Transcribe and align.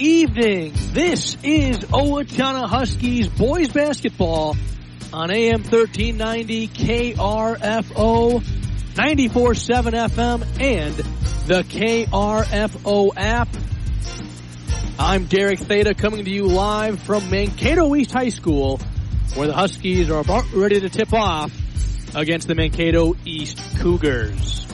evening. 0.00 0.72
This 0.92 1.36
is 1.42 1.78
Owatonna 1.78 2.66
Huskies 2.68 3.28
boys 3.28 3.68
basketball 3.68 4.56
on 5.12 5.30
AM 5.30 5.62
1390 5.62 6.68
KRFO 6.68 8.40
94.7 8.40 10.08
FM 10.08 10.60
and 10.60 10.94
the 11.46 11.62
KRFO 11.64 13.12
app. 13.16 13.48
I'm 14.98 15.26
Derek 15.26 15.58
Theta 15.58 15.94
coming 15.94 16.24
to 16.24 16.30
you 16.30 16.46
live 16.46 17.02
from 17.02 17.28
Mankato 17.28 17.94
East 17.94 18.12
High 18.12 18.30
School 18.30 18.80
where 19.34 19.46
the 19.48 19.54
Huskies 19.54 20.10
are 20.10 20.20
about 20.20 20.50
ready 20.52 20.80
to 20.80 20.88
tip 20.88 21.12
off 21.12 21.52
against 22.14 22.48
the 22.48 22.54
Mankato 22.54 23.14
East 23.24 23.60
Cougars. 23.78 24.66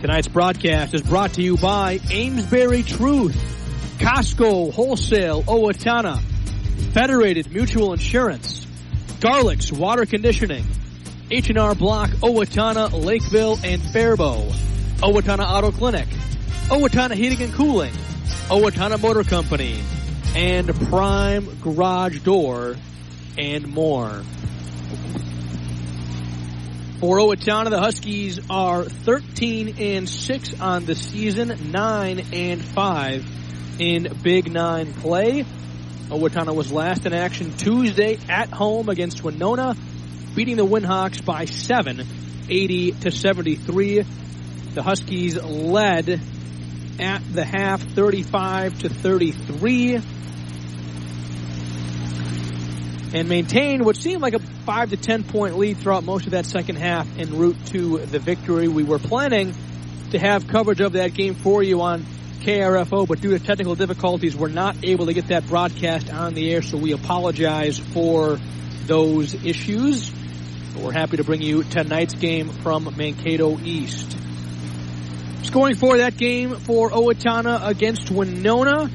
Tonight's 0.00 0.28
broadcast 0.28 0.94
is 0.94 1.02
brought 1.02 1.34
to 1.34 1.42
you 1.42 1.56
by 1.56 1.98
Amesbury 2.12 2.82
Truth, 2.82 3.63
Costco 3.98 4.72
Wholesale 4.72 5.42
Owatonna, 5.44 6.20
Federated 6.92 7.52
Mutual 7.52 7.92
Insurance, 7.92 8.66
Garlic's 9.20 9.72
Water 9.72 10.04
Conditioning, 10.04 10.64
H&R 11.30 11.74
Block 11.74 12.10
Owatonna, 12.10 12.92
Lakeville, 13.04 13.58
and 13.64 13.80
Faribault, 13.80 14.52
Owatonna 14.96 15.44
Auto 15.44 15.70
Clinic, 15.70 16.08
Owatonna 16.68 17.14
Heating 17.14 17.42
and 17.42 17.54
Cooling, 17.54 17.92
Owatonna 18.48 19.00
Motor 19.00 19.24
Company, 19.24 19.80
and 20.34 20.68
Prime 20.88 21.60
Garage 21.60 22.20
Door, 22.20 22.76
and 23.38 23.66
more. 23.68 24.22
For 27.00 27.18
Owatonna, 27.18 27.70
the 27.70 27.80
Huskies 27.80 28.40
are 28.50 28.84
13 28.84 29.76
and 29.78 30.08
6 30.08 30.60
on 30.60 30.84
the 30.84 30.94
season, 30.94 31.70
9 31.70 32.26
and 32.32 32.62
5 32.62 33.43
in 33.78 34.12
Big 34.22 34.52
Nine 34.52 34.92
play. 34.94 35.44
Owatonna 36.08 36.54
was 36.54 36.70
last 36.70 37.06
in 37.06 37.12
action 37.12 37.56
Tuesday 37.56 38.18
at 38.28 38.50
home 38.50 38.88
against 38.88 39.24
Winona, 39.24 39.76
beating 40.34 40.56
the 40.56 40.66
Winhawks 40.66 41.24
by 41.24 41.46
7, 41.46 42.06
80 42.48 42.92
to 42.92 43.10
73. 43.10 44.04
The 44.74 44.82
Huskies 44.82 45.42
led 45.42 46.20
at 47.00 47.22
the 47.32 47.44
half 47.44 47.82
35 47.82 48.80
to 48.80 48.88
33 48.88 50.00
and 53.14 53.28
maintained 53.28 53.84
what 53.84 53.96
seemed 53.96 54.20
like 54.20 54.34
a 54.34 54.40
5 54.40 54.90
to 54.90 54.96
10 54.96 55.24
point 55.24 55.56
lead 55.56 55.78
throughout 55.78 56.04
most 56.04 56.26
of 56.26 56.32
that 56.32 56.46
second 56.46 56.76
half 56.76 57.06
en 57.18 57.38
route 57.38 57.56
to 57.66 57.98
the 57.98 58.18
victory. 58.18 58.68
We 58.68 58.82
were 58.82 58.98
planning 58.98 59.54
to 60.10 60.18
have 60.18 60.48
coverage 60.48 60.80
of 60.80 60.92
that 60.92 61.14
game 61.14 61.34
for 61.34 61.62
you 61.62 61.80
on 61.80 62.04
KRFO, 62.44 63.08
but 63.08 63.22
due 63.22 63.30
to 63.30 63.42
technical 63.42 63.74
difficulties, 63.74 64.36
we're 64.36 64.48
not 64.48 64.76
able 64.84 65.06
to 65.06 65.14
get 65.14 65.28
that 65.28 65.46
broadcast 65.46 66.12
on 66.12 66.34
the 66.34 66.52
air, 66.52 66.60
so 66.60 66.76
we 66.76 66.92
apologize 66.92 67.78
for 67.78 68.38
those 68.84 69.32
issues. 69.46 70.10
But 70.74 70.82
We're 70.82 70.92
happy 70.92 71.16
to 71.16 71.24
bring 71.24 71.40
you 71.40 71.64
tonight's 71.64 72.12
game 72.12 72.50
from 72.50 72.94
Mankato 72.98 73.58
East. 73.60 74.14
Scoring 75.44 75.76
for 75.76 75.96
that 75.96 76.18
game 76.18 76.56
for 76.56 76.90
Owatonna 76.90 77.66
against 77.66 78.10
Winona. 78.10 78.90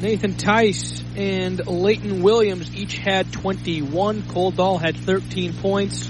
Nathan 0.00 0.36
Tice 0.36 1.02
and 1.16 1.66
Leighton 1.66 2.22
Williams 2.22 2.72
each 2.76 2.96
had 2.98 3.32
21. 3.32 4.22
Dahl 4.54 4.78
had 4.78 4.96
13 4.96 5.54
points. 5.54 6.08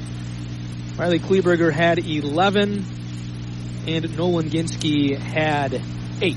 Riley 0.98 1.20
Kleberger 1.20 1.72
had 1.72 1.98
11. 1.98 2.84
And 3.86 4.16
Nolan 4.18 4.50
Ginsky 4.50 5.16
had 5.16 5.80
8. 6.22 6.36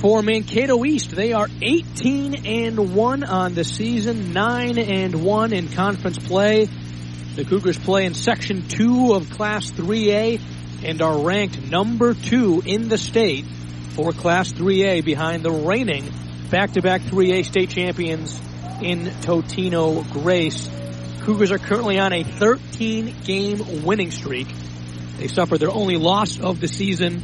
For 0.00 0.22
Mankato 0.22 0.84
East, 0.84 1.10
they 1.10 1.32
are 1.32 1.48
18 1.60 2.46
and 2.46 2.94
1 2.94 3.24
on 3.24 3.54
the 3.54 3.64
season, 3.64 4.32
9 4.32 4.78
and 4.78 5.24
1 5.24 5.52
in 5.52 5.68
conference 5.68 6.18
play. 6.18 6.68
The 7.34 7.44
Cougars 7.44 7.78
play 7.78 8.06
in 8.06 8.14
Section 8.14 8.68
2 8.68 9.14
of 9.14 9.30
Class 9.30 9.70
3A 9.70 10.40
and 10.84 11.02
are 11.02 11.18
ranked 11.18 11.60
number 11.62 12.14
2 12.14 12.62
in 12.64 12.88
the 12.88 12.98
state 12.98 13.44
for 13.90 14.12
Class 14.12 14.52
3A 14.52 15.04
behind 15.04 15.42
the 15.42 15.50
reigning 15.50 16.12
back-to-back 16.50 17.02
3A 17.02 17.44
state 17.44 17.70
champions 17.70 18.40
in 18.80 19.06
Totino 19.22 20.08
Grace. 20.12 20.70
Cougars 21.22 21.50
are 21.50 21.58
currently 21.58 21.98
on 21.98 22.12
a 22.12 22.22
13 22.22 23.16
game 23.24 23.84
winning 23.84 24.10
streak. 24.10 24.46
They 25.18 25.26
suffered 25.26 25.58
their 25.58 25.70
only 25.70 25.96
loss 25.96 26.38
of 26.40 26.60
the 26.60 26.68
season. 26.68 27.22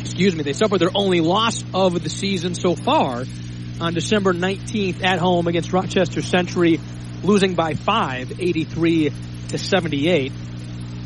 Excuse 0.00 0.34
me. 0.34 0.42
They 0.42 0.52
suffered 0.52 0.80
their 0.80 0.90
only 0.92 1.20
loss 1.20 1.64
of 1.72 2.02
the 2.02 2.10
season 2.10 2.54
so 2.56 2.74
far 2.74 3.24
on 3.80 3.94
December 3.94 4.32
19th 4.32 5.04
at 5.04 5.20
home 5.20 5.46
against 5.46 5.72
Rochester 5.72 6.20
Century, 6.20 6.80
losing 7.22 7.54
by 7.54 7.74
five, 7.74 8.40
83 8.40 9.12
to 9.50 9.58
78. 9.58 10.32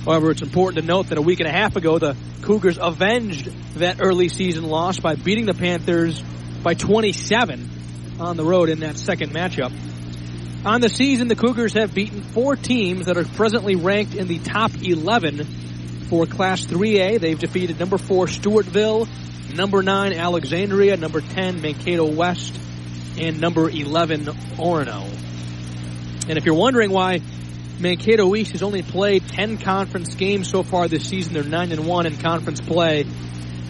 However, 0.06 0.30
it's 0.30 0.42
important 0.42 0.80
to 0.80 0.86
note 0.86 1.08
that 1.10 1.18
a 1.18 1.22
week 1.22 1.40
and 1.40 1.48
a 1.48 1.52
half 1.52 1.76
ago, 1.76 1.98
the 1.98 2.16
Cougars 2.40 2.78
avenged 2.80 3.46
that 3.74 3.98
early 4.00 4.28
season 4.28 4.64
loss 4.64 4.98
by 4.98 5.14
beating 5.16 5.44
the 5.44 5.54
Panthers 5.54 6.20
by 6.62 6.74
27 6.74 7.68
on 8.18 8.36
the 8.36 8.44
road 8.44 8.68
in 8.70 8.80
that 8.80 8.96
second 8.96 9.32
matchup. 9.32 9.70
On 10.64 10.80
the 10.80 10.88
season, 10.88 11.26
the 11.26 11.34
Cougars 11.34 11.72
have 11.72 11.92
beaten 11.92 12.22
four 12.22 12.54
teams 12.54 13.06
that 13.06 13.16
are 13.16 13.24
presently 13.24 13.74
ranked 13.74 14.14
in 14.14 14.28
the 14.28 14.38
top 14.38 14.70
11 14.80 15.44
for 16.08 16.24
Class 16.24 16.64
3A. 16.66 17.18
They've 17.18 17.38
defeated 17.38 17.80
number 17.80 17.98
four 17.98 18.26
Stewartville, 18.26 19.08
number 19.56 19.82
nine 19.82 20.12
Alexandria, 20.12 20.96
number 20.96 21.20
10 21.20 21.62
Mankato 21.62 22.08
West, 22.08 22.56
and 23.18 23.40
number 23.40 23.68
11 23.68 24.26
Orono. 24.56 25.02
And 26.28 26.38
if 26.38 26.44
you're 26.44 26.54
wondering 26.54 26.92
why 26.92 27.20
Mankato 27.80 28.32
East 28.36 28.52
has 28.52 28.62
only 28.62 28.82
played 28.82 29.26
10 29.26 29.58
conference 29.58 30.14
games 30.14 30.48
so 30.48 30.62
far 30.62 30.86
this 30.86 31.08
season, 31.08 31.34
they're 31.34 31.42
9 31.42 31.72
and 31.72 31.88
1 31.88 32.06
in 32.06 32.16
conference 32.18 32.60
play. 32.60 33.04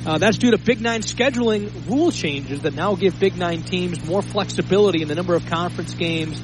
Uh, 0.04 0.18
that's 0.18 0.36
due 0.36 0.50
to 0.50 0.58
Big 0.58 0.82
Nine 0.82 1.00
scheduling 1.00 1.88
rule 1.88 2.10
changes 2.10 2.60
that 2.62 2.74
now 2.74 2.96
give 2.96 3.18
Big 3.18 3.38
Nine 3.38 3.62
teams 3.62 4.04
more 4.04 4.20
flexibility 4.20 5.00
in 5.00 5.08
the 5.08 5.14
number 5.14 5.34
of 5.34 5.46
conference 5.46 5.94
games 5.94 6.38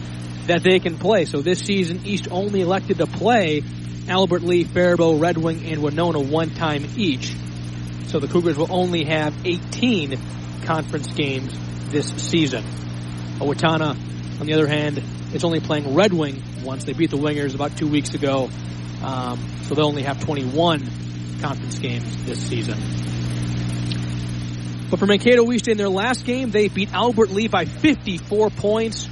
that 0.49 0.63
they 0.63 0.81
can 0.81 0.99
play. 0.99 1.25
So 1.25 1.41
this 1.41 1.61
season, 1.61 2.03
East 2.05 2.29
only 2.31 2.61
elected 2.61 2.99
to 2.99 3.07
play 3.07 3.63
Albert 4.09 4.43
Lea, 4.43 4.65
Faribault, 4.65 5.19
Red 5.19 5.37
Wing, 5.37 5.65
and 5.67 5.83
Winona 5.83 6.21
one 6.21 6.51
time 6.51 6.85
each. 6.97 7.35
So 8.07 8.19
the 8.19 8.29
Cougars 8.29 8.57
will 8.57 8.73
only 8.73 9.05
have 9.05 9.35
18 9.47 10.19
conference 10.65 11.13
games 11.13 11.57
this 11.91 12.09
season. 12.17 12.65
Owatonna, 13.39 13.91
on 14.41 14.47
the 14.47 14.55
other 14.55 14.67
hand, 14.67 15.03
is 15.33 15.45
only 15.45 15.61
playing 15.61 15.95
Red 15.95 16.13
Wing 16.13 16.43
once. 16.65 16.85
They 16.85 16.95
beat 16.95 17.11
the 17.11 17.19
Wingers 17.19 17.55
about 17.55 17.77
two 17.77 17.87
weeks 17.87 18.15
ago. 18.15 18.49
Um, 19.03 19.39
so 19.65 19.75
they'll 19.75 19.87
only 19.87 20.03
have 20.03 20.21
21 20.25 21.41
conference 21.41 21.79
games 21.79 22.25
this 22.25 22.41
season. 22.49 22.79
But 24.91 24.99
for 24.99 25.07
Mankato 25.07 25.51
East 25.53 25.69
in 25.69 25.77
their 25.77 25.91
last 25.91 26.25
game, 26.25 26.51
they 26.51 26.69
beat 26.69 26.93
Albert 26.93 27.31
Lea 27.31 27.49
by 27.49 27.67
54 27.67 28.49
points. 28.51 29.09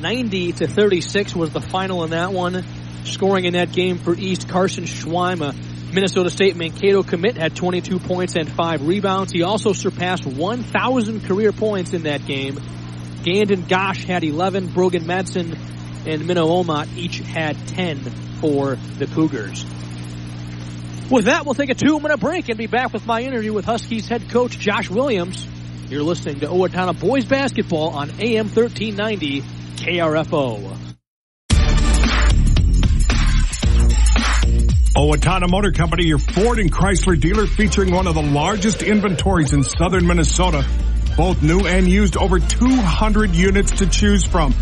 90 0.00 0.52
to 0.52 0.66
36 0.66 1.34
was 1.34 1.52
the 1.52 1.60
final 1.60 2.04
in 2.04 2.10
that 2.10 2.32
one. 2.32 2.64
Scoring 3.04 3.44
in 3.44 3.52
that 3.54 3.72
game 3.72 3.98
for 3.98 4.14
East, 4.14 4.48
Carson 4.48 4.84
Schweima, 4.84 5.54
Minnesota 5.92 6.28
State 6.28 6.56
Mankato 6.56 7.02
commit 7.02 7.36
had 7.36 7.54
22 7.54 7.98
points 8.00 8.34
and 8.34 8.48
5 8.48 8.86
rebounds. 8.86 9.32
He 9.32 9.42
also 9.42 9.72
surpassed 9.72 10.26
1,000 10.26 11.24
career 11.24 11.52
points 11.52 11.94
in 11.94 12.02
that 12.02 12.26
game. 12.26 12.56
Gandon 13.22 13.68
Gosh 13.68 14.04
had 14.04 14.24
11, 14.24 14.68
Brogan 14.68 15.04
Madsen 15.04 15.56
and 16.06 16.26
Minnow 16.26 16.48
Omot 16.48 16.96
each 16.96 17.18
had 17.18 17.56
10 17.68 17.98
for 18.40 18.76
the 18.98 19.06
Cougars. 19.06 19.64
With 21.10 21.26
that, 21.26 21.44
we'll 21.44 21.54
take 21.54 21.70
a 21.70 21.74
two 21.74 22.00
minute 22.00 22.18
break 22.18 22.48
and 22.48 22.58
be 22.58 22.66
back 22.66 22.92
with 22.92 23.06
my 23.06 23.22
interview 23.22 23.52
with 23.52 23.64
Huskies 23.64 24.08
head 24.08 24.28
coach 24.28 24.58
Josh 24.58 24.90
Williams. 24.90 25.46
You're 25.88 26.02
listening 26.02 26.40
to 26.40 26.48
Owatonna 26.48 26.98
Boys 26.98 27.24
Basketball 27.24 27.90
on 27.90 28.10
AM 28.20 28.48
1390 28.48 29.44
KRFO. 29.76 30.76
Owatonna 34.96 35.44
oh, 35.44 35.48
Motor 35.48 35.72
Company, 35.72 36.06
your 36.06 36.18
Ford 36.18 36.58
and 36.58 36.72
Chrysler 36.72 37.20
dealer 37.20 37.46
featuring 37.46 37.92
one 37.92 38.06
of 38.06 38.14
the 38.14 38.22
largest 38.22 38.82
inventories 38.82 39.52
in 39.52 39.62
southern 39.62 40.06
Minnesota. 40.06 40.66
Both 41.18 41.42
new 41.42 41.66
and 41.66 41.86
used, 41.86 42.16
over 42.16 42.38
200 42.38 43.34
units 43.34 43.72
to 43.72 43.86
choose 43.86 44.24
from. 44.24 44.54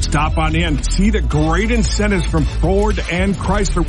Stop 0.00 0.38
on 0.38 0.54
in, 0.54 0.82
see 0.84 1.10
the 1.10 1.20
great 1.20 1.72
incentives 1.72 2.24
from 2.26 2.44
Ford 2.44 3.00
and 3.10 3.34
Chrysler. 3.34 3.84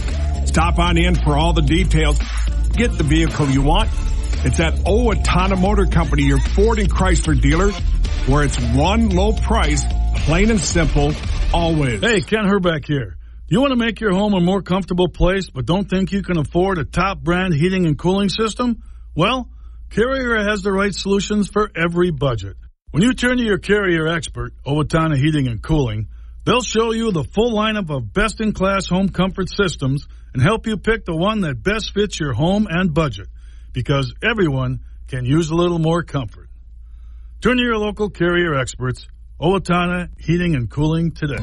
Stop 0.47 0.79
on 0.79 0.97
in 0.97 1.13
for 1.15 1.37
all 1.37 1.53
the 1.53 1.61
details. 1.61 2.19
Get 2.73 2.97
the 2.97 3.03
vehicle 3.03 3.47
you 3.49 3.61
want. 3.61 3.91
It's 4.43 4.59
at 4.59 4.79
oh, 4.87 5.09
Owatonna 5.09 5.61
Motor 5.61 5.85
Company, 5.85 6.23
your 6.23 6.39
Ford 6.39 6.79
and 6.79 6.91
Chrysler 6.91 7.39
dealer, 7.39 7.71
where 8.25 8.43
it's 8.43 8.59
one 8.59 9.09
low 9.09 9.33
price, 9.33 9.83
plain 10.25 10.51
and 10.51 10.59
simple, 10.59 11.13
always. 11.53 11.99
Hey, 11.99 12.21
Ken 12.21 12.45
Herbeck 12.45 12.85
here. 12.85 13.17
You 13.47 13.59
want 13.59 13.71
to 13.71 13.77
make 13.77 13.99
your 13.99 14.13
home 14.13 14.33
a 14.33 14.39
more 14.39 14.61
comfortable 14.61 15.09
place, 15.09 15.49
but 15.49 15.65
don't 15.65 15.89
think 15.89 16.11
you 16.11 16.21
can 16.21 16.37
afford 16.37 16.77
a 16.77 16.85
top 16.85 17.19
brand 17.19 17.53
heating 17.53 17.85
and 17.85 17.97
cooling 17.97 18.29
system? 18.29 18.83
Well, 19.15 19.49
Carrier 19.89 20.47
has 20.47 20.61
the 20.61 20.71
right 20.71 20.93
solutions 20.93 21.49
for 21.49 21.69
every 21.75 22.11
budget. 22.11 22.55
When 22.91 23.03
you 23.03 23.13
turn 23.13 23.37
to 23.37 23.43
your 23.43 23.57
Carrier 23.57 24.07
expert, 24.07 24.53
Owatonna 24.65 25.17
Heating 25.17 25.47
and 25.47 25.61
Cooling, 25.61 26.07
they'll 26.45 26.61
show 26.61 26.93
you 26.93 27.11
the 27.11 27.23
full 27.23 27.51
lineup 27.51 27.89
of 27.89 28.13
best-in-class 28.13 28.87
home 28.87 29.09
comfort 29.09 29.49
systems 29.49 30.07
and 30.33 30.41
help 30.41 30.67
you 30.67 30.77
pick 30.77 31.03
the 31.03 31.15
one 31.15 31.41
that 31.41 31.63
best 31.63 31.93
fits 31.93 32.19
your 32.19 32.33
home 32.33 32.67
and 32.69 32.93
budget. 32.93 33.27
Because 33.73 34.13
everyone 34.23 34.81
can 35.07 35.25
use 35.25 35.49
a 35.49 35.55
little 35.55 35.79
more 35.79 36.03
comfort. 36.03 36.47
Turn 37.41 37.57
to 37.57 37.63
your 37.63 37.77
local 37.77 38.09
Carrier 38.09 38.53
experts, 38.55 39.07
Owatonna 39.41 40.09
Heating 40.19 40.53
and 40.53 40.69
Cooling 40.69 41.13
today. 41.13 41.41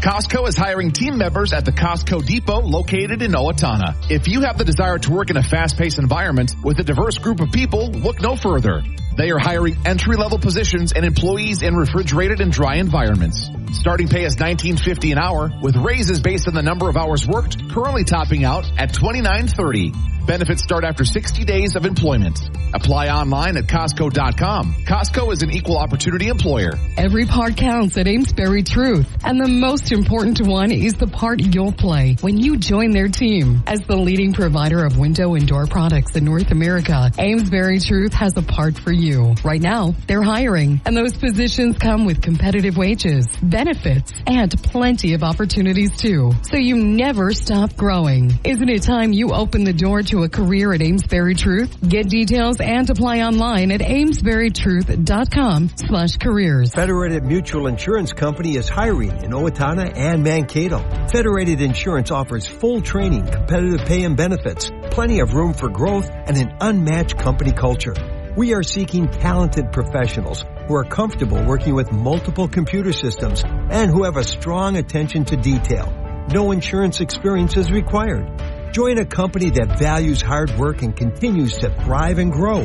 Costco 0.00 0.46
is 0.46 0.56
hiring 0.56 0.92
team 0.92 1.18
members 1.18 1.52
at 1.52 1.64
the 1.64 1.72
Costco 1.72 2.24
Depot 2.24 2.60
located 2.60 3.20
in 3.20 3.32
Owatonna. 3.32 4.08
If 4.08 4.28
you 4.28 4.42
have 4.42 4.56
the 4.56 4.64
desire 4.64 4.96
to 4.96 5.10
work 5.10 5.28
in 5.28 5.36
a 5.36 5.42
fast-paced 5.42 5.98
environment 5.98 6.54
with 6.62 6.78
a 6.78 6.84
diverse 6.84 7.18
group 7.18 7.40
of 7.40 7.50
people, 7.50 7.90
look 7.90 8.20
no 8.20 8.36
further. 8.36 8.84
They 9.20 9.32
are 9.32 9.38
hiring 9.38 9.76
entry-level 9.84 10.38
positions 10.38 10.92
and 10.92 11.04
employees 11.04 11.60
in 11.60 11.74
refrigerated 11.74 12.40
and 12.40 12.50
dry 12.50 12.76
environments. 12.76 13.50
Starting 13.72 14.08
pay 14.08 14.24
is 14.24 14.36
$19.50 14.36 15.12
an 15.12 15.18
hour 15.18 15.50
with 15.60 15.76
raises 15.76 16.20
based 16.20 16.48
on 16.48 16.54
the 16.54 16.62
number 16.62 16.88
of 16.88 16.96
hours 16.96 17.26
worked, 17.28 17.68
currently 17.68 18.04
topping 18.04 18.44
out 18.44 18.64
at 18.78 18.94
$29.30. 18.94 20.26
Benefits 20.26 20.62
start 20.62 20.84
after 20.84 21.04
60 21.04 21.44
days 21.44 21.76
of 21.76 21.84
employment. 21.84 22.38
Apply 22.72 23.08
online 23.08 23.56
at 23.56 23.64
Costco.com. 23.64 24.74
Costco 24.86 25.32
is 25.32 25.42
an 25.42 25.50
equal 25.50 25.76
opportunity 25.76 26.28
employer. 26.28 26.70
Every 26.96 27.26
part 27.26 27.56
counts 27.56 27.98
at 27.98 28.06
Amesbury 28.06 28.62
Truth. 28.62 29.08
And 29.24 29.40
the 29.40 29.48
most 29.48 29.90
important 29.90 30.46
one 30.46 30.70
is 30.70 30.94
the 30.94 31.08
part 31.08 31.40
you'll 31.40 31.72
play 31.72 32.16
when 32.20 32.38
you 32.38 32.58
join 32.58 32.92
their 32.92 33.08
team. 33.08 33.62
As 33.66 33.80
the 33.80 33.96
leading 33.96 34.32
provider 34.32 34.84
of 34.84 34.98
window 34.98 35.34
and 35.34 35.48
door 35.48 35.66
products 35.66 36.14
in 36.14 36.24
North 36.24 36.52
America, 36.52 37.10
Amesbury 37.18 37.80
Truth 37.80 38.12
has 38.14 38.36
a 38.36 38.42
part 38.42 38.78
for 38.78 38.92
you. 38.92 39.09
Right 39.44 39.60
now, 39.60 39.94
they're 40.06 40.22
hiring 40.22 40.80
and 40.84 40.96
those 40.96 41.16
positions 41.16 41.78
come 41.78 42.04
with 42.04 42.22
competitive 42.22 42.76
wages, 42.76 43.26
benefits, 43.42 44.12
and 44.26 44.50
plenty 44.62 45.14
of 45.14 45.22
opportunities 45.22 45.96
too. 45.96 46.32
So 46.42 46.56
you 46.56 46.76
never 46.76 47.32
stop 47.32 47.76
growing. 47.76 48.38
Isn't 48.44 48.68
it 48.68 48.82
time 48.82 49.12
you 49.12 49.32
open 49.32 49.64
the 49.64 49.72
door 49.72 50.02
to 50.02 50.22
a 50.22 50.28
career 50.28 50.72
at 50.72 50.82
Amesbury 50.82 51.34
Truth? 51.34 51.76
Get 51.86 52.08
details 52.08 52.60
and 52.60 52.88
apply 52.88 53.22
online 53.22 53.70
at 53.72 53.80
amesburytruth.com 53.80 55.70
slash 55.76 56.16
careers. 56.16 56.74
Federated 56.74 57.24
Mutual 57.24 57.66
Insurance 57.66 58.12
Company 58.12 58.56
is 58.56 58.68
hiring 58.68 59.10
in 59.24 59.30
Owatonna 59.32 59.92
and 59.96 60.22
Mankato. 60.22 60.78
Federated 61.08 61.60
Insurance 61.60 62.10
offers 62.10 62.46
full 62.46 62.80
training, 62.80 63.26
competitive 63.26 63.86
pay 63.86 64.04
and 64.04 64.16
benefits, 64.16 64.70
plenty 64.90 65.20
of 65.20 65.34
room 65.34 65.52
for 65.54 65.68
growth, 65.68 66.08
and 66.10 66.36
an 66.36 66.56
unmatched 66.60 67.18
company 67.18 67.52
culture. 67.52 67.94
We 68.40 68.54
are 68.54 68.62
seeking 68.62 69.06
talented 69.06 69.70
professionals 69.70 70.46
who 70.66 70.74
are 70.74 70.84
comfortable 70.84 71.44
working 71.44 71.74
with 71.74 71.92
multiple 71.92 72.48
computer 72.48 72.90
systems 72.90 73.42
and 73.44 73.90
who 73.90 74.04
have 74.04 74.16
a 74.16 74.24
strong 74.24 74.78
attention 74.78 75.26
to 75.26 75.36
detail. 75.36 75.92
No 76.32 76.50
insurance 76.50 77.02
experience 77.02 77.58
is 77.58 77.70
required. 77.70 78.72
Join 78.72 78.96
a 78.96 79.04
company 79.04 79.50
that 79.50 79.78
values 79.78 80.22
hard 80.22 80.56
work 80.56 80.80
and 80.80 80.96
continues 80.96 81.58
to 81.58 81.68
thrive 81.84 82.16
and 82.16 82.32
grow. 82.32 82.60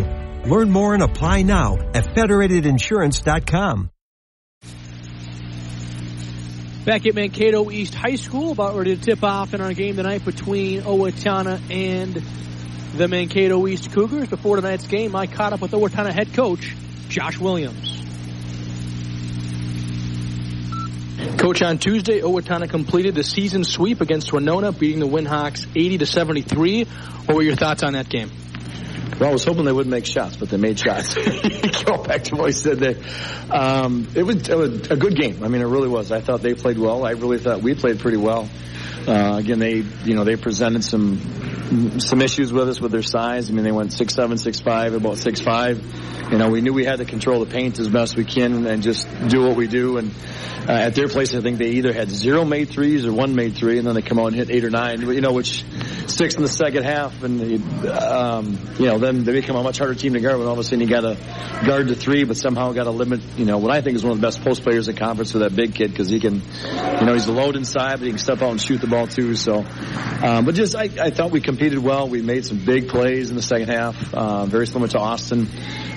Learn 0.46 0.72
more 0.72 0.94
and 0.94 1.04
apply 1.04 1.42
now 1.42 1.76
at 1.94 2.06
federatedinsurance.com. 2.06 3.90
Back 6.86 7.06
at 7.06 7.16
Mankato 7.16 7.70
East 7.70 7.96
High 7.96 8.16
School, 8.16 8.54
about 8.54 8.78
ready 8.78 8.96
to 8.96 9.02
tip 9.02 9.26
off 9.26 9.54
in 9.54 9.60
our 9.60 9.74
game 9.74 9.98
tonight 9.98 10.24
between 10.24 10.84
Owatonna 10.84 11.60
and 11.70 12.24
the 12.98 13.08
Mankato 13.08 13.68
East 13.68 13.92
Cougars. 13.92 14.30
Before 14.30 14.56
tonight's 14.56 14.88
game, 14.88 15.16
I 15.16 15.28
caught 15.28 15.54
up 15.54 15.62
with 15.62 15.72
Owatonna 15.72 16.12
head 16.12 16.34
coach 16.34 16.74
Josh 17.10 17.38
Williams. 17.38 17.92
Coach, 21.38 21.62
on 21.62 21.78
Tuesday, 21.78 22.22
Owatonna 22.22 22.70
completed 22.70 23.16
the 23.16 23.24
season 23.24 23.64
sweep 23.64 24.02
against 24.02 24.32
Winona, 24.32 24.72
beating 24.72 25.00
the 25.00 25.08
Winhawks 25.08 25.68
80 25.76 26.00
to 26.00 26.06
73. 26.06 26.86
What 26.86 27.36
were 27.36 27.44
your 27.44 27.56
thoughts 27.56 27.84
on 27.84 27.94
that 27.94 28.10
game? 28.10 28.32
Well, 29.20 29.30
I 29.30 29.32
was 29.32 29.46
hoping 29.46 29.66
they 29.66 29.72
wouldn't 29.72 29.92
make 29.92 30.06
shots, 30.06 30.36
but 30.36 30.50
they 30.50 30.58
made 30.58 30.80
shots. 30.80 31.14
Go 31.86 32.04
back 32.04 32.24
to 32.26 32.36
what 32.36 32.48
I 32.48 32.52
said 32.52 32.80
there. 32.80 32.96
Um, 33.50 34.08
it, 34.16 34.24
was, 34.24 34.50
it 34.50 34.58
was 34.58 34.92
a 34.92 34.96
good 34.96 35.16
game. 35.16 35.44
I 35.44 35.48
mean, 35.48 35.62
it 35.62 35.66
really 35.66 35.88
was. 35.88 36.12
I 36.12 36.20
thought 36.20 36.42
they 36.42 36.54
played 36.54 36.78
well. 36.78 37.06
I 37.06 37.12
really 37.12 37.38
thought 37.38 37.62
we 37.62 37.76
played 37.76 38.00
pretty 38.00 38.18
well. 38.18 38.50
Uh, 39.08 39.38
again, 39.38 39.60
they 39.60 39.76
you 39.76 40.16
know 40.16 40.24
they 40.24 40.36
presented 40.36 40.84
some 40.84 42.00
some 42.00 42.22
issues 42.22 42.52
with 42.52 42.70
us 42.70 42.82
with 42.82 42.92
their 42.92 43.04
size. 43.04 43.50
I 43.50 43.54
mean, 43.54 43.64
they 43.64 43.72
went 43.72 43.94
six 43.94 44.14
seven, 44.16 44.38
six 44.38 44.60
five, 44.60 44.94
about 44.94 45.18
six 45.18 45.42
five. 45.42 45.84
You 46.32 46.40
know, 46.40 46.50
we 46.50 46.62
knew 46.62 46.74
we 46.74 46.86
had 46.86 46.98
to 46.98 47.06
control 47.06 47.40
the 47.44 47.52
paint 47.52 47.78
as 47.78 47.88
best 47.88 48.16
we 48.16 48.26
can 48.26 48.66
and 48.66 48.82
just 48.82 49.08
do 49.28 49.44
what 49.44 49.56
we 49.56 49.68
do. 49.68 49.98
And 49.98 50.12
uh, 50.68 50.72
at 50.72 50.96
their 50.96 51.08
place, 51.08 51.36
I 51.36 51.42
think 51.42 51.60
they 51.60 51.72
either 51.72 51.94
had 51.94 52.10
zero 52.10 52.46
made 52.46 52.70
threes 52.70 53.06
or 53.06 53.14
one 53.14 53.36
made 53.36 53.56
three, 53.56 53.78
and 53.78 53.88
then 53.88 53.94
they 53.94 54.02
come 54.02 54.18
out 54.18 54.28
and 54.28 54.36
hit 54.36 54.50
eight 54.50 54.64
or 54.64 54.72
nine. 54.72 55.02
You 55.02 55.22
know, 55.22 55.34
which 55.34 55.64
six 56.08 56.36
in 56.36 56.42
the 56.42 56.48
second 56.48 56.84
half, 56.84 57.22
and 57.22 57.88
um, 57.88 58.58
you 58.80 58.88
know 58.88 58.98
then 58.98 59.24
they 59.24 59.34
become 59.34 59.56
a 59.56 59.62
much 59.64 59.78
harder 59.78 59.94
team 59.94 60.14
to 60.14 60.20
guard. 60.20 60.40
When 60.40 60.48
all 60.48 60.54
of 60.54 60.60
a 60.60 60.64
sudden 60.64 60.82
you 60.82 60.88
got 60.88 61.02
to 61.02 61.16
guard 61.66 61.88
the 61.88 61.96
three, 61.96 62.24
but 62.24 62.38
somehow 62.38 62.72
got 62.72 62.86
to 62.86 62.92
limit. 62.92 63.22
You 63.38 63.46
know, 63.46 63.60
what 63.60 63.70
I 63.72 63.82
think 63.82 63.96
is 63.96 64.04
one 64.04 64.14
of 64.14 64.20
the 64.20 64.26
best 64.26 64.42
post 64.42 64.64
players 64.64 64.88
in 64.88 64.96
conference 64.96 65.32
for 65.32 65.40
that 65.40 65.56
big 65.56 65.76
kid 65.76 65.92
because 65.92 66.10
he 66.10 66.20
can, 66.20 66.36
you 66.36 67.06
know, 67.06 67.14
he's 67.14 67.28
load 67.28 67.56
inside, 67.56 68.00
but 68.00 68.06
he 68.06 68.10
can 68.10 68.20
step 68.20 68.42
out 68.42 68.52
and 68.52 68.62
shoot 68.62 68.82
the 68.82 68.88
ball 68.88 68.95
too. 69.04 69.36
So, 69.36 69.66
um, 70.24 70.46
but 70.46 70.56
just 70.56 70.76
I, 70.76 70.90
I 71.00 71.10
thought 71.10 71.32
we 71.32 71.42
competed 71.42 71.80
well. 71.80 72.08
We 72.08 72.22
made 72.22 72.46
some 72.46 72.58
big 72.58 72.88
plays 72.88 73.30
in 73.30 73.36
the 73.36 73.42
second 73.42 73.68
half, 73.68 74.14
uh, 74.14 74.46
very 74.46 74.66
similar 74.66 74.88
to 74.90 75.00
Austin. 75.00 75.48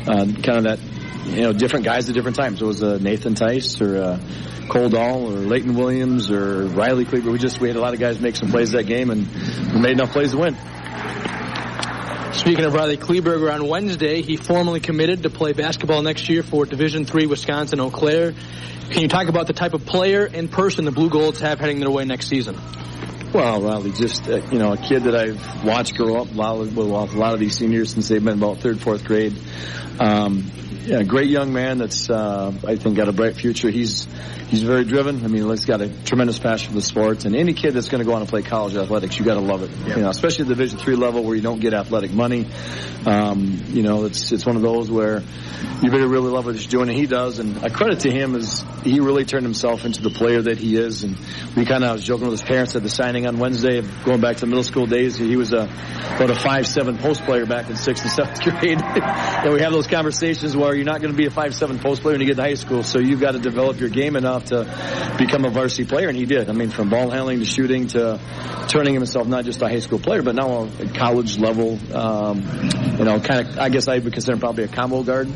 Uh, 0.06 0.26
kind 0.42 0.58
of 0.58 0.64
that, 0.64 0.80
you 1.28 1.42
know, 1.42 1.52
different 1.52 1.84
guys 1.84 2.08
at 2.08 2.14
different 2.14 2.36
times. 2.36 2.60
It 2.60 2.64
was 2.64 2.82
uh, 2.82 2.98
Nathan 3.00 3.34
Tice 3.34 3.80
or 3.80 3.96
uh, 3.96 4.20
Cole 4.68 4.88
Dahl 4.88 5.26
or 5.26 5.38
Leighton 5.38 5.74
Williams 5.76 6.30
or 6.30 6.66
Riley 6.66 7.04
Cleaver. 7.04 7.30
We 7.30 7.38
just 7.38 7.60
we 7.60 7.68
had 7.68 7.76
a 7.76 7.80
lot 7.80 7.94
of 7.94 8.00
guys 8.00 8.20
make 8.20 8.36
some 8.36 8.50
plays 8.50 8.72
that 8.72 8.84
game, 8.86 9.10
and 9.10 9.26
we 9.72 9.80
made 9.80 9.92
enough 9.92 10.10
plays 10.10 10.32
to 10.32 10.38
win. 10.38 10.56
Speaking 12.38 12.64
of 12.64 12.72
Riley 12.72 12.96
Kleberger, 12.96 13.52
on 13.52 13.66
Wednesday 13.66 14.22
he 14.22 14.36
formally 14.36 14.78
committed 14.78 15.24
to 15.24 15.28
play 15.28 15.54
basketball 15.54 16.02
next 16.02 16.28
year 16.28 16.44
for 16.44 16.64
Division 16.64 17.04
Three 17.04 17.26
Wisconsin 17.26 17.80
Eau 17.80 17.90
Claire. 17.90 18.32
Can 18.90 19.02
you 19.02 19.08
talk 19.08 19.26
about 19.26 19.48
the 19.48 19.52
type 19.52 19.74
of 19.74 19.84
player 19.84 20.24
and 20.24 20.48
person 20.48 20.84
the 20.84 20.92
Blugolds 20.92 21.40
have 21.40 21.58
heading 21.58 21.80
their 21.80 21.90
way 21.90 22.04
next 22.04 22.28
season? 22.28 22.56
Well, 23.34 23.60
Riley, 23.60 23.90
just 23.90 24.28
uh, 24.28 24.36
you 24.52 24.60
know, 24.60 24.72
a 24.72 24.76
kid 24.76 25.02
that 25.02 25.16
I've 25.16 25.64
watched 25.64 25.96
grow 25.96 26.22
up. 26.22 26.30
A 26.30 26.34
lot 26.34 26.60
of, 26.60 26.76
well, 26.76 26.86
a 26.86 27.06
lot 27.06 27.34
of 27.34 27.40
these 27.40 27.58
seniors 27.58 27.92
since 27.92 28.06
they've 28.06 28.24
been 28.24 28.38
about 28.38 28.58
third, 28.58 28.80
fourth 28.80 29.04
grade. 29.04 29.36
Um, 29.98 30.48
yeah, 30.88 31.02
great 31.02 31.28
young 31.28 31.52
man 31.52 31.76
that's 31.76 32.08
uh, 32.08 32.50
I 32.66 32.76
think 32.76 32.96
got 32.96 33.08
a 33.08 33.12
bright 33.12 33.36
future. 33.36 33.68
He's 33.68 34.08
he's 34.48 34.62
very 34.62 34.84
driven. 34.84 35.22
I 35.22 35.28
mean, 35.28 35.46
he's 35.50 35.66
got 35.66 35.82
a 35.82 35.88
tremendous 36.04 36.38
passion 36.38 36.70
for 36.70 36.76
the 36.76 36.82
sports. 36.82 37.26
And 37.26 37.36
any 37.36 37.52
kid 37.52 37.74
that's 37.74 37.90
going 37.90 37.98
to 37.98 38.06
go 38.06 38.14
on 38.14 38.22
and 38.22 38.28
play 38.28 38.42
college 38.42 38.74
athletics, 38.74 39.18
you 39.18 39.24
got 39.26 39.34
to 39.34 39.40
love 39.40 39.62
it. 39.62 39.70
You 39.86 40.02
know, 40.02 40.08
especially 40.08 40.46
the 40.46 40.54
Division 40.54 40.78
three 40.78 40.96
level 40.96 41.22
where 41.24 41.36
you 41.36 41.42
don't 41.42 41.60
get 41.60 41.74
athletic 41.74 42.10
money. 42.10 42.46
Um, 43.04 43.64
you 43.68 43.82
know, 43.82 44.06
it's 44.06 44.32
it's 44.32 44.46
one 44.46 44.56
of 44.56 44.62
those 44.62 44.90
where 44.90 45.22
you 45.82 45.90
better 45.90 46.08
really 46.08 46.30
love 46.30 46.46
what 46.46 46.54
he's 46.54 46.66
doing, 46.66 46.88
and 46.88 46.96
he 46.96 47.06
does. 47.06 47.38
And 47.38 47.62
a 47.62 47.70
credit 47.70 48.00
to 48.00 48.10
him 48.10 48.34
is 48.34 48.64
he 48.82 49.00
really 49.00 49.26
turned 49.26 49.44
himself 49.44 49.84
into 49.84 50.00
the 50.00 50.10
player 50.10 50.40
that 50.40 50.56
he 50.56 50.76
is. 50.76 51.04
And 51.04 51.18
we 51.54 51.66
kind 51.66 51.84
of 51.84 51.90
I 51.90 51.92
was 51.92 52.04
joking 52.04 52.28
with 52.28 52.40
his 52.40 52.48
parents 52.48 52.74
at 52.76 52.82
the 52.82 52.88
signing 52.88 53.26
on 53.26 53.38
Wednesday, 53.38 53.78
of 53.78 54.04
going 54.04 54.22
back 54.22 54.38
to 54.38 54.46
middle 54.46 54.64
school 54.64 54.86
days. 54.86 55.16
He 55.18 55.36
was 55.36 55.52
a 55.52 55.64
about 56.16 56.30
a 56.30 56.34
five 56.34 56.66
seven 56.66 56.96
post 56.96 57.22
player 57.24 57.44
back 57.44 57.68
in 57.68 57.76
sixth 57.76 58.04
and 58.04 58.12
seventh 58.12 58.40
grade. 58.60 58.80
and 58.82 59.52
we 59.52 59.60
have 59.60 59.72
those 59.72 59.86
conversations 59.86 60.56
where 60.56 60.77
you're 60.78 60.86
not 60.86 61.00
going 61.00 61.12
to 61.12 61.16
be 61.16 61.26
a 61.26 61.30
five 61.30 61.54
seven 61.54 61.78
post 61.78 62.02
player 62.02 62.14
when 62.14 62.20
you 62.20 62.26
get 62.26 62.36
to 62.36 62.42
high 62.42 62.54
school, 62.54 62.82
so 62.82 62.98
you've 62.98 63.20
got 63.20 63.32
to 63.32 63.38
develop 63.38 63.80
your 63.80 63.88
game 63.88 64.16
enough 64.16 64.46
to 64.46 64.64
become 65.18 65.44
a 65.44 65.50
varsity 65.50 65.84
player, 65.84 66.08
and 66.08 66.16
he 66.16 66.24
did. 66.24 66.48
I 66.48 66.52
mean, 66.52 66.70
from 66.70 66.88
ball 66.88 67.10
handling 67.10 67.40
to 67.40 67.44
shooting 67.44 67.88
to 67.88 68.20
turning 68.68 68.94
himself 68.94 69.26
not 69.26 69.44
just 69.44 69.60
a 69.62 69.68
high 69.68 69.80
school 69.80 69.98
player, 69.98 70.22
but 70.22 70.34
now 70.34 70.68
a 70.78 70.86
college 70.94 71.38
level. 71.38 71.78
Um, 71.94 72.42
you 72.98 73.04
know, 73.04 73.18
kind 73.20 73.46
of. 73.46 73.58
I 73.58 73.68
guess 73.68 73.88
I 73.88 73.98
would 73.98 74.12
consider 74.12 74.34
him 74.34 74.40
probably 74.40 74.64
a 74.64 74.68
combo 74.68 75.02
guard. 75.02 75.28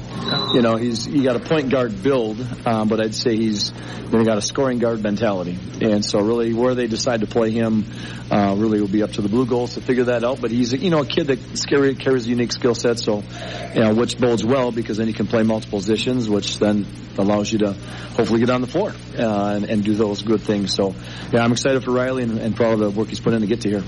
You 0.54 0.62
know, 0.62 0.76
he's 0.76 1.04
he 1.04 1.22
got 1.22 1.36
a 1.36 1.40
point 1.40 1.70
guard 1.70 2.02
build, 2.02 2.40
um, 2.66 2.88
but 2.88 3.00
I'd 3.00 3.14
say 3.14 3.36
he's 3.36 3.72
really 4.10 4.24
got 4.24 4.38
a 4.38 4.42
scoring 4.42 4.78
guard 4.78 5.02
mentality. 5.02 5.58
And 5.80 6.04
so, 6.04 6.20
really, 6.20 6.52
where 6.52 6.74
they 6.74 6.86
decide 6.86 7.20
to 7.20 7.26
play 7.26 7.50
him, 7.50 7.84
uh, 8.30 8.54
really 8.56 8.80
will 8.80 8.88
be 8.88 9.02
up 9.02 9.12
to 9.12 9.22
the 9.22 9.28
Blugolds 9.28 9.74
to 9.74 9.80
figure 9.80 10.04
that 10.04 10.24
out. 10.24 10.40
But 10.40 10.50
he's 10.50 10.72
you 10.72 10.90
know 10.90 11.02
a 11.02 11.06
kid 11.06 11.28
that 11.28 11.98
carries 11.98 12.26
a 12.26 12.30
unique 12.30 12.52
skill 12.52 12.74
set, 12.74 12.98
so 12.98 13.22
you 13.74 13.80
know 13.80 13.94
which 13.94 14.18
bodes 14.18 14.44
well 14.44 14.72
because 14.72 14.98
then 14.98 15.06
he 15.06 15.12
can 15.12 15.26
play 15.32 15.42
multiple 15.42 15.78
positions, 15.78 16.28
which 16.28 16.58
then 16.58 16.86
allows 17.16 17.50
you 17.50 17.60
to 17.60 17.72
hopefully 17.72 18.38
get 18.40 18.50
on 18.50 18.60
the 18.60 18.66
floor 18.66 18.92
uh, 19.18 19.54
and, 19.56 19.64
and, 19.64 19.82
do 19.82 19.94
those 19.94 20.20
good 20.22 20.42
things. 20.42 20.74
So, 20.74 20.94
yeah, 21.32 21.42
I'm 21.42 21.52
excited 21.52 21.82
for 21.82 21.90
Riley 21.90 22.22
and, 22.22 22.38
and 22.38 22.54
proud 22.54 22.78
the 22.78 22.90
work 22.90 23.08
he's 23.08 23.20
put 23.20 23.32
in 23.32 23.40
to 23.40 23.46
get 23.46 23.62
to 23.62 23.70
here. 23.70 23.82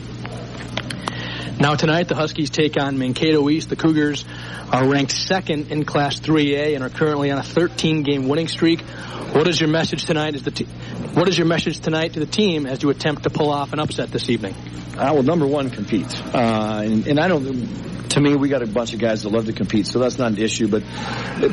Now 1.64 1.76
tonight, 1.76 2.09
the 2.09 2.14
Huskies 2.14 2.50
take 2.50 2.78
on 2.78 2.99
Mankato 2.99 3.49
East. 3.49 3.71
The 3.71 3.76
Cougars 3.76 4.26
are 4.71 4.87
ranked 4.87 5.12
second 5.12 5.73
in 5.73 5.87
Class 5.87 6.21
3A 6.21 6.75
and 6.75 6.85
are 6.85 6.90
currently 6.90 7.30
on 7.30 7.38
a 7.38 7.40
13-game 7.40 8.28
winning 8.28 8.49
streak. 8.49 8.83
What 8.83 9.49
is 9.49 9.59
your 9.59 9.71
message 9.71 10.04
tonight? 10.04 10.35
Is 10.35 10.42
the 10.42 10.50
te- 10.50 10.66
what 11.14 11.26
is 11.26 11.38
your 11.38 11.47
message 11.47 11.80
tonight 11.80 12.12
to 12.12 12.21
the 12.21 12.26
team 12.26 12.66
as 12.66 12.83
you 12.83 12.90
attempt 12.90 13.23
to 13.23 13.30
pull 13.30 13.49
off 13.49 13.73
an 13.73 13.78
upset 13.78 14.11
this 14.11 14.28
evening? 14.28 14.54
Uh, 14.92 15.12
well, 15.14 15.23
number 15.23 15.47
one, 15.47 15.71
compete. 15.71 16.14
Uh, 16.35 16.83
and, 16.85 17.06
and 17.06 17.18
I 17.18 17.28
don't. 17.28 18.11
To 18.11 18.21
me, 18.21 18.37
we 18.37 18.50
got 18.50 18.62
a 18.62 18.66
bunch 18.66 18.92
of 18.92 19.00
guys 19.00 19.23
that 19.23 19.30
love 19.30 19.47
to 19.47 19.54
compete, 19.54 19.87
so 19.87 20.00
that's 20.00 20.18
not 20.18 20.33
an 20.33 20.38
issue. 20.38 20.68
But 20.68 20.83
it, 20.83 21.50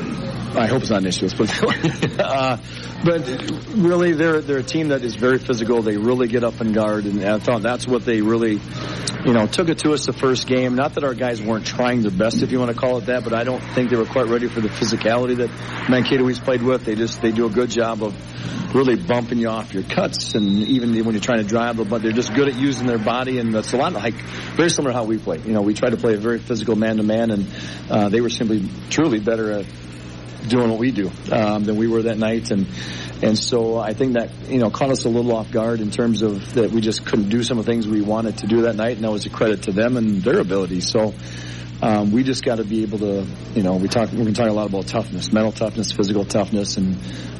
I 0.55 0.67
hope 0.67 0.81
it's 0.81 0.91
not 0.91 1.03
an 1.03 1.07
issue. 1.07 1.25
Let's 1.25 1.33
put 1.33 1.49
it 1.49 2.17
that 2.17 2.19
uh, 2.25 2.57
but 3.03 3.27
really, 3.73 4.11
they're 4.11 4.41
they're 4.41 4.59
a 4.59 4.63
team 4.63 4.89
that 4.89 5.01
is 5.03 5.15
very 5.15 5.39
physical. 5.39 5.81
They 5.81 5.97
really 5.97 6.27
get 6.27 6.43
up 6.43 6.59
and 6.61 6.73
guard, 6.73 7.05
and 7.05 7.23
I 7.23 7.39
thought 7.39 7.61
that's 7.63 7.87
what 7.87 8.05
they 8.05 8.21
really, 8.21 8.59
you 9.25 9.33
know, 9.33 9.47
took 9.47 9.69
it 9.69 9.79
to 9.79 9.93
us 9.93 10.00
the 10.05 10.13
first 10.13 10.47
game. 10.47 10.75
Not 10.75 10.95
that 10.95 11.03
our 11.03 11.13
guys 11.13 11.41
weren't 11.41 11.65
trying 11.65 12.01
their 12.01 12.11
best, 12.11 12.41
if 12.41 12.51
you 12.51 12.59
want 12.59 12.71
to 12.71 12.77
call 12.77 12.97
it 12.97 13.07
that, 13.07 13.23
but 13.23 13.33
I 13.33 13.43
don't 13.43 13.61
think 13.73 13.89
they 13.89 13.97
were 13.97 14.05
quite 14.05 14.27
ready 14.27 14.47
for 14.47 14.61
the 14.61 14.69
physicality 14.69 15.37
that 15.37 15.49
Mankato 15.89 16.29
played 16.43 16.61
with. 16.61 16.85
They 16.85 16.95
just 16.95 17.21
they 17.21 17.31
do 17.31 17.45
a 17.45 17.49
good 17.49 17.69
job 17.69 18.03
of 18.03 18.15
really 18.75 18.95
bumping 18.95 19.39
you 19.39 19.49
off 19.49 19.73
your 19.73 19.83
cuts, 19.83 20.35
and 20.35 20.47
even 20.59 20.93
when 21.05 21.13
you're 21.13 21.21
trying 21.21 21.41
to 21.41 21.47
drive, 21.47 21.77
but 21.89 22.01
they're 22.01 22.11
just 22.11 22.33
good 22.33 22.47
at 22.47 22.55
using 22.55 22.87
their 22.87 22.97
body, 22.97 23.37
and 23.39 23.53
that's 23.53 23.73
a 23.73 23.77
lot 23.77 23.93
like 23.93 24.13
very 24.55 24.69
similar 24.69 24.91
to 24.91 24.97
how 24.97 25.03
we 25.03 25.17
play. 25.17 25.39
You 25.39 25.53
know, 25.53 25.61
we 25.61 25.73
try 25.73 25.89
to 25.89 25.97
play 25.97 26.13
a 26.13 26.17
very 26.17 26.39
physical 26.39 26.75
man 26.75 26.97
to 26.97 27.03
man, 27.03 27.31
and 27.31 27.47
uh, 27.89 28.09
they 28.09 28.21
were 28.21 28.29
simply 28.29 28.67
truly 28.89 29.19
better 29.19 29.51
at 29.51 29.65
doing 30.47 30.69
what 30.69 30.79
we 30.79 30.91
do 30.91 31.11
um, 31.31 31.63
than 31.65 31.75
we 31.75 31.87
were 31.87 32.03
that 32.03 32.17
night, 32.17 32.51
and 32.51 32.67
and 33.21 33.37
so 33.37 33.77
I 33.77 33.93
think 33.93 34.13
that 34.13 34.29
you 34.47 34.59
know 34.59 34.69
caught 34.69 34.89
us 34.89 35.05
a 35.05 35.09
little 35.09 35.35
off 35.35 35.51
guard 35.51 35.79
in 35.79 35.91
terms 35.91 36.21
of 36.21 36.53
that 36.55 36.71
we 36.71 36.81
just 36.81 37.05
couldn't 37.05 37.29
do 37.29 37.43
some 37.43 37.59
of 37.59 37.65
the 37.65 37.71
things 37.71 37.87
we 37.87 38.01
wanted 38.01 38.39
to 38.39 38.47
do 38.47 38.63
that 38.63 38.75
night, 38.75 38.95
and 38.95 39.03
that 39.03 39.11
was 39.11 39.25
a 39.25 39.29
credit 39.29 39.63
to 39.63 39.71
them 39.71 39.97
and 39.97 40.21
their 40.21 40.39
ability. 40.39 40.81
So. 40.81 41.13
Um, 41.81 42.11
we 42.11 42.23
just 42.23 42.43
got 42.43 42.57
to 42.57 42.63
be 42.63 42.83
able 42.83 42.99
to, 42.99 43.25
you 43.55 43.63
know, 43.63 43.75
we 43.75 43.87
talk, 43.87 44.11
we're 44.11 44.19
going 44.19 44.33
to 44.33 44.39
talk 44.39 44.49
a 44.49 44.53
lot 44.53 44.67
about 44.67 44.85
toughness, 44.85 45.31
mental 45.31 45.51
toughness, 45.51 45.91
physical 45.91 46.25
toughness, 46.25 46.77
and 46.77 46.95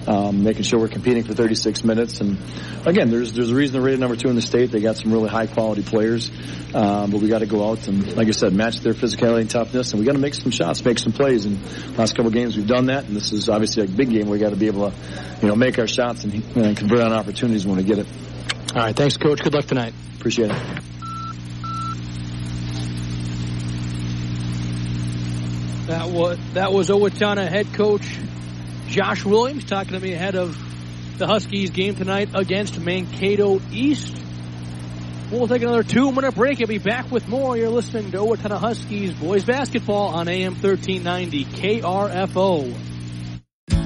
um, 0.08 0.44
making 0.44 0.64
sure 0.64 0.80
we're 0.80 0.88
competing 0.88 1.24
for 1.24 1.36
36 1.36 1.84
minutes. 1.84 2.22
And 2.22 2.40
again, 2.86 3.12
there's 3.12 3.34
there's 3.34 3.52
a 3.52 3.56
reason 3.56 3.74
they're 3.74 3.82
rated 3.84 4.00
number 4.00 4.16
two 4.16 4.30
in 4.30 4.36
the 4.36 4.42
state. 4.42 4.72
They 4.72 4.82
got 4.82 4.98
some 4.98 5.14
really 5.14 5.30
high 5.30 5.46
quality 5.46 5.84
players, 5.84 6.32
um, 6.74 7.12
but 7.12 7.22
we 7.22 7.28
got 7.28 7.40
to 7.40 7.46
go 7.46 7.70
out 7.70 7.88
and, 7.88 8.16
like 8.16 8.28
I 8.28 8.32
said, 8.32 8.54
match 8.54 8.80
their 8.80 8.94
physicality 8.94 9.42
and 9.42 9.50
toughness. 9.50 9.92
And 9.92 10.00
we 10.00 10.06
got 10.06 10.14
to 10.14 10.20
make 10.20 10.34
some 10.34 10.52
shots, 10.52 10.84
make 10.84 10.98
some 10.98 11.12
plays. 11.12 11.46
And 11.46 11.62
last 11.98 12.16
couple 12.16 12.28
of 12.28 12.34
games 12.34 12.58
we've 12.58 12.68
done 12.68 12.88
that, 12.88 13.06
and 13.06 13.16
this 13.16 13.32
is 13.34 13.48
obviously 13.48 13.84
a 13.84 13.88
big 13.88 14.10
game. 14.10 14.28
We 14.28 14.40
got 14.40 14.50
to 14.50 14.56
be 14.56 14.68
able 14.68 14.90
to, 14.90 14.98
you 15.42 15.50
know, 15.50 15.56
make 15.56 15.78
our 15.78 15.88
shots 15.88 16.24
and, 16.24 16.44
and 16.56 16.76
convert 16.76 17.02
on 17.02 17.14
opportunities 17.14 17.66
when 17.68 17.78
we 17.78 17.84
get 17.84 18.00
it. 18.00 18.08
All 18.76 18.82
right, 18.82 18.96
thanks, 18.96 19.18
coach. 19.18 19.44
Good 19.44 19.54
luck 19.54 19.66
tonight. 19.66 19.94
Appreciate 20.16 20.50
it. 20.50 21.01
That 25.92 26.08
was 26.10 26.40
that 26.54 26.72
was 26.72 26.88
Owatonna 26.88 27.50
head 27.50 27.74
coach 27.74 28.18
Josh 28.88 29.26
Williams 29.26 29.66
talking 29.66 29.92
to 29.92 30.00
me 30.00 30.14
ahead 30.14 30.36
of 30.36 30.58
the 31.18 31.28
Huskies 31.28 31.72
game 31.72 31.96
tonight 31.96 32.30
against 32.34 32.80
Mankato 32.80 33.60
East. 33.74 34.16
We'll 35.30 35.50
take 35.50 35.64
another 35.64 35.84
two-minute 35.84 36.34
break 36.34 36.62
and 36.62 36.70
be 36.70 36.78
back 36.78 37.12
with 37.12 37.28
more. 37.28 37.58
You're 37.58 37.70
listening 37.70 38.12
to 38.12 38.20
Owatonna 38.20 38.58
Huskies 38.58 39.14
boys 39.16 39.44
basketball 39.44 40.16
on 40.16 40.30
AM 40.30 40.54
1390 40.54 41.44
KRFO. 41.44 42.91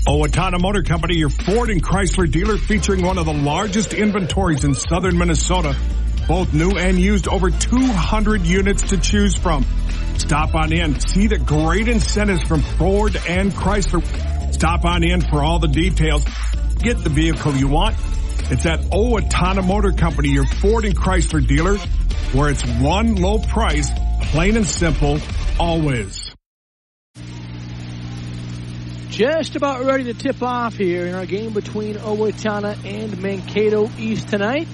Oh, 0.08 0.22
Owatonna 0.24 0.62
Motor 0.62 0.84
Company, 0.84 1.16
your 1.16 1.30
Ford 1.30 1.70
and 1.70 1.84
Chrysler 1.84 2.30
dealer 2.32 2.58
featuring 2.58 3.06
one 3.06 3.18
of 3.18 3.26
the 3.26 3.34
largest 3.34 3.94
inventories 3.94 4.64
in 4.64 4.74
southern 4.74 5.18
Minnesota. 5.18 5.76
Both 6.28 6.54
new 6.54 6.72
and 6.78 6.98
used, 7.00 7.28
over 7.28 7.50
200 7.50 8.42
units 8.46 8.90
to 8.90 8.98
choose 8.98 9.36
from. 9.36 9.66
Stop 10.18 10.56
on 10.56 10.72
in, 10.72 11.00
see 11.00 11.28
the 11.28 11.38
great 11.38 11.88
incentives 11.88 12.44
from 12.44 12.62
Ford 12.62 13.18
and 13.28 13.52
Chrysler. 13.52 14.04
Stop 14.54 14.86
on 14.86 15.04
in 15.04 15.22
for 15.22 15.44
all 15.44 15.60
the 15.60 15.68
details. 15.68 16.24
Get 16.78 17.04
the 17.04 17.10
vehicle 17.10 17.54
you 17.56 17.68
want. 17.68 17.96
It's 18.52 18.66
at 18.66 18.80
oh, 18.92 19.16
Owatonna 19.16 19.66
Motor 19.66 19.92
Company, 19.92 20.30
your 20.30 20.46
Ford 20.46 20.86
and 20.86 20.96
Chrysler 20.96 21.46
dealer, 21.46 21.78
where 22.34 22.50
it's 22.50 22.66
one 22.80 23.16
low 23.16 23.40
price, 23.40 23.90
plain 24.32 24.56
and 24.56 24.66
simple, 24.66 25.20
always. 25.60 26.19
Just 29.20 29.58
about 29.58 29.84
ready 29.84 30.06
to 30.06 30.14
tip 30.14 30.42
off 30.42 30.76
here 30.76 31.06
in 31.06 31.14
our 31.14 31.26
game 31.26 31.52
between 31.52 31.96
Owatonna 31.96 32.78
and 32.86 33.22
Mankato 33.22 33.90
East 33.98 34.30
tonight. 34.30 34.66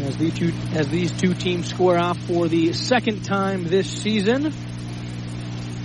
As 0.00 0.16
these 0.16 0.34
two, 0.34 0.52
as 0.72 0.88
these 0.88 1.12
two 1.12 1.32
teams 1.32 1.68
square 1.68 1.98
off 1.98 2.18
for 2.26 2.48
the 2.48 2.72
second 2.72 3.24
time 3.24 3.62
this 3.62 3.88
season. 3.88 4.52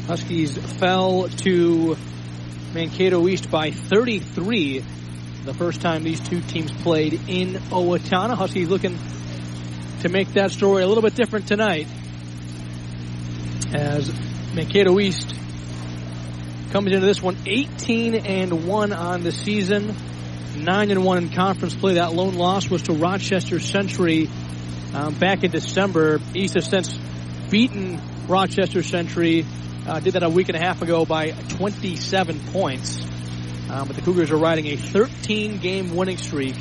Huskies 0.07 0.57
fell 0.79 1.29
to 1.29 1.95
Mankato 2.73 3.27
East 3.27 3.51
by 3.51 3.69
33 3.69 4.83
the 5.45 5.53
first 5.53 5.79
time 5.79 6.01
these 6.01 6.27
two 6.27 6.41
teams 6.41 6.71
played 6.71 7.13
in 7.27 7.53
Owatonna. 7.69 8.33
Huskies 8.33 8.67
looking 8.67 8.97
to 9.99 10.09
make 10.09 10.29
that 10.29 10.49
story 10.49 10.81
a 10.81 10.87
little 10.87 11.03
bit 11.03 11.13
different 11.13 11.47
tonight. 11.47 11.85
As 13.71 14.11
Mankato 14.55 14.99
East 14.99 15.35
comes 16.71 16.87
into 16.87 17.05
this 17.05 17.21
one 17.21 17.37
18 17.45 18.15
and 18.15 18.65
1 18.65 18.93
on 18.93 19.23
the 19.23 19.31
season, 19.31 19.93
9 20.55 20.91
and 20.91 21.03
1 21.03 21.17
in 21.17 21.29
conference 21.29 21.75
play. 21.75 21.95
That 21.95 22.13
lone 22.13 22.35
loss 22.35 22.69
was 22.69 22.83
to 22.83 22.93
Rochester 22.93 23.59
Century 23.59 24.29
um, 24.93 25.13
back 25.15 25.43
in 25.43 25.51
December. 25.51 26.19
East 26.33 26.53
has 26.53 26.65
since 26.65 26.97
beaten 27.49 27.99
Rochester 28.27 28.83
Century 28.83 29.45
uh, 29.85 29.99
did 29.99 30.13
that 30.13 30.23
a 30.23 30.29
week 30.29 30.47
and 30.47 30.55
a 30.55 30.59
half 30.59 30.81
ago 30.81 31.05
by 31.05 31.31
27 31.31 32.39
points. 32.51 33.01
Um, 33.69 33.87
but 33.87 33.95
the 33.95 34.01
Cougars 34.01 34.31
are 34.31 34.37
riding 34.37 34.67
a 34.67 34.77
13 34.77 35.59
game 35.59 35.95
winning 35.95 36.17
streak 36.17 36.55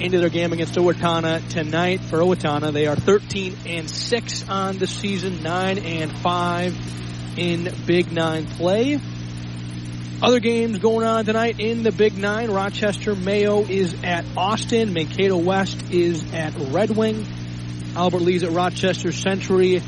into 0.00 0.18
their 0.18 0.30
game 0.30 0.52
against 0.52 0.74
Owatonna 0.74 1.48
tonight. 1.48 2.00
For 2.00 2.18
Owatonna, 2.18 2.72
they 2.72 2.86
are 2.86 2.96
13 2.96 3.56
and 3.66 3.88
6 3.88 4.48
on 4.48 4.78
the 4.78 4.86
season, 4.88 5.42
9 5.44 5.78
and 5.78 6.12
5 6.12 7.38
in 7.38 7.72
Big 7.86 8.12
Nine 8.12 8.46
play. 8.46 9.00
Other 10.22 10.38
games 10.38 10.78
going 10.78 11.04
on 11.04 11.24
tonight 11.24 11.58
in 11.58 11.82
the 11.82 11.90
Big 11.90 12.16
Nine. 12.16 12.48
Rochester 12.48 13.16
Mayo 13.16 13.64
is 13.64 13.92
at 14.04 14.24
Austin. 14.36 14.92
Mankato 14.92 15.36
West 15.36 15.90
is 15.90 16.32
at 16.32 16.54
Red 16.56 16.90
Wing. 16.90 17.26
Albert 17.96 18.20
Lea's 18.20 18.44
at 18.44 18.52
Rochester 18.52 19.10
Century. 19.10 19.82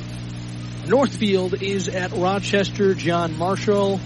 Northfield 0.88 1.62
is 1.62 1.87
at 1.88 2.11
Rochester 2.11 2.95
John 2.95 3.38
Marshall. 3.38 4.00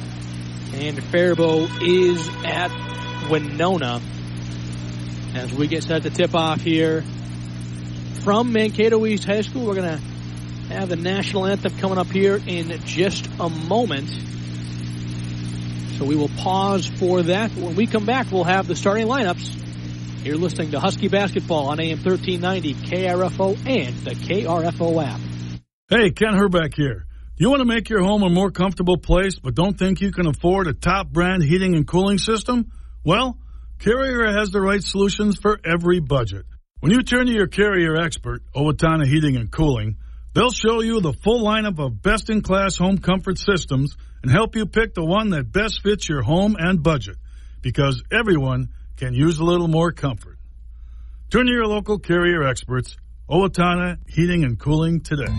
And 0.75 1.02
Faribault 1.02 1.70
is 1.80 2.28
at 2.44 3.30
Winona. 3.30 4.02
As 5.35 5.50
we 5.54 5.66
get 5.66 5.82
set 5.85 6.02
to 6.02 6.11
tip 6.11 6.35
off 6.35 6.61
here 6.61 7.04
from 8.23 8.52
Mankato 8.52 9.06
East 9.06 9.25
High 9.25 9.40
School, 9.40 9.64
we're 9.64 9.76
going 9.76 9.99
to 9.99 10.75
have 10.75 10.90
the 10.90 10.97
national 10.97 11.47
anthem 11.47 11.75
coming 11.78 11.97
up 11.97 12.08
here 12.08 12.38
in 12.47 12.82
just 12.85 13.26
a 13.40 13.49
moment. 13.49 14.11
So 15.99 16.05
we 16.05 16.14
will 16.14 16.28
pause 16.28 16.87
for 16.87 17.23
that. 17.23 17.50
When 17.57 17.75
we 17.75 17.88
come 17.88 18.07
back, 18.07 18.31
we'll 18.31 18.45
have 18.45 18.69
the 18.69 18.76
starting 18.76 19.09
lineups. 19.09 20.25
You're 20.25 20.37
listening 20.37 20.71
to 20.71 20.78
Husky 20.78 21.09
Basketball 21.09 21.67
on 21.67 21.81
AM 21.81 21.99
1390, 21.99 22.75
KRFO, 22.88 23.57
and 23.67 23.97
the 24.05 24.12
KRFO 24.12 25.05
app. 25.05 25.21
Hey, 25.88 26.12
Ken 26.12 26.35
Herbeck 26.35 26.75
here. 26.75 27.05
Do 27.37 27.45
you 27.45 27.50
want 27.50 27.62
to 27.62 27.64
make 27.64 27.88
your 27.88 28.05
home 28.05 28.23
a 28.23 28.31
more 28.31 28.52
comfortable 28.52 28.97
place, 28.97 29.40
but 29.40 29.57
don't 29.57 29.76
think 29.76 30.00
you 30.00 30.12
can 30.12 30.28
afford 30.28 30.69
a 30.69 30.73
top 30.73 31.09
brand 31.09 31.43
heating 31.43 31.75
and 31.75 31.85
cooling 31.85 32.19
system? 32.19 32.71
Well, 33.05 33.37
Carrier 33.81 34.33
has 34.38 34.50
the 34.50 34.61
right 34.61 34.83
solutions 34.83 35.37
for 35.37 35.59
every 35.64 35.99
budget. 35.99 36.47
When 36.78 36.93
you 36.93 37.02
turn 37.02 37.26
to 37.26 37.33
your 37.33 37.49
Carrier 37.49 37.97
expert, 37.97 38.43
Owatonna 38.55 39.05
Heating 39.05 39.35
and 39.35 39.50
Cooling, 39.50 39.97
they'll 40.35 40.50
show 40.50 40.80
you 40.82 41.00
the 41.00 41.12
full 41.12 41.44
lineup 41.44 41.78
of 41.78 42.02
best 42.02 42.30
in 42.30 42.42
class 42.42 42.76
home 42.76 42.99
comfort 42.99 43.38
systems 43.38 43.97
and 44.23 44.30
help 44.30 44.56
you 44.56 44.66
pick 44.66 44.94
the 44.94 45.04
one 45.04 45.30
that 45.30 45.52
best 45.52 45.82
fits 45.82 46.08
your 46.08 46.23
home 46.23 46.56
and 46.58 46.82
budget 46.82 47.16
because 47.62 48.02
everyone 48.11 48.68
can 48.97 49.14
use 49.14 49.38
a 49.38 49.44
little 49.44 49.68
more 49.68 49.92
comfort. 49.92 50.38
Turn 51.30 51.47
to 51.47 51.52
your 51.52 51.66
local 51.66 51.99
Carrier 51.99 52.42
experts, 52.42 52.97
Owatonna 53.28 53.99
Heating 54.08 54.44
and 54.44 54.58
Cooling 54.58 55.00
today. 55.00 55.32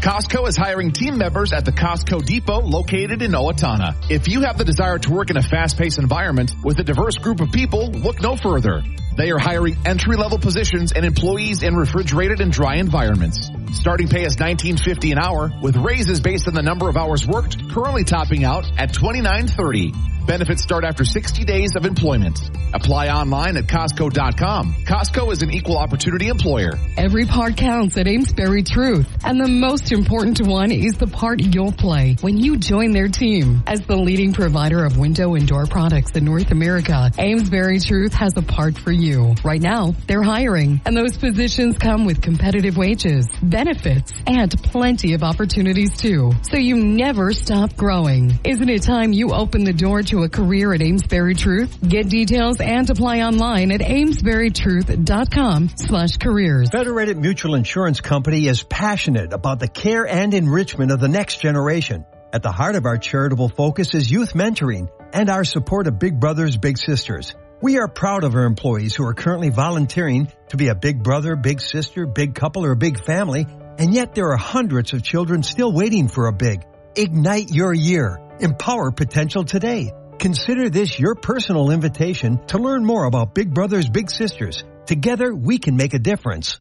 Costco 0.00 0.46
is 0.46 0.56
hiring 0.56 0.92
team 0.92 1.18
members 1.18 1.52
at 1.52 1.64
the 1.64 1.72
Costco 1.72 2.24
Depot 2.24 2.60
located 2.60 3.20
in 3.20 3.32
Owatonna. 3.32 4.10
If 4.10 4.28
you 4.28 4.42
have 4.42 4.56
the 4.56 4.64
desire 4.64 4.98
to 4.98 5.10
work 5.10 5.30
in 5.30 5.36
a 5.36 5.42
fast-paced 5.42 5.98
environment 5.98 6.52
with 6.62 6.78
a 6.78 6.84
diverse 6.84 7.16
group 7.16 7.40
of 7.40 7.50
people, 7.50 7.90
look 7.90 8.20
no 8.20 8.36
further. 8.36 8.82
They 9.18 9.32
are 9.32 9.38
hiring 9.38 9.76
entry-level 9.84 10.38
positions 10.38 10.92
and 10.92 11.04
employees 11.04 11.64
in 11.64 11.74
refrigerated 11.74 12.40
and 12.40 12.52
dry 12.52 12.76
environments. 12.76 13.50
Starting 13.72 14.06
pay 14.06 14.24
is 14.24 14.36
$19.50 14.36 15.10
an 15.10 15.18
hour 15.18 15.50
with 15.60 15.76
raises 15.76 16.20
based 16.20 16.46
on 16.46 16.54
the 16.54 16.62
number 16.62 16.88
of 16.88 16.96
hours 16.96 17.26
worked, 17.26 17.68
currently 17.68 18.04
topping 18.04 18.44
out 18.44 18.64
at 18.78 18.92
$29.30. 18.92 19.92
Benefits 20.28 20.62
start 20.62 20.84
after 20.84 21.06
60 21.06 21.42
days 21.44 21.70
of 21.74 21.86
employment. 21.86 22.38
Apply 22.74 23.08
online 23.08 23.56
at 23.56 23.64
Costco.com. 23.64 24.74
Costco 24.84 25.32
is 25.32 25.40
an 25.40 25.50
equal 25.50 25.78
opportunity 25.78 26.28
employer. 26.28 26.72
Every 26.98 27.24
part 27.24 27.56
counts 27.56 27.96
at 27.96 28.06
Amesbury 28.06 28.62
Truth. 28.62 29.08
And 29.24 29.40
the 29.40 29.48
most 29.48 29.90
important 29.90 30.46
one 30.46 30.70
is 30.70 30.98
the 30.98 31.06
part 31.06 31.40
you'll 31.40 31.72
play 31.72 32.18
when 32.20 32.36
you 32.36 32.58
join 32.58 32.92
their 32.92 33.08
team. 33.08 33.62
As 33.66 33.80
the 33.86 33.96
leading 33.96 34.34
provider 34.34 34.84
of 34.84 34.98
window 34.98 35.34
and 35.34 35.48
door 35.48 35.64
products 35.64 36.10
in 36.10 36.26
North 36.26 36.50
America, 36.50 37.10
Amesbury 37.16 37.80
Truth 37.80 38.12
has 38.12 38.36
a 38.36 38.42
part 38.42 38.76
for 38.76 38.92
you. 38.92 39.07
Right 39.44 39.60
now, 39.60 39.94
they're 40.06 40.22
hiring. 40.22 40.80
And 40.84 40.96
those 40.96 41.16
positions 41.16 41.78
come 41.78 42.04
with 42.04 42.20
competitive 42.20 42.76
wages, 42.76 43.28
benefits, 43.42 44.12
and 44.26 44.50
plenty 44.62 45.14
of 45.14 45.22
opportunities 45.22 45.96
too. 45.96 46.32
So 46.42 46.56
you 46.56 46.76
never 46.76 47.32
stop 47.32 47.76
growing. 47.76 48.38
Isn't 48.44 48.68
it 48.68 48.82
time 48.82 49.12
you 49.12 49.32
open 49.32 49.64
the 49.64 49.72
door 49.72 50.02
to 50.04 50.22
a 50.24 50.28
career 50.28 50.74
at 50.74 50.82
Amesbury 50.82 51.34
Truth? 51.34 51.78
Get 51.80 52.08
details 52.08 52.60
and 52.60 52.88
apply 52.88 53.22
online 53.22 53.72
at 53.72 53.80
amesburytruth.com 53.80 55.70
slash 55.76 56.16
careers. 56.16 56.70
Federated 56.70 57.16
Mutual 57.16 57.54
Insurance 57.54 58.00
Company 58.00 58.46
is 58.46 58.62
passionate 58.62 59.32
about 59.32 59.58
the 59.58 59.68
care 59.68 60.06
and 60.06 60.34
enrichment 60.34 60.90
of 60.92 61.00
the 61.00 61.08
next 61.08 61.40
generation. 61.40 62.04
At 62.32 62.42
the 62.42 62.52
heart 62.52 62.76
of 62.76 62.84
our 62.84 62.98
charitable 62.98 63.48
focus 63.48 63.94
is 63.94 64.10
youth 64.10 64.34
mentoring 64.34 64.88
and 65.14 65.30
our 65.30 65.44
support 65.44 65.86
of 65.86 65.98
Big 65.98 66.20
Brothers 66.20 66.58
Big 66.58 66.76
Sisters. 66.76 67.34
We 67.60 67.78
are 67.78 67.88
proud 67.88 68.22
of 68.22 68.36
our 68.36 68.44
employees 68.44 68.94
who 68.94 69.04
are 69.04 69.14
currently 69.14 69.50
volunteering 69.50 70.30
to 70.50 70.56
be 70.56 70.68
a 70.68 70.76
big 70.76 71.02
brother, 71.02 71.34
big 71.34 71.60
sister, 71.60 72.06
big 72.06 72.36
couple, 72.36 72.64
or 72.64 72.76
big 72.76 73.02
family, 73.02 73.46
and 73.78 73.92
yet 73.92 74.14
there 74.14 74.30
are 74.30 74.36
hundreds 74.36 74.92
of 74.92 75.02
children 75.02 75.42
still 75.42 75.72
waiting 75.72 76.06
for 76.06 76.28
a 76.28 76.32
big. 76.32 76.64
Ignite 76.94 77.50
your 77.50 77.74
year. 77.74 78.20
Empower 78.38 78.92
potential 78.92 79.44
today. 79.44 79.92
Consider 80.20 80.70
this 80.70 81.00
your 81.00 81.16
personal 81.16 81.72
invitation 81.72 82.46
to 82.46 82.58
learn 82.58 82.84
more 82.84 83.06
about 83.06 83.34
Big 83.34 83.52
Brothers 83.52 83.88
Big 83.88 84.08
Sisters. 84.08 84.62
Together, 84.86 85.34
we 85.34 85.58
can 85.58 85.76
make 85.76 85.94
a 85.94 85.98
difference. 85.98 86.60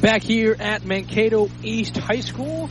Back 0.00 0.22
here 0.22 0.56
at 0.58 0.86
Mankato 0.86 1.50
East 1.62 1.98
High 1.98 2.20
School 2.20 2.70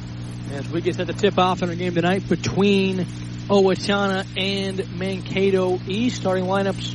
as 0.54 0.70
we 0.70 0.82
get 0.82 0.96
set 0.96 1.08
to 1.08 1.14
tip 1.14 1.40
off 1.40 1.64
in 1.64 1.70
our 1.70 1.76
game 1.76 1.96
tonight 1.96 2.30
between 2.30 3.00
Owatonna 3.48 4.26
and 4.38 5.00
Mankato 5.00 5.80
East. 5.88 6.18
Starting 6.18 6.46
lineups 6.46 6.94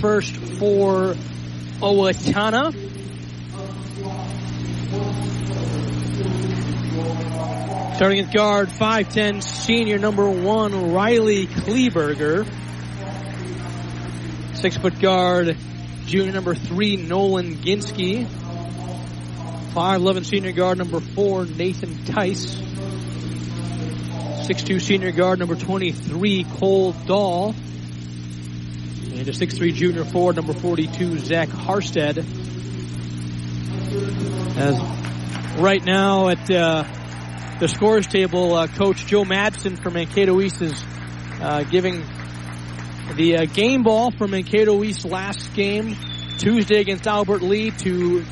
first 0.00 0.34
for 0.34 1.14
Owatonna. 1.80 2.74
Starting 7.94 8.20
at 8.20 8.32
guard, 8.32 8.68
5'10 8.68 9.42
senior 9.42 9.98
number 9.98 10.28
one, 10.28 10.92
Riley 10.92 11.46
Kleberger. 11.46 12.46
Six 14.56 14.76
foot 14.76 14.98
guard, 15.00 15.56
junior 16.06 16.32
number 16.32 16.56
three, 16.56 16.96
Nolan 16.96 17.56
Ginsky. 17.56 18.26
5'11 19.72 20.24
senior 20.24 20.52
guard 20.52 20.78
number 20.78 20.98
four, 20.98 21.44
Nathan 21.44 22.04
Tice. 22.04 22.56
6'2 24.48 24.80
senior 24.80 25.12
guard 25.12 25.38
number 25.38 25.56
23, 25.56 26.44
Cole 26.56 26.92
Dahl. 26.92 27.48
And 27.48 29.28
a 29.28 29.32
6'3 29.32 29.74
junior 29.74 30.06
forward 30.06 30.36
number 30.36 30.54
42, 30.54 31.18
Zach 31.18 31.50
Harstead. 31.50 32.16
As 34.56 35.60
right 35.60 35.84
now 35.84 36.28
at 36.28 36.50
uh, 36.50 36.84
the 37.60 37.68
scores 37.68 38.06
table, 38.06 38.54
uh, 38.54 38.68
Coach 38.68 39.04
Joe 39.04 39.24
Madsen 39.24 39.78
from 39.82 39.92
Mankato 39.92 40.40
East 40.40 40.62
is 40.62 40.82
uh, 41.42 41.64
giving 41.64 42.02
the 43.16 43.36
uh, 43.36 43.44
game 43.44 43.82
ball 43.82 44.10
from 44.10 44.30
Mankato 44.30 44.82
East 44.82 45.04
last 45.04 45.52
game 45.52 45.94
Tuesday 46.38 46.80
against 46.80 47.06
Albert 47.06 47.42
Lea 47.42 47.70
to 47.70 48.24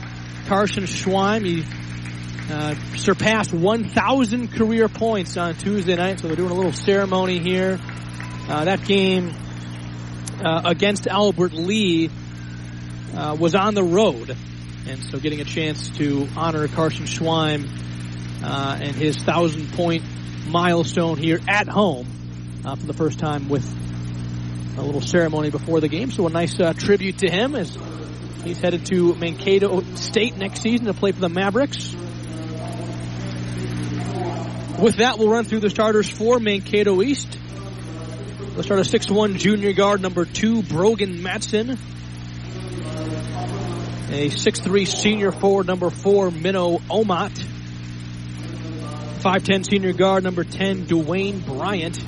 Carson 0.47 0.85
Schweim. 0.85 1.45
He 1.45 1.63
uh, 2.51 2.75
surpassed 2.97 3.53
1,000 3.53 4.53
career 4.53 4.89
points 4.89 5.37
on 5.37 5.55
Tuesday 5.57 5.97
night, 5.97 6.21
so 6.21 6.29
they're 6.29 6.37
doing 6.37 6.51
a 6.51 6.55
little 6.55 6.73
ceremony 6.73 7.39
here. 7.39 7.79
Uh, 8.49 8.65
that 8.65 8.85
game 8.85 9.35
uh, 10.45 10.63
against 10.65 11.09
Albert 11.09 11.53
Lea 11.53 12.09
uh, 13.17 13.37
was 13.39 13.55
on 13.57 13.75
the 13.75 13.83
road, 13.83 14.37
and 14.87 15.03
so 15.03 15.19
getting 15.19 15.41
a 15.41 15.45
chance 15.45 15.89
to 15.97 16.29
honor 16.37 16.69
Carson 16.69 17.07
Schweim 17.07 17.69
uh, 18.45 18.79
and 18.81 18.95
his 18.95 19.17
thousand 19.17 19.73
point 19.73 20.05
milestone 20.47 21.19
here 21.19 21.41
at 21.49 21.67
home 21.67 22.07
uh, 22.65 22.77
for 22.77 22.87
the 22.87 22.93
first 22.93 23.19
time 23.19 23.49
with 23.49 23.67
a 24.79 24.83
little 24.83 25.01
ceremony 25.01 25.51
before 25.51 25.81
the 25.81 25.89
game. 25.89 26.13
So 26.13 26.27
a 26.27 26.31
nice 26.31 26.55
tribute 26.79 27.19
to 27.19 27.31
him 27.31 27.57
as 27.57 27.77
he's 28.45 28.61
headed 28.61 28.87
to 28.87 29.17
Mankato 29.17 29.83
State 29.97 30.37
next 30.37 30.61
season 30.61 30.87
to 30.87 30.95
play 30.95 31.11
for 31.11 31.21
the 31.21 31.29
Mavericks. 31.29 31.97
With 34.79 34.97
that, 34.97 35.17
we'll 35.19 35.31
run 35.31 35.45
through 35.45 35.61
the 35.61 35.71
starters 35.71 36.09
for 36.09 36.39
Mankato 36.39 37.01
East. 37.01 37.39
Let's 38.55 38.67
start 38.67 38.81
a 38.81 38.85
6'1 38.85 39.39
junior 39.39 39.73
guard 39.73 40.03
number 40.03 40.27
two, 40.27 40.63
Brogan 40.63 41.21
Madsen. 41.21 41.79
A 44.11 44.29
6'3 44.29 44.87
senior 44.87 45.33
forward 45.33 45.67
number 45.67 45.89
four, 45.89 46.31
Minnow 46.31 46.77
Omot. 46.91 47.33
5'10 49.21 49.65
senior 49.67 49.95
guard 49.95 50.25
number 50.25 50.45
10, 50.45 50.85
Dwayne 50.85 51.45
Bryant. 51.45 51.99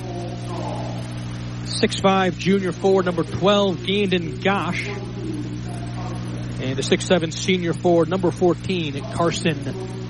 6'5 1.65 2.37
junior 2.37 2.71
forward 2.71 3.05
number 3.05 3.23
12, 3.23 3.77
Gandon 3.77 4.43
Gosh. 4.43 4.87
And 6.61 6.77
the 6.77 6.83
6'7 6.83 7.33
senior 7.33 7.73
forward, 7.73 8.09
number 8.09 8.29
14, 8.29 9.01
Carson 9.13 9.57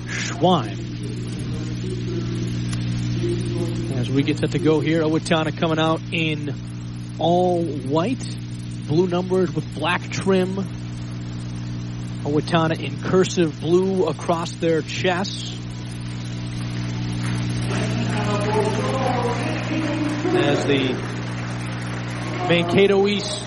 Schweim. 0.08 0.89
As 4.00 4.08
we 4.08 4.22
get 4.22 4.38
set 4.38 4.52
to 4.52 4.58
go 4.58 4.80
here, 4.80 5.02
Owatonna 5.02 5.54
coming 5.58 5.78
out 5.78 6.00
in 6.10 6.54
all 7.18 7.62
white, 7.62 8.24
blue 8.88 9.06
numbers 9.06 9.54
with 9.54 9.74
black 9.74 10.00
trim. 10.08 10.54
Owatonna 12.22 12.82
in 12.82 12.98
cursive 13.02 13.60
blue 13.60 14.06
across 14.06 14.52
their 14.52 14.80
chests. 14.80 15.52
As 20.34 20.64
the 20.64 20.94
Mankato 22.48 23.06
East 23.06 23.44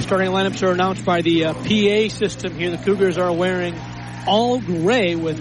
starting 0.00 0.28
lineups 0.32 0.62
are 0.68 0.72
announced 0.72 1.06
by 1.06 1.22
the 1.22 1.46
uh, 1.46 1.54
PA 1.54 2.14
system 2.14 2.54
here, 2.56 2.70
the 2.72 2.84
Cougars 2.84 3.16
are 3.16 3.32
wearing 3.32 3.74
all 4.26 4.60
gray 4.60 5.14
with 5.14 5.38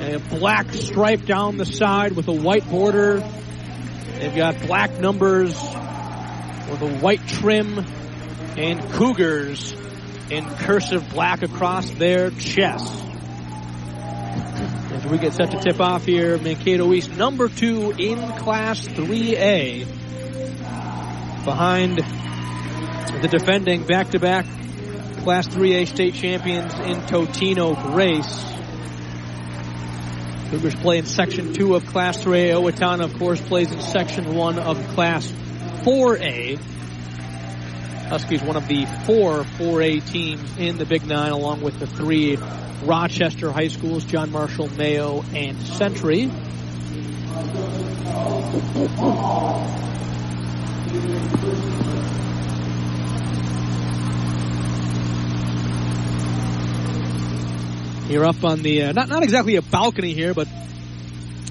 a 0.00 0.20
black 0.30 0.72
stripe 0.74 1.24
down 1.24 1.56
the 1.56 1.66
side 1.66 2.12
with 2.12 2.28
a 2.28 2.32
white 2.32 2.70
border. 2.70 3.20
They've 4.18 4.34
got 4.34 4.60
black 4.60 4.98
numbers 4.98 5.54
with 5.54 6.82
a 6.82 6.98
white 7.00 7.26
trim 7.26 7.84
and 8.56 8.80
Cougars 8.92 9.74
in 10.30 10.44
cursive 10.56 11.10
black 11.10 11.42
across 11.42 11.90
their 11.90 12.30
chests. 12.30 13.02
As 14.92 15.04
we 15.06 15.18
get 15.18 15.34
set 15.34 15.50
to 15.50 15.60
tip 15.60 15.80
off 15.80 16.06
here, 16.06 16.38
Mankato 16.38 16.92
East 16.92 17.10
number 17.10 17.48
two 17.48 17.90
in 17.90 18.18
Class 18.38 18.86
3A 18.86 19.86
behind 21.44 21.98
the 23.20 23.28
defending 23.28 23.84
back-to-back 23.84 24.46
Class 25.24 25.46
3A 25.48 25.86
state 25.88 26.14
champions 26.14 26.72
in 26.74 27.00
Totino 27.02 27.74
Grace. 27.92 28.53
Cougars 30.50 30.74
play 30.74 30.98
in 30.98 31.06
Section 31.06 31.52
2 31.52 31.74
of 31.74 31.86
Class 31.86 32.22
3A. 32.22 32.52
Owatonna, 32.52 33.04
of 33.04 33.18
course, 33.18 33.40
plays 33.40 33.72
in 33.72 33.80
Section 33.80 34.34
1 34.34 34.58
of 34.58 34.76
Class 34.94 35.26
4A. 35.82 36.58
Huskies, 38.08 38.42
one 38.42 38.56
of 38.56 38.68
the 38.68 38.84
four 39.06 39.44
4A 39.58 40.06
teams 40.10 40.58
in 40.58 40.76
the 40.78 40.84
Big 40.84 41.06
Nine, 41.06 41.32
along 41.32 41.62
with 41.62 41.78
the 41.78 41.86
three 41.86 42.38
Rochester 42.84 43.50
high 43.50 43.68
schools, 43.68 44.04
John 44.04 44.30
Marshall, 44.30 44.68
Mayo, 44.76 45.24
and 45.34 45.60
Century. 45.62 46.30
You're 58.08 58.26
up 58.26 58.44
on 58.44 58.62
the, 58.62 58.82
uh, 58.82 58.92
not, 58.92 59.08
not 59.08 59.22
exactly 59.22 59.56
a 59.56 59.62
balcony 59.62 60.12
here, 60.12 60.34
but 60.34 60.46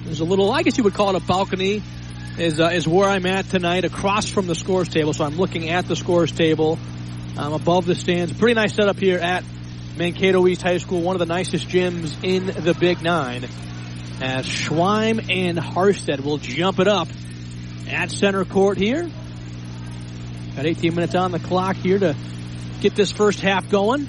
there's 0.04 0.20
a 0.20 0.24
little, 0.24 0.52
I 0.52 0.62
guess 0.62 0.78
you 0.78 0.84
would 0.84 0.94
call 0.94 1.10
it 1.10 1.20
a 1.20 1.26
balcony, 1.26 1.82
is, 2.38 2.60
uh, 2.60 2.66
is 2.68 2.86
where 2.86 3.08
I'm 3.08 3.26
at 3.26 3.46
tonight, 3.46 3.84
across 3.84 4.28
from 4.28 4.46
the 4.46 4.54
scores 4.54 4.88
table. 4.88 5.12
So 5.12 5.24
I'm 5.24 5.36
looking 5.36 5.70
at 5.70 5.88
the 5.88 5.96
scores 5.96 6.30
table. 6.30 6.78
I'm 7.36 7.52
above 7.52 7.86
the 7.86 7.96
stands. 7.96 8.32
Pretty 8.32 8.54
nice 8.54 8.74
setup 8.74 8.98
here 8.98 9.18
at 9.18 9.42
Mankato 9.96 10.46
East 10.46 10.62
High 10.62 10.78
School, 10.78 11.00
one 11.02 11.16
of 11.16 11.20
the 11.20 11.26
nicest 11.26 11.66
gyms 11.68 12.22
in 12.22 12.46
the 12.46 12.74
Big 12.74 13.02
Nine. 13.02 13.48
As 14.22 14.46
Schweim 14.46 15.28
and 15.28 15.58
Harstead 15.58 16.20
will 16.20 16.38
jump 16.38 16.78
it 16.78 16.86
up 16.86 17.08
at 17.88 18.12
center 18.12 18.44
court 18.44 18.78
here. 18.78 19.10
Got 20.54 20.66
18 20.66 20.94
minutes 20.94 21.16
on 21.16 21.32
the 21.32 21.40
clock 21.40 21.74
here 21.74 21.98
to 21.98 22.14
get 22.80 22.94
this 22.94 23.10
first 23.10 23.40
half 23.40 23.68
going. 23.68 24.06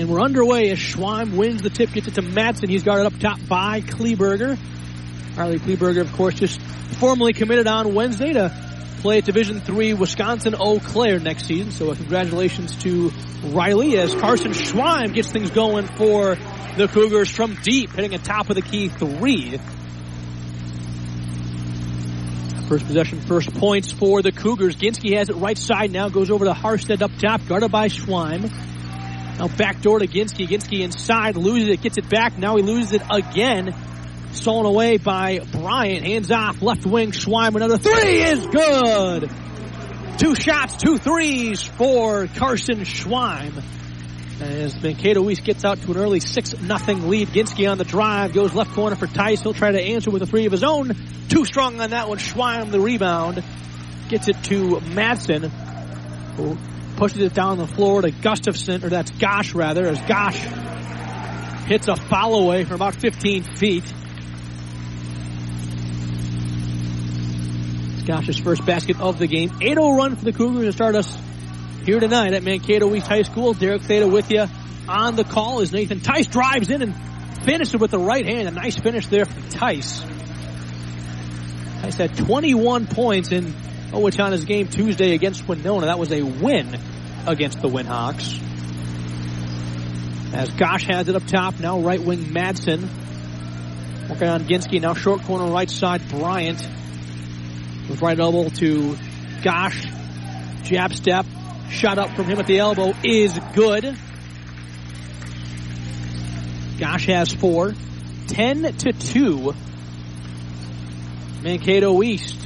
And 0.00 0.08
we're 0.08 0.20
underway 0.20 0.70
as 0.70 0.78
Schweim 0.78 1.36
wins 1.36 1.62
the 1.62 1.70
tip, 1.70 1.92
gets 1.92 2.08
it 2.08 2.14
to 2.14 2.22
Madsen. 2.22 2.68
He's 2.68 2.82
guarded 2.82 3.06
up 3.06 3.16
top 3.20 3.38
by 3.48 3.80
Kleberger. 3.80 4.58
Harley 5.36 5.60
Kleberger, 5.60 6.00
of 6.00 6.12
course, 6.14 6.34
just 6.34 6.60
formally 6.98 7.32
committed 7.32 7.68
on 7.68 7.94
Wednesday 7.94 8.32
to 8.32 8.52
play 9.02 9.18
at 9.18 9.24
Division 9.24 9.60
Three 9.60 9.94
Wisconsin 9.94 10.56
Eau 10.58 10.80
Claire 10.80 11.20
next 11.20 11.46
season. 11.46 11.70
So 11.70 11.92
uh, 11.92 11.94
congratulations 11.94 12.74
to 12.82 13.12
Riley 13.44 13.96
as 13.96 14.12
Carson 14.16 14.52
Schweim 14.52 15.14
gets 15.14 15.30
things 15.30 15.50
going 15.50 15.86
for 15.86 16.36
the 16.76 16.88
Cougars 16.88 17.30
from 17.30 17.54
deep, 17.62 17.92
hitting 17.92 18.14
a 18.14 18.18
top 18.18 18.50
of 18.50 18.56
the 18.56 18.62
key 18.62 18.88
three. 18.88 19.60
First 22.68 22.86
possession, 22.86 23.20
first 23.20 23.54
points 23.54 23.92
for 23.92 24.22
the 24.22 24.32
Cougars. 24.32 24.74
Ginsky 24.74 25.16
has 25.16 25.28
it 25.28 25.36
right 25.36 25.56
side 25.56 25.92
now, 25.92 26.08
goes 26.08 26.32
over 26.32 26.46
to 26.46 26.52
Harstead 26.52 27.00
up 27.00 27.12
top, 27.20 27.46
guarded 27.46 27.70
by 27.70 27.86
Schweim. 27.86 28.50
Now 29.38 29.48
back 29.48 29.80
door 29.82 29.98
to 29.98 30.06
Ginsky. 30.06 30.46
Ginsky 30.46 30.80
inside, 30.80 31.36
loses 31.36 31.68
it, 31.68 31.82
gets 31.82 31.98
it 31.98 32.08
back. 32.08 32.38
Now 32.38 32.56
he 32.56 32.62
loses 32.62 32.92
it 32.92 33.02
again. 33.10 33.74
Stolen 34.32 34.66
away 34.66 34.98
by 34.98 35.38
Bryant. 35.38 36.04
Hands 36.04 36.30
off, 36.30 36.62
left 36.62 36.86
wing, 36.86 37.12
Schweim. 37.12 37.54
Another 37.54 37.78
three 37.78 38.22
is 38.22 38.46
good. 38.46 39.30
Two 40.18 40.34
shots, 40.34 40.76
two 40.76 40.98
threes 40.98 41.62
for 41.62 42.26
Carson 42.26 42.80
Schweim. 42.80 43.62
As 44.40 44.80
Mankato 44.82 45.28
East 45.30 45.44
gets 45.44 45.64
out 45.64 45.80
to 45.82 45.92
an 45.92 45.96
early 45.96 46.20
6 46.20 46.60
nothing 46.60 47.08
lead. 47.08 47.28
Ginsky 47.28 47.70
on 47.70 47.78
the 47.78 47.84
drive, 47.84 48.32
goes 48.32 48.54
left 48.54 48.72
corner 48.72 48.96
for 48.96 49.06
Tice. 49.06 49.42
He'll 49.42 49.54
try 49.54 49.72
to 49.72 49.80
answer 49.80 50.10
with 50.10 50.22
a 50.22 50.26
three 50.26 50.46
of 50.46 50.52
his 50.52 50.64
own. 50.64 50.92
Too 51.28 51.44
strong 51.44 51.80
on 51.80 51.90
that 51.90 52.08
one. 52.08 52.18
Schweim 52.18 52.70
the 52.70 52.80
rebound. 52.80 53.42
Gets 54.08 54.28
it 54.28 54.42
to 54.44 54.80
Madsen. 54.80 55.50
Pushes 56.96 57.20
it 57.20 57.34
down 57.34 57.58
the 57.58 57.66
floor 57.66 58.02
to 58.02 58.10
Gustafson, 58.10 58.84
or 58.84 58.88
that's 58.88 59.10
Gosh 59.10 59.52
rather, 59.54 59.86
as 59.86 60.00
Gosh 60.02 60.38
hits 61.66 61.88
a 61.88 61.96
fadeaway 61.96 62.64
from 62.64 62.76
about 62.76 62.94
15 62.94 63.42
feet. 63.56 63.84
It's 67.94 68.02
Gosh's 68.04 68.38
first 68.38 68.64
basket 68.64 69.00
of 69.00 69.18
the 69.18 69.26
game. 69.26 69.50
8-0 69.50 69.96
run 69.96 70.16
for 70.16 70.24
the 70.24 70.32
Cougars 70.32 70.66
to 70.66 70.72
start 70.72 70.94
us 70.94 71.18
here 71.84 72.00
tonight 72.00 72.34
at 72.34 72.42
Mankato 72.42 72.94
East 72.94 73.06
High 73.06 73.22
School. 73.22 73.54
Derek 73.54 73.82
Theta 73.82 74.06
with 74.06 74.30
you 74.30 74.46
on 74.88 75.16
the 75.16 75.24
call 75.24 75.60
as 75.60 75.72
Nathan 75.72 76.00
Tice 76.00 76.26
drives 76.26 76.70
in 76.70 76.82
and 76.82 76.94
finishes 77.44 77.78
with 77.80 77.90
the 77.90 77.98
right 77.98 78.26
hand. 78.26 78.48
A 78.48 78.50
nice 78.50 78.78
finish 78.78 79.06
there 79.06 79.24
Tice. 79.50 80.00
Tice 81.80 81.96
had 81.96 82.16
21 82.16 82.86
points 82.86 83.32
in 83.32 83.54
Oh, 83.94 84.00
Owatonna's 84.00 84.44
game 84.44 84.66
Tuesday 84.66 85.14
against 85.14 85.46
Winona. 85.46 85.86
That 85.86 86.00
was 86.00 86.10
a 86.10 86.22
win 86.22 86.76
against 87.28 87.62
the 87.62 87.68
Winhawks. 87.68 88.40
As 90.34 90.50
Gosh 90.50 90.84
has 90.86 91.08
it 91.08 91.14
up 91.14 91.24
top, 91.26 91.60
now 91.60 91.78
right 91.78 92.00
wing 92.00 92.24
Madsen. 92.24 92.88
Working 94.08 94.28
on 94.28 94.44
Ginsky, 94.44 94.80
now 94.80 94.94
short 94.94 95.22
corner 95.22 95.46
right 95.46 95.70
side 95.70 96.08
Bryant. 96.08 96.58
With 97.88 98.02
right 98.02 98.18
elbow 98.18 98.48
to 98.48 98.96
Gosh. 99.44 99.86
Jab 100.64 100.92
step. 100.92 101.24
Shot 101.70 101.98
up 101.98 102.16
from 102.16 102.24
him 102.24 102.40
at 102.40 102.48
the 102.48 102.58
elbow 102.58 102.94
is 103.04 103.38
good. 103.54 103.96
Gosh 106.80 107.06
has 107.06 107.32
four. 107.32 107.74
10 108.26 108.74
to 108.78 108.92
2. 108.92 109.54
Mankato 111.42 112.02
East 112.02 112.44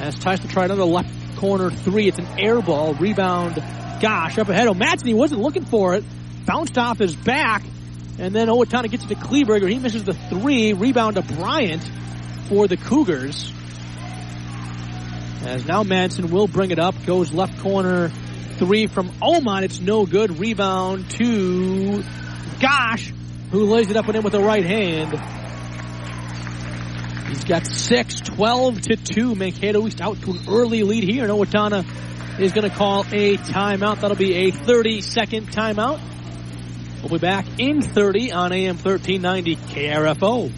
as 0.00 0.14
to 0.14 0.48
try 0.48 0.64
another 0.64 0.84
left 0.84 1.10
corner 1.38 1.70
three. 1.70 2.08
It's 2.08 2.18
an 2.18 2.38
air 2.38 2.60
ball. 2.60 2.94
Rebound. 2.94 3.56
Gosh, 4.00 4.38
up 4.38 4.48
ahead. 4.48 4.68
Oh, 4.68 4.74
Madsen, 4.74 5.06
he 5.06 5.14
wasn't 5.14 5.40
looking 5.40 5.64
for 5.64 5.94
it. 5.94 6.04
Bounced 6.46 6.78
off 6.78 6.98
his 6.98 7.14
back. 7.16 7.62
And 8.18 8.34
then 8.34 8.48
Owatonna 8.48 8.90
gets 8.90 9.04
it 9.04 9.08
to 9.08 9.14
Kleberger. 9.14 9.70
He 9.70 9.78
misses 9.78 10.04
the 10.04 10.14
three. 10.14 10.72
Rebound 10.72 11.16
to 11.16 11.22
Bryant 11.22 11.82
for 12.48 12.66
the 12.66 12.76
Cougars. 12.76 13.52
As 15.44 15.66
now 15.66 15.84
Madsen 15.84 16.30
will 16.30 16.48
bring 16.48 16.70
it 16.70 16.78
up. 16.78 16.94
Goes 17.06 17.32
left 17.32 17.60
corner 17.60 18.08
three 18.58 18.86
from 18.86 19.08
Omot. 19.20 19.62
It's 19.62 19.80
no 19.80 20.04
good. 20.04 20.38
Rebound 20.38 21.10
to 21.12 22.02
Gosh, 22.60 23.12
who 23.52 23.66
lays 23.66 23.88
it 23.88 23.96
up 23.96 24.08
and 24.08 24.16
in 24.16 24.22
with 24.24 24.32
the 24.32 24.40
right 24.40 24.64
hand. 24.64 25.12
He's 27.28 27.44
got 27.44 27.66
six, 27.66 28.20
12 28.20 28.80
to 28.82 28.96
2. 28.96 29.34
Mankato 29.34 29.86
East 29.86 30.00
out 30.00 30.20
to 30.22 30.30
an 30.30 30.40
early 30.48 30.82
lead 30.82 31.04
here. 31.04 31.24
And 31.24 31.32
Owatonna 31.32 31.84
is 32.40 32.52
going 32.52 32.68
to 32.68 32.74
call 32.74 33.02
a 33.12 33.36
timeout. 33.36 34.00
That'll 34.00 34.16
be 34.16 34.34
a 34.34 34.50
30 34.50 35.00
second 35.02 35.48
timeout. 35.48 36.00
We'll 37.02 37.10
be 37.10 37.18
back 37.18 37.46
in 37.58 37.82
30 37.82 38.32
on 38.32 38.52
AM 38.52 38.76
1390 38.76 39.56
KRFO. 39.56 40.52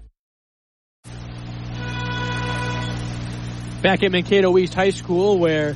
Back 3.81 4.03
at 4.03 4.11
Mankato 4.11 4.57
East 4.57 4.73
High 4.73 4.89
School 4.89 5.37
where 5.37 5.75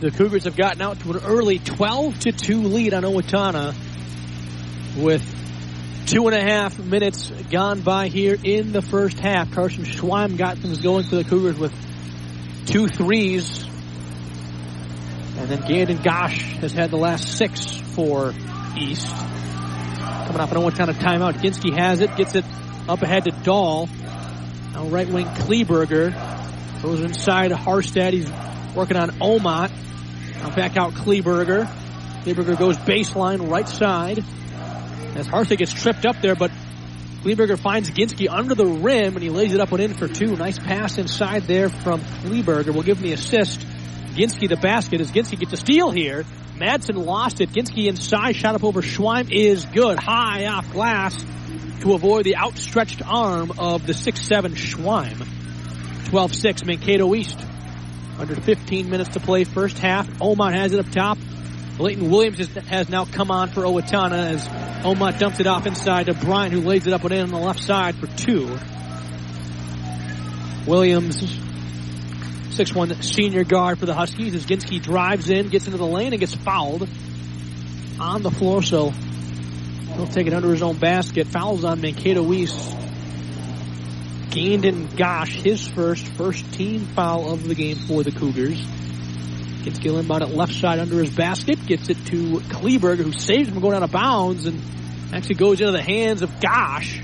the 0.00 0.10
Cougars 0.10 0.44
have 0.44 0.56
gotten 0.56 0.80
out 0.80 0.98
to 1.00 1.10
an 1.12 1.18
early 1.24 1.58
12 1.58 2.18
to 2.20 2.32
2 2.32 2.62
lead 2.62 2.94
on 2.94 3.02
Owatonna 3.02 3.74
with 4.96 5.22
two 6.06 6.28
and 6.28 6.36
a 6.36 6.40
half 6.40 6.78
minutes 6.78 7.30
gone 7.50 7.80
by 7.80 8.06
here 8.08 8.36
in 8.42 8.70
the 8.70 8.80
first 8.80 9.18
half. 9.18 9.50
Carson 9.52 9.84
Schweim 9.84 10.38
got 10.38 10.56
things 10.58 10.78
going 10.78 11.04
for 11.04 11.16
the 11.16 11.24
Cougars 11.24 11.58
with 11.58 11.74
two 12.66 12.86
threes. 12.86 13.64
And 15.36 15.50
then 15.50 15.58
Gandon 15.62 16.02
Gosh 16.02 16.40
has 16.58 16.72
had 16.72 16.90
the 16.90 16.96
last 16.96 17.36
six 17.36 17.66
for 17.66 18.32
East. 18.78 19.08
Coming 19.08 20.40
off 20.40 20.52
an 20.52 20.58
Owatonna 20.58 20.94
timeout. 20.94 21.34
Ginsky 21.34 21.76
has 21.76 22.00
it, 22.00 22.14
gets 22.16 22.36
it 22.36 22.44
up 22.88 23.02
ahead 23.02 23.24
to 23.24 23.32
Dahl. 23.32 23.88
Now 24.72 24.86
right 24.86 25.08
wing 25.08 25.26
Kleberger 25.26 26.12
goes 26.82 27.00
inside 27.00 27.50
Harstad. 27.50 28.12
He's 28.12 28.30
working 28.76 28.96
on 28.96 29.10
Omot. 29.10 29.72
Now 30.38 30.54
back 30.54 30.76
out 30.76 30.92
Kleberger. 30.92 31.66
Kleberger 32.22 32.56
goes 32.56 32.76
baseline 32.76 33.50
right 33.50 33.68
side. 33.68 34.24
As 35.16 35.26
Harstead 35.26 35.58
gets 35.58 35.72
tripped 35.72 36.04
up 36.04 36.20
there, 36.20 36.34
but 36.34 36.50
Kleberger 37.22 37.58
finds 37.58 37.90
Ginsky 37.90 38.28
under 38.30 38.54
the 38.54 38.66
rim 38.66 39.14
and 39.14 39.22
he 39.22 39.30
lays 39.30 39.52
it 39.54 39.60
up 39.60 39.72
and 39.72 39.80
in 39.80 39.94
for 39.94 40.06
two. 40.06 40.36
Nice 40.36 40.58
pass 40.58 40.98
inside 40.98 41.44
there 41.44 41.68
from 41.68 42.00
Kleberger. 42.00 42.74
Will 42.74 42.82
give 42.82 42.98
him 42.98 43.04
the 43.04 43.12
assist. 43.14 43.60
Ginsky 44.14 44.48
the 44.48 44.56
basket 44.56 45.00
as 45.00 45.10
Ginsky 45.10 45.38
gets 45.38 45.52
a 45.52 45.56
steal 45.56 45.90
here. 45.90 46.24
Madsen 46.56 47.04
lost 47.04 47.40
it. 47.40 47.50
Ginsky 47.50 47.86
inside, 47.86 48.36
shot 48.36 48.54
up 48.54 48.64
over 48.64 48.80
Schweim 48.80 49.30
is 49.30 49.64
good. 49.66 49.98
High 49.98 50.46
off 50.46 50.70
glass 50.72 51.14
to 51.80 51.94
avoid 51.94 52.24
the 52.24 52.36
outstretched 52.36 53.02
arm 53.04 53.52
of 53.58 53.86
the 53.86 53.92
6'7 53.92 54.54
Schweim. 54.56 55.26
12-6 56.04 56.64
Mankato 56.64 57.14
East. 57.14 57.38
Under 58.18 58.34
15 58.34 58.88
minutes 58.88 59.10
to 59.10 59.20
play 59.20 59.44
first 59.44 59.78
half. 59.78 60.06
Omot 60.20 60.54
has 60.54 60.72
it 60.72 60.80
up 60.80 60.90
top. 60.90 61.18
Leighton 61.78 62.10
Williams 62.10 62.38
has, 62.56 62.88
now 62.88 63.04
come 63.04 63.30
on 63.30 63.48
for 63.50 63.62
Owatonna 63.62 64.30
as 64.32 64.48
Omot 64.82 65.18
dumps 65.18 65.40
it 65.40 65.46
off 65.46 65.66
inside 65.66 66.06
to 66.06 66.14
Bryant 66.14 66.54
who 66.54 66.60
lays 66.60 66.86
it 66.86 66.92
up 66.92 67.04
and 67.04 67.12
in 67.12 67.20
on 67.20 67.30
the 67.30 67.38
left 67.38 67.62
side 67.62 67.96
for 67.96 68.06
two. 68.06 68.58
Williams, 70.66 71.22
6'1 72.56 73.02
senior 73.04 73.44
guard 73.44 73.78
for 73.78 73.84
the 73.84 73.94
Huskies 73.94 74.34
as 74.34 74.46
Ginsky 74.46 74.82
drives 74.82 75.28
in, 75.28 75.48
gets 75.48 75.66
into 75.66 75.76
the 75.76 75.86
lane 75.86 76.12
and 76.12 76.20
gets 76.20 76.34
fouled 76.34 76.88
on 78.00 78.22
the 78.22 78.30
floor. 78.30 78.62
So 78.62 78.90
he'll 78.90 80.06
take 80.06 80.26
it 80.26 80.32
under 80.32 80.50
his 80.50 80.62
own 80.62 80.76
basket. 80.76 81.26
Fouls 81.26 81.64
on 81.64 81.82
Mankato 81.82 82.32
East. 82.32 82.74
Gandon 84.30 84.96
Gosh, 84.96 85.34
his 85.34 85.66
first, 85.66 86.06
first 86.08 86.52
team 86.52 86.80
foul 86.86 87.32
of 87.32 87.46
the 87.46 87.54
game 87.54 87.76
for 87.76 88.02
the 88.02 88.12
Cougars. 88.12 88.62
Gets 89.66 89.80
Gill 89.80 89.98
inbound 89.98 90.22
at 90.22 90.30
left 90.30 90.54
side 90.54 90.78
under 90.78 91.02
his 91.02 91.10
basket. 91.10 91.58
Gets 91.66 91.88
it 91.88 91.96
to 92.06 92.38
Kleberger, 92.38 93.02
who 93.02 93.10
saves 93.10 93.48
him 93.48 93.58
going 93.58 93.74
out 93.74 93.82
of 93.82 93.90
bounds 93.90 94.46
and 94.46 94.62
actually 95.12 95.34
goes 95.34 95.60
into 95.60 95.72
the 95.72 95.82
hands 95.82 96.22
of 96.22 96.40
Gosh. 96.40 97.02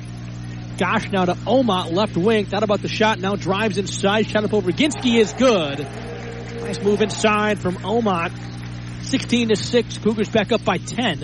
Gosh 0.79 1.11
now 1.11 1.25
to 1.25 1.35
Omot, 1.35 1.91
left 1.91 2.17
wing. 2.17 2.47
Thought 2.47 2.63
about 2.63 2.81
the 2.81 2.87
shot, 2.87 3.19
now 3.19 3.35
drives 3.35 3.79
inside. 3.79 4.29
Shot 4.29 4.45
up 4.45 4.55
over 4.55 4.71
is 4.71 5.33
good. 5.33 5.81
Nice 5.81 6.81
move 6.81 7.03
inside 7.03 7.59
from 7.59 7.75
Omot. 7.79 8.31
16 9.07 9.49
to 9.49 9.57
6. 9.57 9.99
Cougars 9.99 10.29
back 10.29 10.53
up 10.53 10.65
by 10.65 10.79
10. 10.79 11.19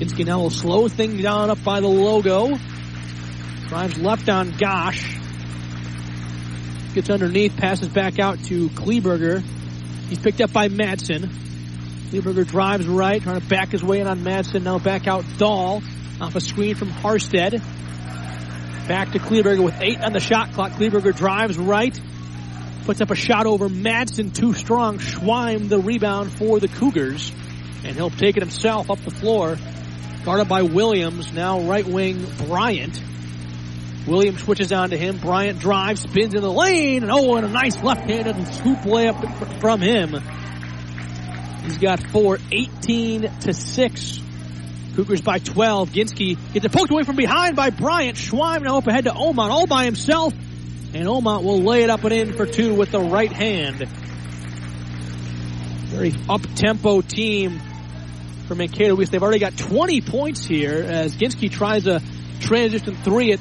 Ginsky 0.00 0.26
now 0.26 0.40
will 0.40 0.50
slow 0.50 0.88
things 0.88 1.22
down 1.22 1.50
up 1.50 1.62
by 1.62 1.78
the 1.78 1.86
logo. 1.86 2.58
Drives 3.68 3.96
left 3.96 4.28
on 4.28 4.56
Gosh. 4.58 5.20
Gets 6.94 7.10
underneath, 7.10 7.56
passes 7.56 7.88
back 7.88 8.20
out 8.20 8.38
to 8.44 8.68
Kleberger. 8.68 9.42
He's 10.08 10.20
picked 10.20 10.40
up 10.40 10.52
by 10.52 10.68
Madsen. 10.68 11.28
Kleberger 12.10 12.46
drives 12.46 12.86
right, 12.86 13.20
trying 13.20 13.40
to 13.40 13.46
back 13.48 13.70
his 13.70 13.82
way 13.82 13.98
in 13.98 14.06
on 14.06 14.20
Madsen. 14.20 14.62
Now 14.62 14.78
back 14.78 15.08
out 15.08 15.24
Dahl 15.36 15.82
off 16.20 16.36
a 16.36 16.40
screen 16.40 16.76
from 16.76 16.90
Harstead. 16.90 17.60
Back 18.86 19.10
to 19.10 19.18
Kleberger 19.18 19.64
with 19.64 19.74
eight 19.80 20.00
on 20.00 20.12
the 20.12 20.20
shot 20.20 20.52
clock. 20.52 20.70
Kleberger 20.72 21.12
drives 21.16 21.58
right, 21.58 22.00
puts 22.84 23.00
up 23.00 23.10
a 23.10 23.16
shot 23.16 23.46
over 23.46 23.68
Madsen, 23.68 24.32
too 24.32 24.52
strong. 24.52 24.98
Schweim 24.98 25.68
the 25.68 25.80
rebound 25.80 26.30
for 26.30 26.60
the 26.60 26.68
Cougars, 26.68 27.32
and 27.82 27.96
he'll 27.96 28.10
take 28.10 28.36
it 28.36 28.42
himself 28.44 28.88
up 28.88 29.00
the 29.00 29.10
floor. 29.10 29.58
Guarded 30.24 30.48
by 30.48 30.62
Williams, 30.62 31.32
now 31.32 31.62
right 31.62 31.84
wing 31.84 32.24
Bryant. 32.46 33.00
Williams 34.06 34.42
switches 34.42 34.72
on 34.72 34.90
to 34.90 34.96
him. 34.96 35.18
Bryant 35.18 35.58
drives, 35.58 36.02
spins 36.02 36.34
in 36.34 36.42
the 36.42 36.52
lane, 36.52 37.02
and 37.02 37.12
oh, 37.12 37.36
and 37.36 37.46
a 37.46 37.48
nice 37.48 37.82
left-handed 37.82 38.36
scoop 38.54 38.78
layup 38.80 39.60
from 39.60 39.80
him. 39.80 40.14
He's 41.64 41.78
got 41.78 42.02
four, 42.10 42.38
18 42.52 43.22
to 43.40 43.54
6. 43.54 44.20
Cougars 44.94 45.22
by 45.22 45.38
12. 45.38 45.90
Ginsky 45.90 46.36
gets 46.52 46.66
it 46.66 46.72
poked 46.72 46.90
away 46.90 47.02
from 47.02 47.16
behind 47.16 47.56
by 47.56 47.70
Bryant. 47.70 48.16
Schweim 48.16 48.62
now 48.62 48.78
up 48.78 48.86
ahead 48.86 49.04
to 49.04 49.10
Omot, 49.10 49.50
all 49.50 49.66
by 49.66 49.84
himself. 49.86 50.34
And 50.92 51.08
Omot 51.08 51.42
will 51.42 51.62
lay 51.62 51.82
it 51.82 51.90
up 51.90 52.04
and 52.04 52.12
in 52.12 52.32
for 52.34 52.46
two 52.46 52.74
with 52.74 52.92
the 52.92 53.00
right 53.00 53.32
hand. 53.32 53.88
Very 55.88 56.14
up-tempo 56.28 57.00
team 57.00 57.60
for 58.46 58.54
Mankato. 58.54 58.96
They've 58.96 59.22
already 59.22 59.40
got 59.40 59.56
20 59.56 60.02
points 60.02 60.44
here 60.44 60.84
as 60.86 61.16
Ginsky 61.16 61.50
tries 61.50 61.86
a 61.86 62.00
transition 62.40 62.94
three. 62.94 63.32
It 63.32 63.40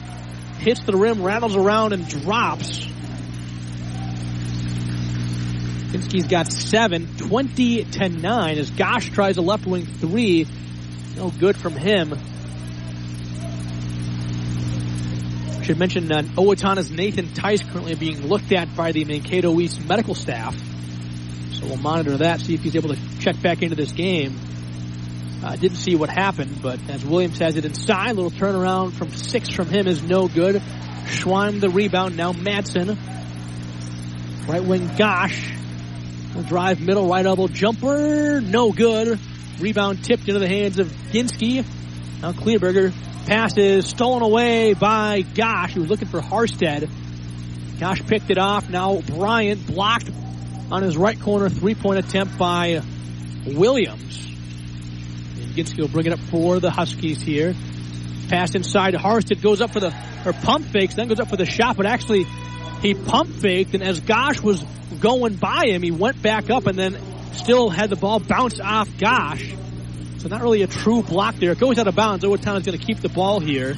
hits 0.63 0.81
the 0.83 0.95
rim, 0.95 1.21
rattles 1.21 1.55
around, 1.55 1.93
and 1.93 2.07
drops. 2.07 2.87
Ginsky's 5.91 6.27
got 6.27 6.51
seven, 6.51 7.07
20 7.17 7.83
to 7.83 8.09
9 8.09 8.57
as 8.57 8.71
Gosh 8.71 9.11
tries 9.11 9.37
a 9.37 9.41
left 9.41 9.65
wing 9.67 9.85
three. 9.85 10.47
No 11.15 11.29
good 11.29 11.55
from 11.57 11.73
him. 11.73 12.17
Should 15.63 15.77
mention 15.77 16.11
uh, 16.11 16.23
Owatonna's 16.35 16.89
Nathan 16.89 17.33
Tice 17.33 17.61
currently 17.63 17.95
being 17.95 18.27
looked 18.27 18.51
at 18.51 18.75
by 18.75 18.91
the 18.91 19.05
Mankato 19.05 19.59
East 19.59 19.85
medical 19.85 20.15
staff. 20.15 20.55
So 21.53 21.67
we'll 21.67 21.77
monitor 21.77 22.17
that, 22.17 22.41
see 22.41 22.55
if 22.55 22.63
he's 22.63 22.75
able 22.75 22.95
to 22.95 23.19
check 23.19 23.39
back 23.41 23.61
into 23.61 23.75
this 23.75 23.91
game. 23.91 24.37
Uh, 25.43 25.55
didn't 25.57 25.77
see 25.77 25.95
what 25.95 26.09
happened, 26.09 26.61
but 26.61 26.79
as 26.89 27.03
Williams 27.03 27.39
has 27.39 27.57
it 27.57 27.65
inside, 27.65 28.15
little 28.15 28.31
turnaround 28.31 28.93
from 28.93 29.11
six 29.11 29.49
from 29.49 29.67
him 29.67 29.87
is 29.87 30.01
no 30.01 30.29
good. 30.29 30.61
Schweim 31.05 31.59
the 31.59 31.69
rebound, 31.69 32.15
now 32.15 32.31
Madsen. 32.31 32.97
Right 34.47 34.63
wing 34.63 34.89
Gosh. 34.97 35.51
Will 36.33 36.43
drive 36.43 36.79
middle, 36.79 37.07
right 37.07 37.25
elbow 37.25 37.47
jumper, 37.47 38.39
no 38.41 38.71
good. 38.71 39.19
Rebound 39.59 40.03
tipped 40.03 40.27
into 40.29 40.39
the 40.39 40.47
hands 40.47 40.79
of 40.79 40.87
Ginsky. 40.87 41.65
Now 42.21 42.31
Kleberger 42.31 42.93
passes 43.27 43.85
stolen 43.85 44.23
away 44.23 44.73
by 44.73 45.21
Gosh, 45.21 45.73
who 45.73 45.81
was 45.81 45.89
looking 45.89 46.07
for 46.07 46.21
Harstead. 46.21 46.89
Gosh 47.79 48.01
picked 48.07 48.31
it 48.31 48.37
off. 48.37 48.69
Now 48.69 49.01
Bryant 49.01 49.67
blocked 49.67 50.09
on 50.71 50.83
his 50.83 50.95
right 50.95 51.19
corner 51.19 51.49
three 51.49 51.75
point 51.75 51.99
attempt 51.99 52.37
by 52.37 52.81
Williams. 53.45 54.32
And 55.55 55.67
Ginsky 55.67 55.79
will 55.79 55.87
bring 55.87 56.05
it 56.05 56.13
up 56.13 56.19
for 56.19 56.59
the 56.59 56.71
Huskies 56.71 57.21
here. 57.21 57.53
Pass 58.29 58.55
inside 58.55 58.91
to 58.91 59.35
goes 59.35 59.61
up 59.61 59.71
for 59.71 59.79
the 59.79 59.93
or 60.25 60.33
pump 60.33 60.65
fakes, 60.65 60.95
then 60.95 61.07
goes 61.07 61.19
up 61.19 61.29
for 61.29 61.37
the 61.37 61.45
shot, 61.45 61.75
but 61.77 61.85
actually 61.85 62.25
he 62.81 62.93
pump 62.93 63.29
faked, 63.29 63.73
and 63.73 63.83
as 63.83 63.99
Gosh 63.99 64.41
was 64.41 64.63
going 65.01 65.35
by 65.35 65.65
him, 65.67 65.83
he 65.83 65.91
went 65.91 66.21
back 66.21 66.49
up 66.49 66.65
and 66.65 66.77
then 66.77 66.97
still 67.33 67.69
had 67.69 67.89
the 67.89 67.95
ball 67.95 68.19
bounce 68.19 68.59
off 68.59 68.89
Gosh. 68.97 69.53
So 70.19 70.29
not 70.29 70.41
really 70.41 70.61
a 70.61 70.67
true 70.67 71.03
block 71.03 71.35
there. 71.35 71.51
It 71.51 71.59
goes 71.59 71.77
out 71.77 71.87
of 71.87 71.95
bounds. 71.95 72.23
Owatonna 72.23 72.59
is 72.59 72.65
going 72.65 72.77
to 72.79 72.85
keep 72.85 72.99
the 72.99 73.09
ball 73.09 73.41
here. 73.41 73.75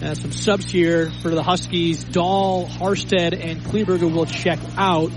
Some 0.00 0.32
subs 0.32 0.70
here 0.70 1.10
for 1.22 1.30
the 1.30 1.42
Huskies. 1.42 2.04
Dahl, 2.04 2.66
Harstead, 2.66 3.32
and 3.32 3.60
Kleberger 3.60 4.12
will 4.12 4.26
check 4.26 4.60
out. 4.76 5.10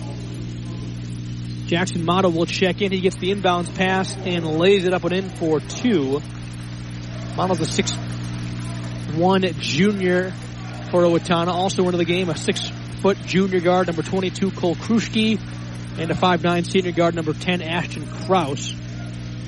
Jackson 1.73 2.05
Motto 2.05 2.29
will 2.29 2.45
check 2.45 2.83
in. 2.83 2.91
He 2.91 3.01
gets 3.01 3.15
the 3.15 3.31
inbounds 3.31 3.75
pass 3.75 4.15
and 4.15 4.45
lays 4.59 4.85
it 4.85 4.93
up 4.93 5.05
and 5.05 5.13
in 5.13 5.27
for 5.27 5.59
two. 5.59 6.21
Motto's 7.35 7.61
a 7.61 7.65
six 7.65 7.91
one 9.15 9.41
junior 9.57 10.29
for 10.91 11.01
Owatonna. 11.01 11.47
Also 11.47 11.83
into 11.85 11.97
the 11.97 12.05
game, 12.05 12.29
a 12.29 12.37
six 12.37 12.71
foot 13.01 13.17
junior 13.25 13.59
guard, 13.59 13.87
number 13.87 14.03
22, 14.03 14.51
Cole 14.51 14.75
Kruschke, 14.75 15.39
and 15.97 16.11
a 16.11 16.13
five 16.13 16.43
nine 16.43 16.63
senior 16.63 16.91
guard, 16.91 17.15
number 17.15 17.33
10, 17.33 17.63
Ashton 17.63 18.05
Kraus. 18.05 18.75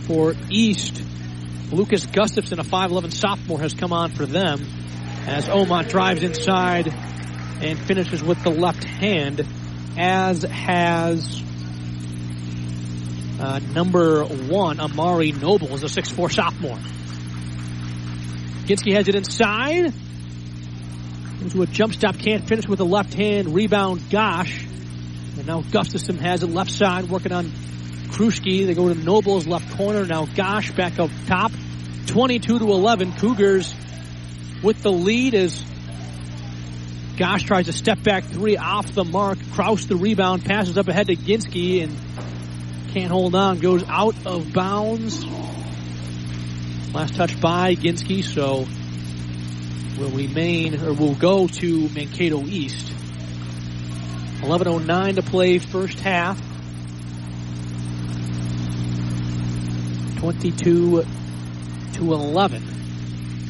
For 0.07 0.33
East, 0.49 1.03
Lucas 1.71 2.07
Gustafson, 2.07 2.59
a 2.59 2.63
5'11 2.63 3.13
sophomore, 3.13 3.59
has 3.59 3.75
come 3.75 3.93
on 3.93 4.09
for 4.09 4.25
them 4.25 4.65
as 5.27 5.45
Omot 5.45 5.89
drives 5.89 6.23
inside 6.23 6.87
and 7.61 7.77
finishes 7.77 8.23
with 8.23 8.41
the 8.43 8.49
left 8.49 8.83
hand, 8.83 9.47
as 9.95 10.41
has 10.41 11.44
uh, 13.45 13.59
number 13.59 14.23
one, 14.23 14.79
Amari 14.79 15.31
Noble, 15.31 15.73
is 15.75 15.83
a 15.83 16.01
6'4 16.01 16.31
sophomore. 16.33 16.77
Ginsky 18.65 18.93
has 18.93 19.07
it 19.07 19.13
inside. 19.13 19.93
Into 21.41 21.61
a 21.61 21.67
jump 21.67 21.93
stop, 21.93 22.17
can't 22.17 22.47
finish 22.47 22.67
with 22.67 22.79
the 22.79 22.85
left 22.85 23.13
hand. 23.13 23.53
Rebound, 23.53 24.09
Gosh. 24.09 24.63
And 25.37 25.45
now 25.45 25.61
Gustafson 25.61 26.17
has 26.17 26.41
it 26.41 26.47
left 26.47 26.71
side, 26.71 27.07
working 27.07 27.31
on 27.31 27.45
Kruschke. 28.07 28.65
They 28.65 28.73
go 28.73 28.91
to 28.91 28.95
Noble's 28.95 29.45
left 29.45 29.77
corner. 29.77 30.05
Now 30.05 30.25
Gosh 30.25 30.71
back 30.71 30.97
up 30.97 31.11
top. 31.27 31.51
22 32.07 32.59
to 32.59 32.65
11. 32.65 33.13
Cougars 33.13 33.75
with 34.63 34.81
the 34.81 34.91
lead 34.91 35.35
as 35.35 35.63
Gosh 37.17 37.43
tries 37.43 37.67
to 37.67 37.73
step 37.73 38.01
back 38.01 38.23
three 38.23 38.57
off 38.57 38.91
the 38.93 39.05
mark. 39.05 39.37
Kraus 39.53 39.85
the 39.85 39.95
rebound, 39.95 40.43
passes 40.45 40.77
up 40.77 40.87
ahead 40.87 41.07
to 41.07 41.15
Ginsky 41.15 41.83
and 41.83 41.95
can't 42.95 43.11
hold 43.11 43.35
on. 43.35 43.59
Goes 43.59 43.83
out 43.89 44.15
of 44.25 44.53
bounds. 44.53 45.25
Last 46.93 47.15
touch 47.15 47.41
by 47.41 47.75
Ginsky, 47.75 48.23
so 48.23 48.65
will 49.99 50.11
remain 50.11 50.81
or 50.81 50.93
will 50.93 51.15
go 51.15 51.45
to 51.45 51.89
Mankato 51.89 52.41
East. 52.43 52.87
11.09 54.43 55.15
to 55.15 55.21
play 55.23 55.59
first 55.59 55.99
half. 55.99 56.39
22 60.19 61.03
to 61.95 62.13
11. 62.13 62.63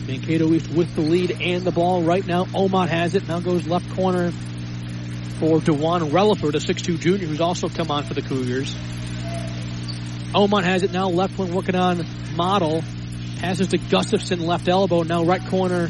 Mankato 0.07 0.51
East 0.53 0.71
with 0.71 0.95
the 0.95 1.01
lead 1.01 1.39
and 1.39 1.63
the 1.63 1.71
ball 1.71 2.01
right 2.01 2.25
now. 2.25 2.45
Omot 2.45 2.87
has 2.87 3.13
it. 3.13 3.27
Now 3.27 3.41
goes 3.41 3.67
left 3.67 3.95
corner 3.95 4.31
for 5.39 5.59
Dewan 5.59 6.09
Relaford, 6.09 6.55
a 6.55 6.73
6'2 6.73 6.97
junior 6.99 7.27
who's 7.27 7.41
also 7.41 7.69
come 7.69 7.91
on 7.91 8.05
for 8.05 8.15
the 8.15 8.23
Cougars. 8.23 8.75
Omot 10.35 10.65
has 10.65 10.83
it 10.83 10.91
now. 10.91 11.07
Left 11.07 11.37
wing 11.37 11.53
working 11.53 11.75
on 11.75 12.05
Model. 12.35 12.83
Passes 13.39 13.69
to 13.69 13.77
Gustafson, 13.77 14.45
left 14.45 14.67
elbow. 14.67 15.03
Now 15.03 15.23
right 15.23 15.45
corner. 15.47 15.89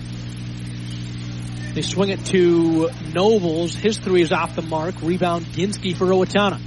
They 1.73 1.81
swing 1.81 2.10
it 2.10 2.23
to 2.27 2.91
Nobles. 3.12 3.73
His 3.73 3.97
three 3.97 4.21
is 4.21 4.31
off 4.31 4.55
the 4.55 4.62
mark. 4.62 4.95
Rebound 5.01 5.45
Ginsky 5.47 5.95
for 5.95 6.05
Owatonna. 6.05 6.60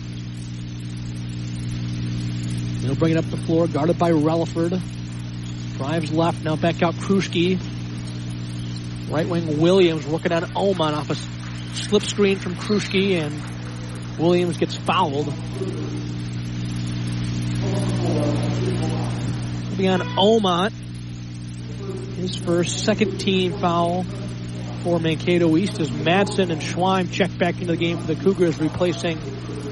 They'll 2.82 2.96
bring 2.96 3.12
it 3.12 3.16
up 3.18 3.30
the 3.30 3.36
floor, 3.36 3.68
guarded 3.68 3.98
by 3.98 4.10
Relaford. 4.10 4.80
Drives 5.76 6.10
left, 6.10 6.42
now 6.42 6.56
back 6.56 6.82
out 6.82 6.94
Kruschke. 6.94 7.60
Right 9.08 9.28
wing 9.28 9.60
Williams 9.60 10.04
working 10.04 10.32
on 10.32 10.42
Omot 10.42 10.94
off 10.94 11.10
a 11.10 11.14
slip 11.76 12.02
screen 12.02 12.38
from 12.38 12.56
Kruschke, 12.56 13.20
and 13.20 14.18
Williams 14.18 14.58
gets 14.58 14.76
fouled. 14.76 15.32
On 19.78 20.00
Omot. 20.00 20.72
His 22.16 22.36
first 22.36 22.84
second 22.84 23.18
team 23.18 23.52
foul 23.58 24.04
for 24.82 24.98
Mankato 24.98 25.56
East 25.56 25.78
as 25.80 25.88
Madsen 25.88 26.50
and 26.50 26.60
Schweim 26.60 27.10
check 27.12 27.30
back 27.38 27.54
into 27.54 27.68
the 27.68 27.76
game 27.76 27.96
for 27.96 28.12
the 28.12 28.20
Cougars, 28.20 28.58
replacing 28.60 29.18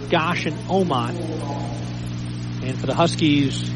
Gosh 0.08 0.46
and 0.46 0.56
Omot. 0.68 1.18
And 2.62 2.78
for 2.78 2.86
the 2.86 2.94
Huskies, 2.94 3.68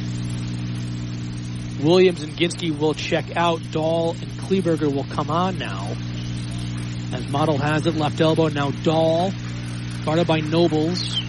Williams 1.83 2.23
and 2.23 2.33
Ginsky 2.35 2.77
will 2.77 2.95
check 2.95 3.37
out. 3.37 3.61
Dahl 3.73 4.13
and 4.13 4.31
Kleberger 4.41 4.93
will 4.95 5.05
come 5.05 5.31
on 5.31 5.59
now. 5.59 5.97
As 7.13 7.29
Model 7.29 7.59
has 7.59 7.87
it, 7.87 7.97
left 7.97 8.21
elbow. 8.21 8.49
Now 8.49 8.71
Dahl, 8.71 9.33
guarded 10.05 10.27
by 10.27 10.41
Nobles. 10.41 11.21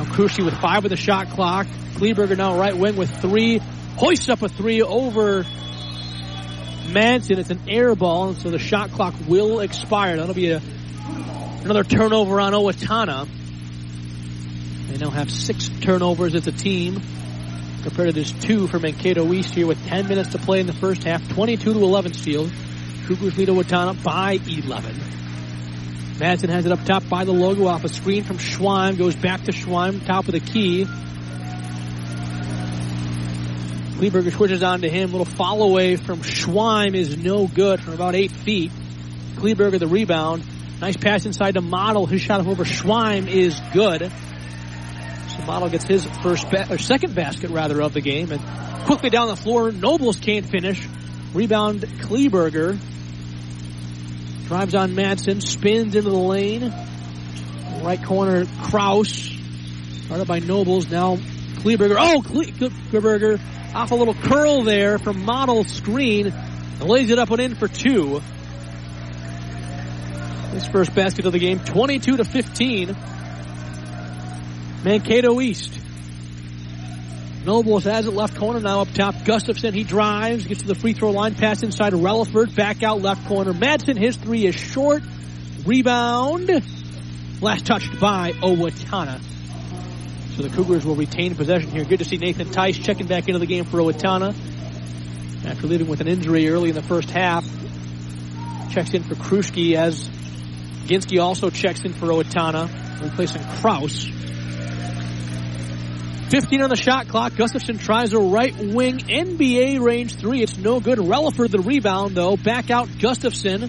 Now 0.00 0.16
with 0.16 0.54
five 0.54 0.84
of 0.84 0.90
the 0.90 0.96
shot 0.96 1.28
clock. 1.30 1.66
Kleberger 1.96 2.34
now 2.34 2.58
right 2.58 2.74
wing 2.74 2.96
with 2.96 3.10
three. 3.20 3.58
Hoists 3.96 4.30
up 4.30 4.40
a 4.40 4.48
three 4.48 4.80
over 4.80 5.44
Manson. 6.88 7.38
It's 7.38 7.50
an 7.50 7.60
air 7.68 7.94
ball, 7.94 8.28
and 8.28 8.38
so 8.38 8.50
the 8.50 8.58
shot 8.58 8.92
clock 8.92 9.14
will 9.28 9.60
expire. 9.60 10.16
That'll 10.16 10.34
be 10.34 10.52
a, 10.52 10.62
another 11.64 11.84
turnover 11.84 12.40
on 12.40 12.54
Owatonna. 12.54 13.28
They 14.88 14.96
now 14.96 15.10
have 15.10 15.30
six 15.30 15.68
turnovers 15.68 16.34
as 16.34 16.46
a 16.46 16.52
team 16.52 17.02
compared 17.82 18.08
to 18.08 18.12
this 18.14 18.32
two 18.32 18.68
for 18.68 18.78
Mankato 18.78 19.30
East 19.34 19.52
here 19.52 19.66
with 19.66 19.84
10 19.86 20.08
minutes 20.08 20.30
to 20.30 20.38
play 20.38 20.60
in 20.60 20.66
the 20.66 20.72
first 20.72 21.04
half. 21.04 21.26
22 21.28 21.74
to 21.74 21.78
11 21.78 22.14
Steele. 22.14 22.50
Cougars 23.06 23.36
lead 23.36 23.48
Owatonna 23.48 24.02
by 24.02 24.38
11. 24.46 24.94
Madsen 26.20 26.50
has 26.50 26.66
it 26.66 26.72
up 26.72 26.84
top 26.84 27.08
by 27.08 27.24
the 27.24 27.32
logo 27.32 27.66
off 27.66 27.82
a 27.82 27.88
screen 27.88 28.24
from 28.24 28.36
Schweim. 28.36 28.98
Goes 28.98 29.16
back 29.16 29.44
to 29.44 29.52
Schweim, 29.52 30.04
top 30.04 30.26
of 30.26 30.32
the 30.32 30.40
key. 30.40 30.84
Kleberger 33.96 34.30
switches 34.30 34.62
on 34.62 34.82
to 34.82 34.90
him. 34.90 35.12
Little 35.12 35.24
fall 35.24 35.62
away 35.62 35.96
from 35.96 36.20
Schweim 36.20 36.94
is 36.94 37.16
no 37.16 37.46
good 37.46 37.80
from 37.80 37.94
about 37.94 38.14
eight 38.14 38.32
feet. 38.32 38.70
Kleberger 39.36 39.78
the 39.78 39.86
rebound. 39.86 40.44
Nice 40.78 40.98
pass 40.98 41.24
inside 41.24 41.54
to 41.54 41.62
Model. 41.62 42.04
His 42.04 42.20
shot 42.20 42.46
over 42.46 42.64
Schweim 42.64 43.26
is 43.26 43.58
good. 43.72 44.12
So 45.30 45.42
Model 45.46 45.70
gets 45.70 45.86
his 45.86 46.04
first 46.22 46.50
ba- 46.50 46.66
or 46.70 46.76
second 46.76 47.14
basket 47.14 47.48
rather 47.50 47.80
of 47.80 47.94
the 47.94 48.02
game 48.02 48.30
and 48.30 48.42
quickly 48.84 49.08
down 49.08 49.28
the 49.28 49.36
floor. 49.36 49.72
Nobles 49.72 50.20
can't 50.20 50.44
finish. 50.44 50.86
Rebound 51.32 51.80
Kleberger. 51.80 52.78
Drives 54.50 54.74
on 54.74 54.96
Madsen, 54.96 55.40
spins 55.40 55.94
into 55.94 56.10
the 56.10 56.16
lane. 56.16 56.74
Right 57.84 58.02
corner, 58.04 58.46
Kraus. 58.64 59.30
Started 60.06 60.26
by 60.26 60.40
Nobles, 60.40 60.90
now 60.90 61.18
Kleberger. 61.60 61.94
Oh, 61.96 62.20
Kleberger 62.20 63.40
off 63.76 63.92
a 63.92 63.94
little 63.94 64.14
curl 64.14 64.64
there 64.64 64.98
from 64.98 65.24
Model 65.24 65.62
screen. 65.62 66.26
And 66.26 66.82
lays 66.82 67.10
it 67.10 67.20
up 67.20 67.30
and 67.30 67.40
in 67.40 67.54
for 67.54 67.68
two. 67.68 68.20
His 70.50 70.66
first 70.66 70.96
basket 70.96 71.26
of 71.26 71.32
the 71.32 71.38
game, 71.38 71.60
22 71.60 72.16
to 72.16 72.24
15. 72.24 72.96
Mankato 74.82 75.40
East. 75.40 75.78
Nobles 77.44 77.84
has 77.84 78.06
it 78.06 78.12
left 78.12 78.36
corner 78.36 78.60
now 78.60 78.82
up 78.82 78.92
top. 78.92 79.14
Gustafson, 79.24 79.72
he 79.72 79.82
drives, 79.82 80.46
gets 80.46 80.60
to 80.60 80.66
the 80.66 80.74
free 80.74 80.92
throw 80.92 81.10
line, 81.10 81.34
pass 81.34 81.62
inside 81.62 81.90
to 81.90 81.96
Relaford, 81.96 82.54
back 82.54 82.82
out 82.82 83.00
left 83.00 83.26
corner. 83.26 83.52
Madsen, 83.52 83.96
his 83.96 84.16
three 84.16 84.46
is 84.46 84.54
short. 84.54 85.02
Rebound. 85.64 86.62
Last 87.40 87.66
touched 87.66 87.98
by 87.98 88.32
Owatonna. 88.32 89.20
So 90.36 90.42
the 90.42 90.50
Cougars 90.50 90.84
will 90.84 90.96
retain 90.96 91.34
possession 91.34 91.70
here. 91.70 91.84
Good 91.84 92.00
to 92.00 92.04
see 92.04 92.18
Nathan 92.18 92.50
Tice 92.50 92.78
checking 92.78 93.06
back 93.06 93.28
into 93.28 93.38
the 93.38 93.46
game 93.46 93.64
for 93.64 93.78
Owatonna. 93.78 94.34
After 95.46 95.66
leaving 95.66 95.88
with 95.88 96.02
an 96.02 96.08
injury 96.08 96.48
early 96.50 96.68
in 96.68 96.74
the 96.74 96.82
first 96.82 97.10
half. 97.10 97.44
Checks 98.70 98.92
in 98.92 99.02
for 99.02 99.14
Kruschke 99.14 99.74
as 99.74 100.08
Ginsky 100.84 101.22
also 101.22 101.50
checks 101.50 101.84
in 101.84 101.92
for 101.92 102.06
Owatonna, 102.06 103.02
replacing 103.02 103.42
Kraus. 103.60 104.06
15 106.30 106.62
on 106.62 106.70
the 106.70 106.76
shot 106.76 107.08
clock. 107.08 107.34
Gustafson 107.34 107.78
tries 107.78 108.12
a 108.12 108.18
right 108.20 108.56
wing 108.56 108.98
NBA 108.98 109.80
range 109.80 110.14
three. 110.14 110.42
It's 110.42 110.56
no 110.56 110.78
good. 110.78 110.98
Relaford 110.98 111.50
the 111.50 111.58
rebound 111.58 112.14
though. 112.14 112.36
Back 112.36 112.70
out 112.70 112.88
Gustafson. 113.00 113.68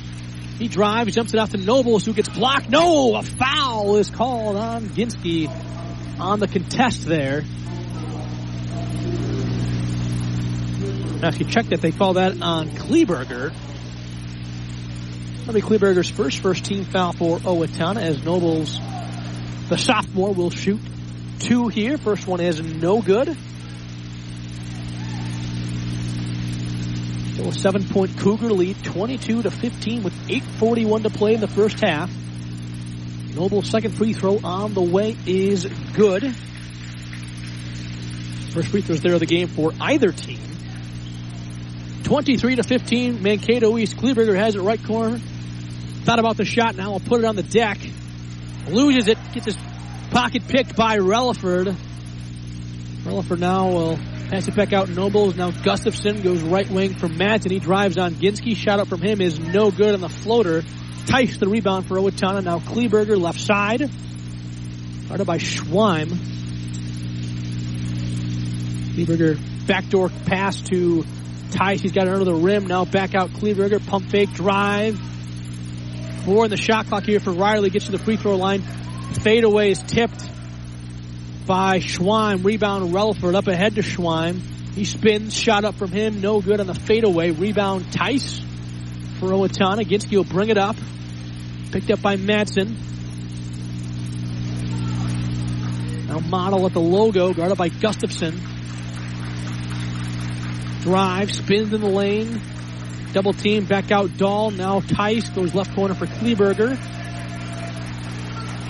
He 0.60 0.68
drives, 0.68 1.16
jumps 1.16 1.34
it 1.34 1.40
off 1.40 1.50
to 1.52 1.58
Nobles 1.58 2.06
who 2.06 2.14
gets 2.14 2.30
blocked. 2.30 2.70
No, 2.70 3.16
a 3.16 3.24
foul 3.24 3.96
is 3.96 4.12
called 4.12 4.58
on 4.58 4.84
Ginsky 4.90 5.50
on 6.20 6.40
the 6.40 6.48
contest 6.48 7.08
there. 7.08 7.42
Now 11.20 11.30
if 11.30 11.40
you 11.40 11.46
check 11.46 11.66
that, 11.68 11.82
they 11.82 11.92
call 11.92 12.14
that 12.14 12.40
on 12.44 12.70
Kleberger. 12.70 13.52
That'll 15.40 15.54
be 15.56 15.62
Kleberger's 15.62 16.12
first 16.12 16.38
first 16.40 16.64
team 16.66 16.84
foul 16.86 17.14
for 17.14 17.40
Owatonna 17.40 18.04
as 18.04 18.24
Nobles, 18.24 18.80
the 19.68 19.78
sophomore, 19.78 20.36
will 20.36 20.52
shoot 20.52 20.80
two 21.42 21.68
here. 21.68 21.98
First 21.98 22.28
one 22.28 22.40
is 22.40 22.62
no 22.62 23.02
good. 23.02 23.36
Still 27.34 27.50
a 27.50 27.54
seven 27.54 27.84
point 27.84 28.18
Cougar 28.20 28.54
lead, 28.54 28.84
22 28.84 29.44
to 29.44 29.52
15 29.52 30.04
with 30.04 30.14
8.41 30.28 31.04
to 31.04 31.10
play 31.10 31.34
in 31.34 31.42
the 31.42 31.48
first 31.48 31.80
half. 31.80 32.12
Noble's 33.34 33.70
second 33.70 33.92
free 33.92 34.14
throw 34.14 34.40
on 34.44 34.74
the 34.74 34.82
way 34.82 35.16
is 35.26 35.66
good. 35.94 36.36
First 38.54 38.68
free 38.68 38.82
throws 38.82 39.02
there 39.02 39.14
of 39.14 39.22
the 39.22 39.26
game 39.26 39.48
for 39.48 39.72
either 39.80 40.12
team. 40.12 40.40
23 42.04 42.56
to 42.58 42.64
15, 42.64 43.24
Mankato 43.24 43.78
East. 43.78 43.96
Kleberger 43.96 44.36
has 44.36 44.56
it 44.56 44.62
right 44.62 44.84
corner. 44.84 45.18
Thought 46.04 46.20
about 46.20 46.36
the 46.36 46.46
shot. 46.46 46.76
Now 46.76 46.94
I'll 46.94 47.00
put 47.00 47.20
it 47.20 47.26
on 47.26 47.38
the 47.38 47.44
deck. 47.44 47.80
Loses 48.68 49.08
it. 49.08 49.18
Gets 49.34 49.46
his 49.46 49.58
pocket 50.12 50.48
picked 50.48 50.76
by 50.76 50.98
Relaford. 50.98 51.76
Relaford 53.04 53.40
now 53.40 53.70
will 53.70 53.98
pass 54.30 54.48
it 54.48 54.56
back 54.56 54.74
out. 54.74 54.90
Nobles. 54.90 55.36
Now 55.36 55.52
Gustafson 55.52 56.22
goes 56.22 56.42
right 56.42 56.70
wing 56.70 56.94
from 56.94 57.18
Madsen. 57.18 57.50
He 57.50 57.60
drives 57.60 57.98
on 57.98 58.14
Ginsky. 58.16 58.56
Shot 58.56 58.80
up 58.80 58.88
from 58.88 59.02
him 59.02 59.22
is 59.22 59.40
no 59.40 59.72
good 59.72 59.94
on 59.94 60.02
the 60.02 60.10
floater. 60.10 60.64
Tice 61.08 61.38
the 61.38 61.48
rebound 61.48 61.88
for 61.88 61.96
Owatonna. 61.96 62.44
Now 62.44 62.60
Kleberger 62.60 63.20
left 63.20 63.40
side. 63.40 63.90
Started 65.06 65.26
by 65.26 65.38
Schweim. 65.38 66.10
Kleberger 68.94 69.40
backdoor 69.66 70.10
pass 70.26 70.62
to 70.62 71.06
Tice. 71.52 71.82
He's 71.82 71.94
got 71.94 72.08
it 72.08 72.14
under 72.14 72.26
the 72.26 72.36
rim. 72.36 72.68
Now 72.68 72.86
back 72.86 73.16
out 73.16 73.30
Kleberger. 73.30 73.86
Pump 73.88 74.10
fake 74.10 74.34
drive. 74.34 75.00
Four 76.26 76.46
in 76.46 76.52
the 76.52 76.58
shot 76.58 76.86
clock 76.86 77.04
here 77.04 77.20
for 77.20 77.32
Riley. 77.32 77.70
Gets 77.72 77.86
to 77.86 77.92
the 77.92 77.98
free 77.98 78.18
throw 78.18 78.36
line. 78.36 78.64
Fadeaway 79.20 79.72
is 79.72 79.80
tipped 79.84 80.24
by 81.46 81.80
Schweim. 81.80 82.44
Rebound 82.44 82.94
Relaford 82.94 83.36
up 83.36 83.48
ahead 83.48 83.76
to 83.76 83.82
Schweim. 83.82 84.40
He 84.74 84.86
spins. 84.86 85.36
Shot 85.36 85.66
up 85.66 85.76
from 85.76 85.92
him. 85.92 86.22
No 86.22 86.42
good 86.42 86.60
on 86.60 86.68
the 86.68 86.74
fadeaway. 86.74 87.32
Rebound 87.32 87.92
Tice 87.92 88.40
for 89.20 89.28
Owatonna. 89.30 89.84
Ginsky 89.84 90.18
will 90.18 90.24
bring 90.24 90.50
it 90.50 90.58
up. 90.58 90.76
Picked 91.72 91.92
up 91.92 92.02
by 92.02 92.16
Madsen. 92.16 92.76
Now 96.08 96.20
Model 96.20 96.66
at 96.66 96.74
the 96.74 96.80
logo. 96.80 97.34
Guarded 97.34 97.58
by 97.58 97.70
Gustafson. 97.70 98.40
Drive. 100.82 101.34
Spins 101.34 101.74
in 101.74 101.82
the 101.82 101.90
lane. 101.90 102.42
Double 103.14 103.34
team, 103.34 103.66
back 103.66 103.92
out 103.92 104.18
Dahl. 104.18 104.52
Now 104.52 104.80
Tice 104.80 105.30
goes 105.30 105.54
left 105.54 105.76
corner 105.76 105.94
for 105.94 106.06
Kleberger. 106.06 106.78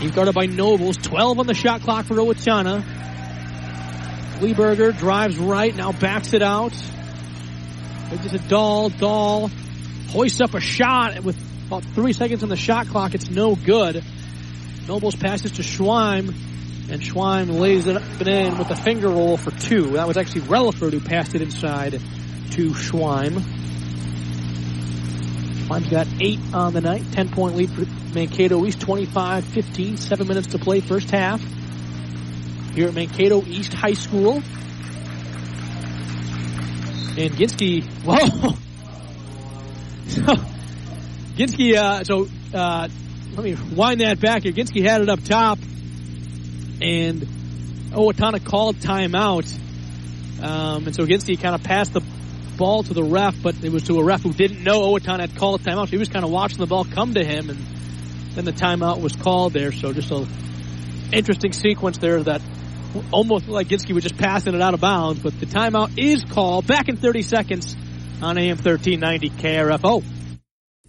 He's 0.02 0.10
guarded 0.10 0.34
by 0.34 0.48
Nobles. 0.48 0.98
12 0.98 1.40
on 1.40 1.46
the 1.46 1.54
shot 1.54 1.82
clock 1.82 2.06
for 2.06 2.16
Owatonna. 2.16 2.84
Kleberger 4.40 4.98
drives 4.98 5.38
right, 5.38 5.76
now 5.76 5.92
backs 5.92 6.34
it 6.34 6.42
out. 6.42 6.74
It's 8.12 8.24
just 8.24 8.34
a 8.34 8.50
Dahl. 8.50 8.90
Dahl 8.90 9.52
hoists 10.10 10.42
up 10.42 10.56
a 10.56 10.60
shot 10.60 11.20
with 11.24 11.38
about 11.68 11.84
three 11.84 12.14
seconds 12.14 12.42
on 12.42 12.50
the 12.50 12.56
shot 12.56 12.88
clock. 12.88 13.14
It's 13.14 13.30
no 13.30 13.56
good. 13.56 14.04
Nobles 14.88 15.16
passes 15.16 15.52
to 15.54 15.62
Schweim, 15.62 16.34
and 16.90 17.00
Schweim 17.00 17.60
lays 17.60 17.86
it 17.86 17.96
up 17.96 18.04
and 18.20 18.28
in 18.28 18.58
with 18.58 18.72
a 18.72 18.76
finger 18.76 19.10
roll 19.10 19.38
for 19.38 19.52
two. 19.52 19.92
That 19.92 20.08
was 20.08 20.18
actually 20.18 20.42
Relaford 20.42 20.94
who 20.94 21.00
passed 21.00 21.36
it 21.36 21.44
inside 21.44 21.92
to 21.92 22.72
Schweim. 22.72 23.61
Schweim's 25.72 25.90
got 25.90 26.08
eight 26.20 26.40
on 26.54 26.74
the 26.74 26.82
night, 26.82 27.04
10 27.14 27.30
point 27.30 27.56
lead 27.56 27.70
for 27.70 27.86
Mankato 28.14 28.66
East, 28.66 28.82
25 28.82 29.46
15, 29.46 29.96
seven 29.98 30.28
minutes 30.28 30.48
to 30.48 30.60
play, 30.60 30.82
first 30.82 31.10
half. 31.12 31.42
Here 32.74 32.90
at 32.90 32.94
Mankato 32.94 33.42
East 33.46 33.74
High 33.74 33.94
School. 33.94 34.36
And 37.18 37.32
Ginsky, 37.36 37.84
whoa! 38.04 38.54
So, 40.08 40.22
Ginsky, 41.36 41.76
uh, 41.76 42.04
so, 42.04 42.28
uh, 42.54 42.90
let 43.36 43.44
me 43.44 43.56
wind 43.74 44.02
that 44.02 44.20
back 44.20 44.44
here. 44.44 44.52
Ginsky 44.52 44.84
had 44.84 45.02
it 45.02 45.08
up 45.08 45.24
top, 45.24 45.58
and 46.82 47.22
Owatonna 47.92 48.44
called 48.44 48.76
timeout. 48.78 49.58
Um, 50.42 50.88
and 50.88 50.96
so 50.96 51.06
Ginsky 51.06 51.40
kind 51.40 51.56
of 51.56 51.64
passed 51.64 51.94
the 51.94 52.02
ball 52.58 52.84
to 52.84 52.94
the 52.94 53.04
ref, 53.04 53.36
but 53.42 53.64
it 53.64 53.72
was 53.72 53.84
to 53.84 54.00
a 54.00 54.04
ref 54.04 54.22
who 54.22 54.34
didn't 54.34 54.64
know 54.64 54.82
Owatonna 54.82 55.22
had 55.22 55.36
called 55.36 55.62
a 55.62 55.64
timeout. 55.64 55.86
So 55.86 55.92
he 55.92 55.98
was 55.98 56.10
kind 56.10 56.26
of 56.26 56.32
watching 56.32 56.60
the 56.60 56.68
ball 56.68 56.86
come 56.86 57.14
to 57.14 57.24
him, 57.24 57.50
and 57.50 57.60
then 58.36 58.46
the 58.46 58.52
timeout 58.52 59.02
was 59.02 59.16
called 59.16 59.54
there. 59.54 59.72
So 59.72 59.94
just 59.94 60.12
a 60.12 60.28
interesting 61.12 61.54
sequence 61.54 61.98
there 61.98 62.24
that 62.24 62.42
almost 63.12 63.48
like 63.48 63.68
Ginsky 63.68 63.94
was 63.94 64.04
just 64.04 64.18
passing 64.18 64.54
it 64.54 64.62
out 64.62 64.74
of 64.74 64.82
bounds, 64.82 65.20
but 65.22 65.40
the 65.40 65.46
timeout 65.46 65.98
is 65.98 66.24
called 66.24 66.68
back 66.68 66.90
in 66.90 66.98
30 66.98 67.22
seconds 67.22 67.76
on 68.22 68.38
AM 68.38 68.58
1390 68.58 69.30
KRFO. 69.30 70.04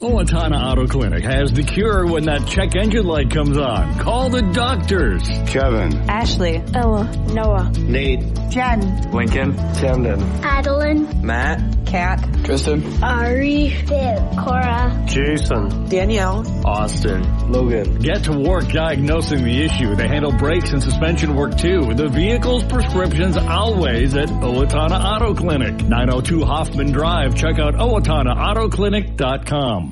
Owatonna 0.07 0.59
Auto 0.61 0.87
Clinic 0.89 1.23
has 1.23 1.53
the 1.53 1.63
cure 1.63 2.05
when 2.07 2.25
that 2.25 2.45
check 2.49 2.75
engine 2.75 3.07
light 3.07 3.31
comes 3.31 3.57
on. 3.57 4.01
Call 4.01 4.31
the 4.31 4.43
doctors. 4.43 5.23
Kevin. 5.47 5.97
Ashley. 6.11 6.57
Ella. 6.75 7.05
Noah. 7.33 7.71
Nate. 7.79 8.25
Jen. 8.51 9.13
Lincoln. 9.13 9.55
Camden. 9.77 10.21
Adeline. 10.43 11.25
Matt. 11.25 11.87
Kat. 11.87 12.19
Tristan. 12.43 12.83
Ari. 13.01 13.69
Viv. 13.69 14.19
Cora. 14.41 15.05
Jason. 15.07 15.89
Danielle. 15.89 16.45
Austin. 16.67 17.23
Logan. 17.53 18.01
Get 18.01 18.25
to 18.25 18.33
work 18.37 18.67
diagnosing 18.73 19.45
the 19.45 19.63
issue. 19.63 19.95
They 19.95 20.09
handle 20.09 20.33
brakes 20.33 20.73
and 20.73 20.83
suspension 20.83 21.37
work 21.37 21.57
too. 21.57 21.95
The 21.95 22.09
vehicle's 22.09 22.65
prescriptions 22.65 23.37
always 23.37 24.17
at 24.17 24.31
Owatonna 24.31 24.99
Auto 25.01 25.33
Clinic. 25.35 25.81
902 25.87 26.45
Hoffman 26.45 26.91
Drive. 26.91 27.37
Check 27.37 27.61
out 27.61 27.75
OwatonnaAutoClinic.com. 27.75 29.92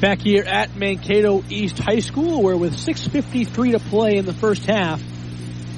Back 0.00 0.20
here 0.20 0.44
at 0.44 0.74
Mankato 0.76 1.44
East 1.50 1.78
High 1.78 1.98
School, 1.98 2.42
where 2.42 2.56
with 2.56 2.74
6.53 2.74 3.72
to 3.72 3.78
play 3.78 4.16
in 4.16 4.24
the 4.24 4.32
first 4.32 4.64
half, 4.64 4.98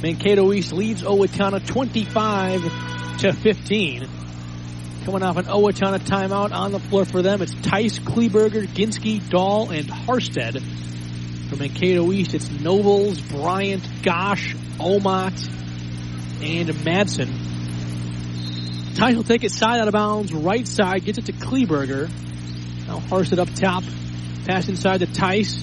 Mankato 0.01 0.53
East 0.53 0.73
leads 0.73 1.03
Owatonna 1.03 1.67
25 1.67 3.19
to 3.19 3.33
15. 3.33 4.09
Coming 5.05 5.25
off 5.25 5.39
an 5.39 5.47
Owatonna 5.47 5.99
timeout 5.99 6.53
on 6.53 6.71
the 6.71 6.79
floor 6.79 7.05
for 7.05 7.21
them, 7.21 7.43
it's 7.43 7.53
Tice, 7.53 7.99
Kleberger, 7.99 8.69
Ginsky, 8.69 9.29
Dahl, 9.29 9.71
and 9.71 9.89
Harstead. 9.89 10.63
For 11.49 11.57
Mankato 11.57 12.13
East, 12.13 12.35
it's 12.35 12.49
Nobles, 12.49 13.21
Bryant, 13.21 13.83
Gosh, 14.05 14.55
Omot, 14.79 15.49
and 16.41 16.69
Madsen. 16.69 17.29
Tice 18.95 19.17
will 19.17 19.25
take 19.25 19.43
it 19.43 19.51
side 19.51 19.81
out 19.81 19.89
of 19.89 19.93
bounds, 19.93 20.33
right 20.33 20.69
side, 20.69 21.05
gets 21.05 21.19
it 21.19 21.27
to 21.27 21.33
Kleberger. 21.33 22.09
Now 22.87 23.01
Harstead 23.01 23.41
up 23.41 23.53
top, 23.55 23.83
pass 24.47 24.69
inside 24.69 24.99
to 25.01 25.07
Tice. 25.07 25.63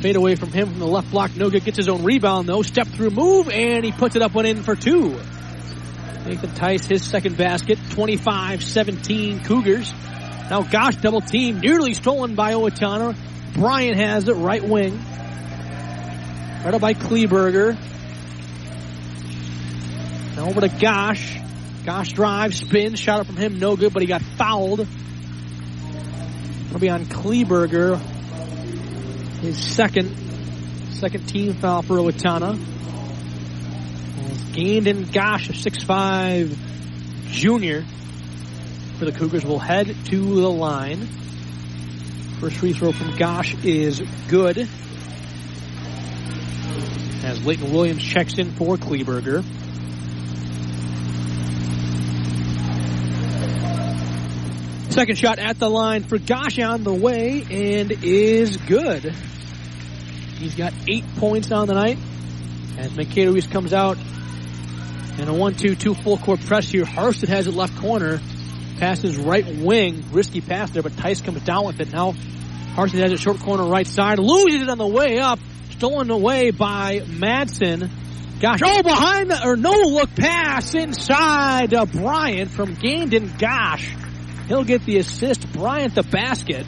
Fade 0.00 0.16
away 0.16 0.36
from 0.36 0.52
him 0.52 0.68
from 0.68 0.78
the 0.78 0.86
left 0.86 1.10
block. 1.10 1.36
No 1.36 1.50
good. 1.50 1.64
Gets 1.64 1.76
his 1.76 1.88
own 1.88 2.04
rebound 2.04 2.48
though. 2.48 2.62
Step 2.62 2.86
through 2.86 3.10
move 3.10 3.48
and 3.48 3.84
he 3.84 3.92
puts 3.92 4.16
it 4.16 4.22
up 4.22 4.34
one 4.34 4.46
in 4.46 4.62
for 4.62 4.76
two. 4.76 5.18
Nathan 6.24 6.54
Tice, 6.54 6.86
his 6.86 7.04
second 7.04 7.36
basket. 7.36 7.78
25-17 7.78 9.44
Cougars. 9.44 9.92
Now 10.50 10.62
gosh, 10.62 10.96
double 10.96 11.20
team. 11.20 11.60
Nearly 11.60 11.94
stolen 11.94 12.34
by 12.34 12.52
Owatonna. 12.52 13.16
Bryant 13.54 13.96
has 13.96 14.28
it, 14.28 14.34
right 14.34 14.62
wing. 14.62 14.96
Right 16.64 16.74
up 16.74 16.80
by 16.80 16.94
Kleberger. 16.94 17.76
Now 20.36 20.48
over 20.48 20.60
to 20.60 20.68
Gosh. 20.68 21.38
Gosh 21.84 22.12
drives, 22.12 22.58
spins, 22.58 23.00
shot 23.00 23.20
up 23.20 23.26
from 23.26 23.36
him, 23.36 23.58
no 23.58 23.74
good, 23.74 23.94
but 23.94 24.02
he 24.02 24.08
got 24.08 24.20
fouled. 24.20 24.86
It'll 26.68 26.80
be 26.80 26.90
on 26.90 27.06
Kleberger. 27.06 27.98
His 29.40 29.58
second, 29.58 30.14
second 30.92 31.26
team 31.28 31.54
foul 31.54 31.82
for 31.82 31.96
Owatonna. 31.96 32.56
Gandon 34.52 35.12
Gosh, 35.12 35.48
a 35.50 35.52
6'5 35.52 36.54
junior 37.26 37.84
for 38.98 39.04
the 39.04 39.12
Cougars 39.12 39.44
will 39.44 39.60
head 39.60 39.94
to 40.06 40.40
the 40.40 40.50
line. 40.50 41.06
First 42.40 42.56
free 42.56 42.72
throw 42.72 42.92
from 42.92 43.16
Gosh 43.16 43.54
is 43.64 44.02
good. 44.28 44.68
As 47.24 47.44
Leighton 47.44 47.72
Williams 47.72 48.02
checks 48.02 48.38
in 48.38 48.50
for 48.50 48.76
Kleberger. 48.76 49.44
Second 54.98 55.16
shot 55.16 55.38
at 55.38 55.60
the 55.60 55.70
line 55.70 56.02
for 56.02 56.18
Gosh 56.18 56.58
on 56.58 56.82
the 56.82 56.92
way 56.92 57.46
and 57.48 57.92
is 58.02 58.56
good. 58.56 59.04
He's 60.38 60.56
got 60.56 60.72
eight 60.88 61.04
points 61.18 61.52
on 61.52 61.68
the 61.68 61.74
night. 61.74 61.98
As 62.78 62.96
Mankato 62.96 63.40
comes 63.42 63.72
out 63.72 63.96
in 63.96 65.28
a 65.28 65.32
1-2-2 65.32 66.02
full 66.02 66.18
court 66.18 66.40
press 66.40 66.68
here. 66.68 66.82
Harstead 66.84 67.28
has 67.28 67.46
it 67.46 67.54
left 67.54 67.76
corner. 67.76 68.18
Passes 68.80 69.16
right 69.16 69.46
wing. 69.46 70.02
Risky 70.10 70.40
pass 70.40 70.72
there, 70.72 70.82
but 70.82 70.96
Tice 70.96 71.20
comes 71.20 71.42
down 71.42 71.64
with 71.66 71.80
it. 71.80 71.92
Now 71.92 72.14
Harstead 72.74 72.98
has 72.98 73.12
it 73.12 73.20
short 73.20 73.38
corner 73.38 73.66
right 73.66 73.86
side. 73.86 74.18
Loses 74.18 74.62
it 74.62 74.68
on 74.68 74.78
the 74.78 74.86
way 74.88 75.20
up. 75.20 75.38
Stolen 75.70 76.10
away 76.10 76.50
by 76.50 77.02
Madsen. 77.02 77.88
Gosh, 78.40 78.62
oh, 78.64 78.82
behind 78.82 79.30
the, 79.30 79.46
or 79.46 79.54
no 79.54 79.70
look 79.70 80.12
pass 80.16 80.74
inside 80.74 81.72
uh, 81.72 81.86
Bryant 81.86 82.50
from 82.50 82.74
Gandon. 82.74 83.38
Gosh. 83.38 83.94
He'll 84.48 84.64
get 84.64 84.84
the 84.86 84.96
assist. 84.96 85.52
Bryant 85.52 85.94
the 85.94 86.02
basket. 86.02 86.66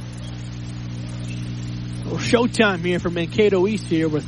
Well, 2.05 2.19
showtime 2.19 2.81
here 2.81 2.99
for 2.99 3.09
Mankato 3.09 3.67
East 3.67 3.87
here 3.87 4.09
with 4.09 4.27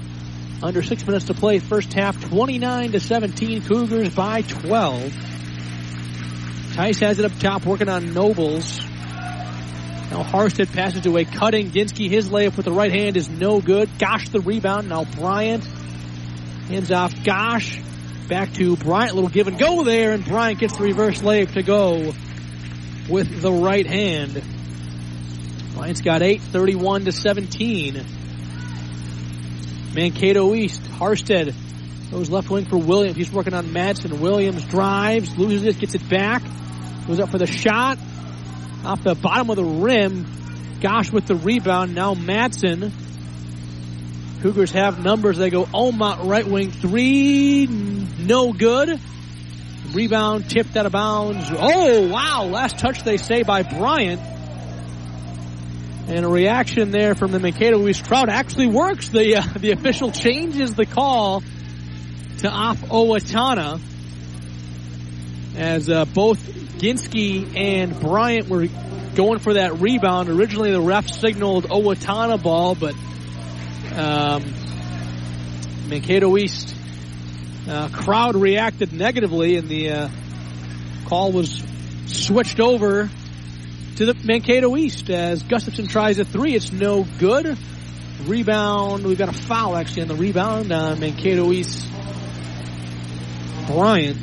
Under 0.62 0.82
six 0.82 1.06
minutes 1.06 1.26
to 1.26 1.34
play, 1.34 1.58
first 1.58 1.92
half, 1.92 2.18
29 2.30 2.92
to 2.92 3.00
17. 3.00 3.62
Cougars 3.66 4.14
by 4.14 4.40
12. 4.42 5.12
Tice 6.74 7.00
has 7.00 7.18
it 7.18 7.26
up 7.26 7.38
top, 7.40 7.66
working 7.66 7.90
on 7.90 8.14
Nobles. 8.14 8.80
Now 8.80 10.22
Harstead 10.22 10.72
passes 10.72 11.02
to 11.02 11.18
a 11.18 11.24
cutting 11.26 11.70
Ginsky. 11.70 12.08
His 12.08 12.30
layup 12.30 12.56
with 12.56 12.64
the 12.64 12.72
right 12.72 12.92
hand 12.92 13.18
is 13.18 13.28
no 13.28 13.60
good. 13.60 13.90
Gosh, 13.98 14.30
the 14.30 14.40
rebound. 14.40 14.88
Now 14.88 15.04
Bryant 15.04 15.64
hands 16.68 16.90
off 16.90 17.12
Gosh. 17.22 17.78
Back 18.28 18.54
to 18.54 18.76
Bryant. 18.76 19.14
Little 19.14 19.28
give 19.28 19.48
and 19.48 19.58
go 19.58 19.84
there, 19.84 20.12
and 20.12 20.24
Bryant 20.24 20.60
gets 20.60 20.76
the 20.78 20.84
reverse 20.84 21.18
layup 21.18 21.52
to 21.52 21.62
go 21.62 22.14
with 23.08 23.40
the 23.40 23.52
right 23.52 23.86
hand. 23.86 24.42
Bryant's 25.74 26.00
got 26.00 26.22
eight, 26.22 26.40
31 26.40 27.06
to 27.06 27.12
17. 27.12 28.04
Mankato 29.94 30.54
East, 30.54 30.82
Harstead 30.82 31.54
goes 32.10 32.30
left 32.30 32.50
wing 32.50 32.66
for 32.66 32.76
Williams. 32.76 33.16
He's 33.16 33.32
working 33.32 33.54
on 33.54 33.66
Madsen. 33.68 34.20
Williams 34.20 34.64
drives, 34.66 35.36
loses 35.38 35.64
it, 35.64 35.78
gets 35.78 35.94
it 35.94 36.08
back, 36.08 36.42
goes 37.06 37.18
up 37.18 37.30
for 37.30 37.38
the 37.38 37.46
shot. 37.46 37.98
Off 38.84 39.02
the 39.02 39.14
bottom 39.14 39.48
of 39.50 39.56
the 39.56 39.64
rim. 39.64 40.26
Gosh 40.80 41.10
with 41.12 41.26
the 41.26 41.36
rebound. 41.36 41.94
Now 41.94 42.14
Madsen. 42.14 42.90
Cougars 44.42 44.72
have 44.72 45.02
numbers. 45.02 45.38
They 45.38 45.50
go 45.50 45.64
Omot 45.64 46.28
right 46.28 46.46
wing 46.46 46.72
three. 46.72 47.66
No 47.66 48.52
good. 48.52 49.00
Rebound 49.92 50.48
tipped 50.48 50.76
out 50.76 50.86
of 50.86 50.92
bounds. 50.92 51.50
Oh, 51.52 52.08
wow. 52.08 52.44
Last 52.44 52.78
touch, 52.78 53.02
they 53.04 53.16
say, 53.16 53.42
by 53.42 53.62
Bryant. 53.62 54.20
And 56.08 56.24
a 56.24 56.28
reaction 56.28 56.90
there 56.90 57.14
from 57.14 57.30
the 57.30 57.38
Mankato 57.38 57.86
East 57.86 58.04
crowd 58.04 58.28
actually 58.28 58.66
works. 58.66 59.08
The 59.08 59.36
uh, 59.36 59.42
the 59.58 59.70
official 59.70 60.10
changes 60.10 60.74
the 60.74 60.84
call 60.84 61.42
to 62.38 62.48
off 62.50 62.78
Owatonna 62.82 63.80
as 65.56 65.88
uh, 65.88 66.04
both 66.06 66.38
Ginsky 66.78 67.56
and 67.56 67.98
Bryant 68.00 68.48
were 68.48 68.66
going 69.14 69.38
for 69.38 69.54
that 69.54 69.80
rebound. 69.80 70.28
Originally, 70.28 70.72
the 70.72 70.80
ref 70.80 71.08
signaled 71.08 71.64
Owatonna 71.68 72.42
ball, 72.42 72.74
but 72.74 72.94
um, 73.94 74.42
Mankato 75.88 76.36
East 76.36 76.74
uh, 77.72 77.88
crowd 77.88 78.36
reacted 78.36 78.92
negatively, 78.92 79.56
and 79.56 79.68
the 79.68 79.90
uh, 79.90 80.08
call 81.06 81.32
was 81.32 81.62
switched 82.06 82.60
over 82.60 83.08
to 83.96 84.04
the 84.04 84.14
Mankato 84.24 84.76
East 84.76 85.08
as 85.10 85.42
Gustafson 85.42 85.86
tries 85.86 86.18
a 86.18 86.24
three. 86.24 86.54
It's 86.54 86.70
no 86.70 87.04
good. 87.18 87.56
Rebound. 88.24 89.04
We've 89.04 89.18
got 89.18 89.30
a 89.30 89.32
foul 89.32 89.76
actually 89.76 90.02
on 90.02 90.08
the 90.08 90.14
rebound 90.14 90.70
on 90.70 91.00
Mankato 91.00 91.50
East. 91.50 91.86
Bryant. 93.66 94.18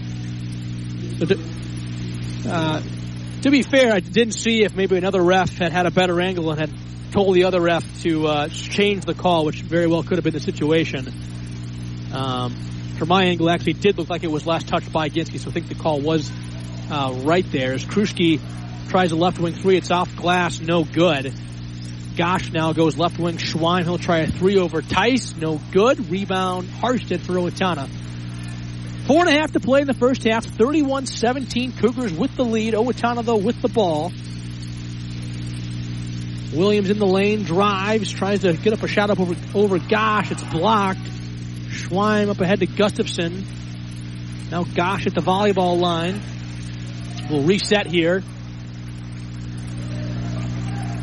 Uh, 2.48 2.82
to 3.42 3.52
be 3.52 3.64
fair, 3.64 3.94
I 3.94 4.00
didn't 4.00 4.34
see 4.34 4.64
if 4.64 4.76
maybe 4.76 4.96
another 4.98 5.22
ref 5.22 5.58
had 5.58 5.72
had 5.72 5.86
a 5.86 5.92
better 5.92 6.22
angle 6.22 6.52
and 6.52 6.60
had 6.60 6.72
told 7.12 7.36
the 7.36 7.46
other 7.46 7.60
ref 7.60 8.02
to 8.04 8.28
uh, 8.28 8.48
change 8.50 9.06
the 9.06 9.14
call, 9.14 9.46
which 9.46 9.62
very 9.62 9.88
well 9.88 10.04
could 10.04 10.18
have 10.18 10.24
been 10.24 10.34
the 10.34 10.40
situation. 10.40 11.12
Um, 12.14 12.56
from 13.00 13.08
my 13.08 13.24
angle, 13.24 13.50
actually 13.50 13.74
did 13.74 13.98
look 13.98 14.10
like 14.10 14.24
it 14.24 14.32
was 14.32 14.46
last 14.46 14.68
touched 14.68 14.92
by 14.92 15.10
Ginsky, 15.10 15.40
so 15.40 15.50
I 15.50 15.54
think 15.54 15.70
the 15.70 15.76
call 15.76 16.02
was 16.02 16.30
uh, 16.92 17.22
right 17.24 17.50
there. 17.52 17.74
As 17.74 17.86
Kruschke 17.86 18.40
tries 18.90 19.12
a 19.12 19.16
left 19.16 19.40
wing 19.40 19.54
three, 19.54 19.78
it's 19.78 19.90
off 19.90 20.14
glass, 20.18 20.60
no 20.60 20.84
good. 20.84 21.34
Gosh 22.18 22.52
now 22.52 22.74
goes 22.74 22.98
left 22.98 23.18
wing. 23.18 23.38
Schweim, 23.38 23.84
he'll 23.84 23.98
try 23.98 24.20
a 24.20 24.28
three 24.28 24.58
over 24.58 24.82
Tice, 24.82 25.36
no 25.38 25.62
good. 25.72 26.12
Rebound, 26.12 26.68
Harstead 26.68 27.22
for 27.22 27.34
Owatonna. 27.34 27.88
Four 29.08 29.22
and 29.22 29.30
a 29.30 29.40
half 29.40 29.54
to 29.54 29.60
play 29.60 29.82
in 29.82 29.88
the 29.88 29.94
first 29.94 30.24
half. 30.26 30.46
31-17. 30.46 31.80
Cougars 31.80 32.14
with 32.14 32.36
the 32.36 32.46
lead. 32.46 32.76
Owatonna, 32.76 33.24
though, 33.24 33.38
with 33.38 33.60
the 33.62 33.70
ball. 33.70 34.12
Williams 36.54 36.90
in 36.90 37.00
the 37.00 37.08
lane, 37.08 37.44
drives, 37.44 38.12
tries 38.12 38.42
to 38.42 38.54
get 38.54 38.74
up 38.74 38.84
a 38.84 38.88
shot 38.88 39.10
up 39.10 39.20
over, 39.20 39.36
over 39.56 39.80
Gosh. 39.80 40.32
It's 40.32 40.44
blocked. 40.44 41.00
Schweim 41.80 42.30
up 42.30 42.40
ahead 42.40 42.60
to 42.60 42.66
Gustafson. 42.66 43.46
Now 44.52 44.64
Gosh 44.64 45.08
at 45.08 45.14
the 45.14 45.22
volleyball 45.22 45.80
line. 45.80 46.22
We'll 47.30 47.44
reset 47.44 47.86
here. 47.86 48.24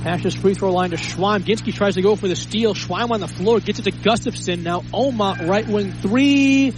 Passes 0.02 0.34
free 0.34 0.54
throw 0.54 0.72
line 0.72 0.90
to 0.90 0.96
Schweim. 0.96 1.40
Ginsky 1.40 1.74
tries 1.74 1.94
to 1.94 2.02
go 2.02 2.14
for 2.14 2.28
the 2.28 2.36
steal. 2.36 2.74
Schweim 2.74 3.10
on 3.10 3.20
the 3.20 3.28
floor, 3.28 3.60
gets 3.60 3.78
it 3.78 3.82
to 3.84 3.90
Gustafson. 3.90 4.62
Now 4.62 4.80
Omot, 4.80 5.48
right 5.48 5.66
wing 5.66 5.92
three. 5.92 6.72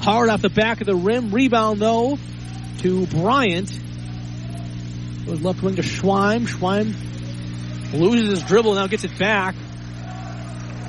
Hard 0.00 0.30
off 0.30 0.42
the 0.42 0.50
back 0.50 0.80
of 0.80 0.86
the 0.86 0.94
rim. 0.94 1.30
Rebound 1.32 1.80
though 1.80 2.18
to 2.78 3.06
Bryant. 3.06 3.70
Goes 5.26 5.42
left 5.42 5.62
wing 5.62 5.76
to 5.76 5.82
Schweim. 5.82 6.46
Schweim 6.46 6.94
loses 7.92 8.30
his 8.30 8.42
dribble, 8.42 8.74
now 8.74 8.86
gets 8.86 9.04
it 9.04 9.18
back. 9.18 9.54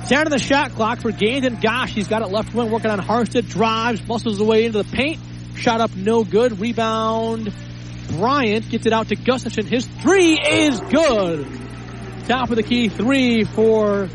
Down 0.08 0.24
to 0.24 0.30
the 0.30 0.38
shot 0.38 0.70
clock 0.72 1.00
for 1.00 1.12
Gandon. 1.12 1.60
Gosh, 1.60 1.92
he's 1.92 2.08
got 2.08 2.22
it 2.22 2.28
left 2.28 2.54
wing, 2.54 2.70
working 2.70 2.90
on 2.90 2.98
Harstead. 2.98 3.46
Drives, 3.46 4.06
muscles 4.08 4.40
away 4.40 4.64
into 4.64 4.82
the 4.82 4.96
paint. 4.96 5.20
Shot 5.56 5.82
up, 5.82 5.94
no 5.94 6.24
good. 6.24 6.58
Rebound. 6.58 7.52
Bryant 8.12 8.70
gets 8.70 8.86
it 8.86 8.94
out 8.94 9.08
to 9.08 9.16
Gustafson. 9.16 9.66
His 9.66 9.86
three 9.86 10.40
is 10.40 10.80
good. 10.80 11.46
Top 12.26 12.48
of 12.48 12.56
the 12.56 12.62
key 12.62 12.88
three 12.88 13.44
for 13.44 14.08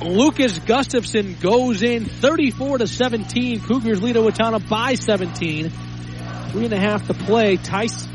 Lucas 0.00 0.56
Gustafson 0.60 1.36
goes 1.40 1.82
in 1.82 2.04
34 2.04 2.78
to 2.78 2.86
17. 2.86 3.60
Cougars 3.62 4.00
lead 4.00 4.14
Owatonna 4.14 4.68
by 4.68 4.94
17. 4.94 5.70
Three 6.50 6.64
and 6.64 6.72
a 6.72 6.78
half 6.78 7.08
to 7.08 7.14
play. 7.14 7.56
Tice 7.56 8.06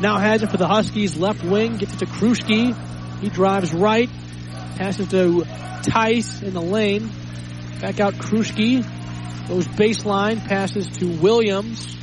now 0.00 0.16
has 0.16 0.42
it 0.42 0.50
for 0.50 0.56
the 0.56 0.66
Huskies. 0.66 1.18
Left 1.18 1.44
wing 1.44 1.76
gets 1.76 1.92
it 1.92 1.98
to 1.98 2.06
Kruschke. 2.06 3.20
He 3.20 3.28
drives 3.28 3.74
right. 3.74 4.08
Passes 4.76 5.08
to 5.08 5.44
Tice 5.84 6.42
in 6.42 6.54
the 6.54 6.62
lane. 6.62 7.10
Back 7.80 8.00
out 8.00 8.14
Kruschke. 8.14 8.82
Goes 9.48 9.66
baseline. 9.68 10.44
Passes 10.46 10.88
to 10.98 11.06
Williams. 11.06 11.94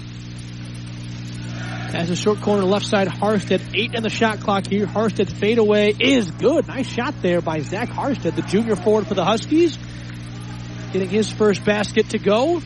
Passes 1.91 2.19
short 2.19 2.41
corner 2.41 2.63
left 2.63 2.86
side. 2.86 3.07
Harstead. 3.07 3.61
Eight 3.75 3.93
in 3.95 4.03
the 4.03 4.09
shot 4.09 4.39
clock 4.39 4.67
here. 4.67 4.86
Harstead 4.86 5.32
fadeaway 5.32 5.93
is 5.99 6.29
good. 6.32 6.67
Nice 6.67 6.88
shot 6.88 7.15
there 7.21 7.41
by 7.41 7.61
Zach 7.61 7.89
Harstead, 7.89 8.36
the 8.36 8.43
junior 8.43 8.75
forward 8.75 9.07
for 9.07 9.15
the 9.15 9.25
Huskies. 9.25 9.77
Getting 10.93 11.09
his 11.09 11.32
first 11.32 11.65
basket 11.65 12.09
to 12.11 12.19
go. 12.19 12.61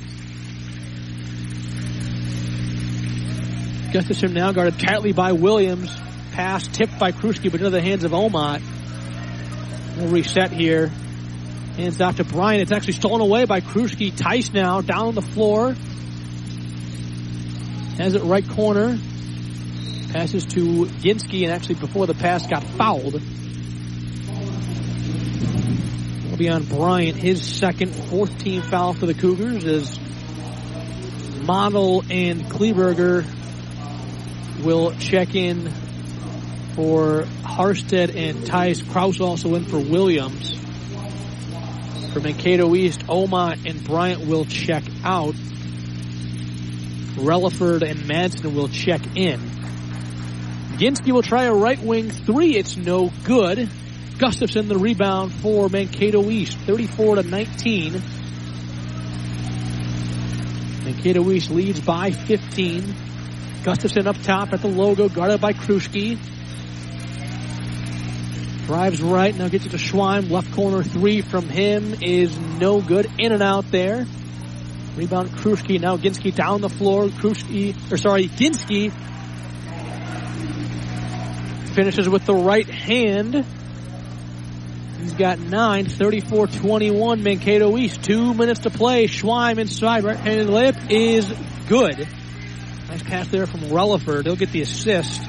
Gustafson 3.93 4.33
now 4.33 4.51
guarded 4.51 4.77
tightly 4.79 5.13
by 5.13 5.31
Williams. 5.31 5.95
Pass 6.33 6.67
tipped 6.67 6.99
by 6.99 7.13
Kruschke, 7.13 7.49
but 7.49 7.61
into 7.61 7.69
the 7.69 7.81
hands 7.81 8.03
of 8.03 8.11
Omot. 8.11 8.61
We'll 9.97 10.09
reset 10.09 10.51
here. 10.51 10.87
Hands 11.77 12.01
off 12.01 12.17
to 12.17 12.25
Bryant. 12.25 12.61
It's 12.61 12.71
actually 12.71 12.93
stolen 12.93 13.21
away 13.21 13.45
by 13.45 13.61
Kruschke. 13.61 14.15
Tice 14.15 14.51
now 14.51 14.81
down 14.81 15.07
on 15.07 15.15
the 15.15 15.21
floor. 15.21 15.73
Has 17.97 18.13
it 18.13 18.23
right 18.23 18.47
corner. 18.47 18.99
Passes 20.11 20.45
to 20.47 20.85
Ginsky, 20.85 21.43
and 21.43 21.51
actually 21.51 21.75
before 21.75 22.07
the 22.07 22.13
pass 22.13 22.45
got 22.47 22.63
fouled. 22.63 23.21
Will 26.29 26.37
be 26.37 26.49
on 26.49 26.63
Bryant, 26.63 27.15
his 27.17 27.45
second, 27.45 27.95
fourth 27.95 28.37
team 28.37 28.61
foul 28.61 28.93
for 28.93 29.05
the 29.05 29.13
Cougars 29.13 29.63
as 29.65 29.99
Model 31.45 32.03
and 32.09 32.41
Kleberger 32.45 33.25
will 34.63 34.91
check 34.95 35.35
in 35.35 35.71
for 36.75 37.23
Harstead 37.41 38.15
and 38.15 38.45
Tice. 38.45 38.81
Kraus 38.81 39.21
also 39.21 39.55
in 39.55 39.63
for 39.63 39.79
Williams. 39.79 40.53
For 42.13 42.19
Mankato 42.19 42.75
East, 42.75 42.99
Omot 43.07 43.65
and 43.69 43.83
Bryant 43.85 44.27
will 44.27 44.45
check 44.45 44.83
out. 45.03 45.35
Relaford 47.15 47.81
and 47.81 47.99
Madsen 48.01 48.53
will 48.53 48.67
check 48.67 49.01
in. 49.15 49.39
Ginsky 50.77 51.13
will 51.13 51.21
try 51.21 51.45
a 51.45 51.53
right 51.53 51.79
wing 51.79 52.11
three. 52.11 52.57
It's 52.57 52.75
no 52.75 53.11
good. 53.23 53.69
Gustafson 54.17 54.67
the 54.67 54.77
rebound 54.77 55.33
for 55.33 55.69
Mankato 55.69 56.29
East, 56.29 56.57
34 56.59 57.15
to 57.15 57.23
19. 57.23 58.01
Mankato 60.83 61.31
East 61.31 61.49
leads 61.49 61.79
by 61.79 62.11
15. 62.11 62.95
Gustafson 63.63 64.07
up 64.07 64.21
top 64.23 64.53
at 64.53 64.61
the 64.61 64.67
logo, 64.67 65.09
guarded 65.09 65.41
by 65.41 65.53
Kruschke. 65.53 66.17
Drives 68.65 69.01
right, 69.01 69.35
now 69.35 69.47
gets 69.47 69.65
it 69.65 69.69
to 69.69 69.77
Schweim. 69.77 70.31
Left 70.31 70.51
corner 70.53 70.81
three 70.81 71.21
from 71.21 71.47
him 71.47 71.95
is 72.01 72.35
no 72.37 72.81
good. 72.81 73.07
In 73.19 73.31
and 73.31 73.43
out 73.43 73.69
there. 73.69 74.07
Rebound 74.95 75.29
Kruschke. 75.29 75.79
Now 75.79 75.97
Ginsky 75.97 76.33
down 76.33 76.61
the 76.61 76.69
floor. 76.69 77.07
Kruschke, 77.07 77.75
or 77.91 77.97
sorry, 77.97 78.27
Ginsky 78.27 78.91
finishes 81.75 82.09
with 82.09 82.25
the 82.25 82.33
right 82.33 82.67
hand. 82.67 83.45
He's 85.01 85.13
got 85.13 85.37
nine, 85.37 85.85
34-21, 85.85 87.21
Mankato 87.21 87.77
East. 87.77 88.03
Two 88.03 88.33
minutes 88.33 88.61
to 88.61 88.71
play. 88.71 89.05
Schweim 89.05 89.59
inside, 89.59 90.03
right-handed 90.03 90.47
layup 90.47 90.89
is 90.89 91.31
good. 91.67 92.07
Nice 92.87 93.03
pass 93.03 93.27
there 93.27 93.45
from 93.45 93.59
Relaford. 93.59 94.23
He'll 94.23 94.35
get 94.35 94.51
the 94.51 94.61
assist. 94.61 95.21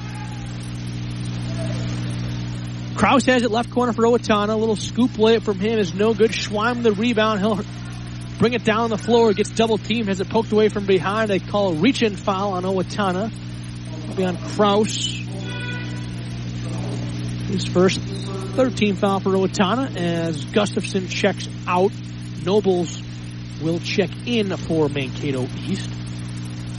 Kraus 2.97 3.27
has 3.27 3.43
it 3.43 3.51
left 3.51 3.71
corner 3.71 3.93
for 3.93 4.05
Owatonna. 4.05 4.55
A 4.55 4.57
little 4.57 4.75
scoop 4.75 5.11
layup 5.13 5.43
from 5.43 5.59
him 5.61 5.79
is 5.79 5.93
no 5.93 6.15
good. 6.15 6.31
Schweim 6.31 6.83
the 6.83 6.93
rebound. 6.93 7.41
He'll 7.41 7.61
bring 8.39 8.55
it 8.55 8.65
down 8.65 8.89
the 8.89 8.97
floor. 8.97 9.35
Gets 9.35 9.51
double 9.51 9.77
teamed. 9.77 10.09
Has 10.09 10.21
it 10.21 10.31
poked 10.31 10.51
away 10.51 10.71
from 10.71 10.87
behind. 10.87 11.29
They 11.29 11.39
call 11.39 11.73
a 11.73 11.75
reach-in 11.75 12.17
foul 12.17 12.55
on 12.55 12.63
Owatonna. 12.63 13.31
Be 14.17 14.25
on 14.25 14.39
Kraus. 14.39 15.13
His 17.49 17.67
first 17.67 18.01
13 18.01 18.95
foul 18.97 19.21
for 19.21 19.31
Owatonna 19.31 19.95
as 19.95 20.43
Gustafson 20.47 21.09
checks 21.09 21.47
out. 21.67 21.93
Nobles 22.47 23.03
will 23.61 23.79
check 23.79 24.09
in 24.25 24.57
for 24.57 24.89
Mankato 24.89 25.47
East. 25.67 25.91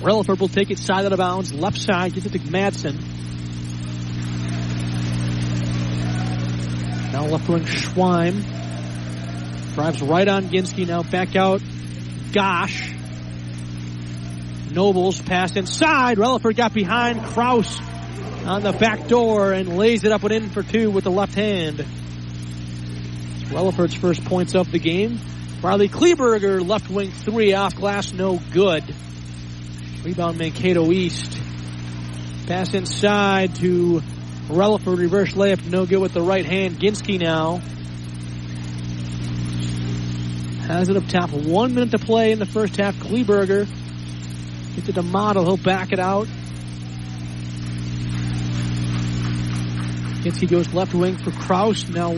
Relaford 0.02 0.40
will 0.40 0.48
take 0.48 0.72
it 0.72 0.80
side 0.80 1.06
out 1.06 1.14
of 1.14 1.20
bounds. 1.20 1.54
Left 1.54 1.78
side, 1.78 2.14
gets 2.14 2.26
it 2.26 2.32
to 2.32 2.40
Madsen. 2.40 2.96
Now 7.18 7.26
left 7.26 7.50
wing 7.50 7.64
Schweim. 7.64 8.44
Drives 9.74 10.04
right 10.04 10.28
on 10.28 10.50
Ginsky. 10.50 10.86
Now 10.86 11.02
back 11.02 11.36
out. 11.36 11.64
Gosh. 12.32 12.94
Nobles 14.70 15.20
pass 15.20 15.56
inside. 15.56 16.20
Relaford 16.20 16.56
got 16.56 16.76
behind 16.76 17.26
Kraus 17.26 17.80
on 18.46 18.62
the 18.62 18.72
back 18.72 19.08
door 19.08 19.52
and 19.52 19.80
lays 19.80 20.04
it 20.04 20.12
up 20.12 20.22
and 20.26 20.32
in 20.32 20.50
for 20.52 20.62
two 20.62 20.92
with 20.92 21.06
the 21.06 21.10
left 21.10 21.34
hand. 21.34 21.80
It's 21.80 21.90
Relaford's 23.50 23.96
first 23.96 24.24
points 24.26 24.54
of 24.54 24.72
the 24.72 24.78
game. 24.78 25.20
Riley 25.64 25.90
Kleberger 25.90 26.64
left 26.64 26.88
wing 26.88 27.10
three 27.10 27.56
off 27.56 27.76
glass, 27.76 28.14
no 28.14 28.40
good. 28.54 28.84
Rebound 30.04 30.38
Mankato 30.38 30.92
East. 30.92 31.36
Pass 32.46 32.76
inside 32.76 33.56
to 33.56 34.04
Relaford, 34.48 35.00
reverse 35.00 35.34
layup, 35.34 35.66
no 35.70 35.86
good 35.86 36.00
with 36.00 36.14
the 36.14 36.22
right 36.22 36.46
hand. 36.46 36.80
Ginsky 36.80 37.20
now. 37.20 37.58
Has 40.68 40.90
it 40.90 40.98
up 40.98 41.08
top. 41.08 41.32
One 41.32 41.74
minute 41.74 41.92
to 41.92 42.00
play 42.00 42.32
in 42.32 42.40
the 42.40 42.46
first 42.46 42.78
half. 42.78 42.96
Kleberger 42.96 43.68
gets 44.76 44.90
it 44.90 44.96
to 44.96 45.04
Model. 45.04 45.44
He'll 45.46 45.58
back 45.58 45.92
it 45.92 46.00
out. 46.00 46.28
Ginsky 50.24 50.50
goes 50.50 50.74
left 50.74 50.94
wing 50.94 51.18
for 51.18 51.32
Kraus. 51.32 51.88
Now 51.90 52.14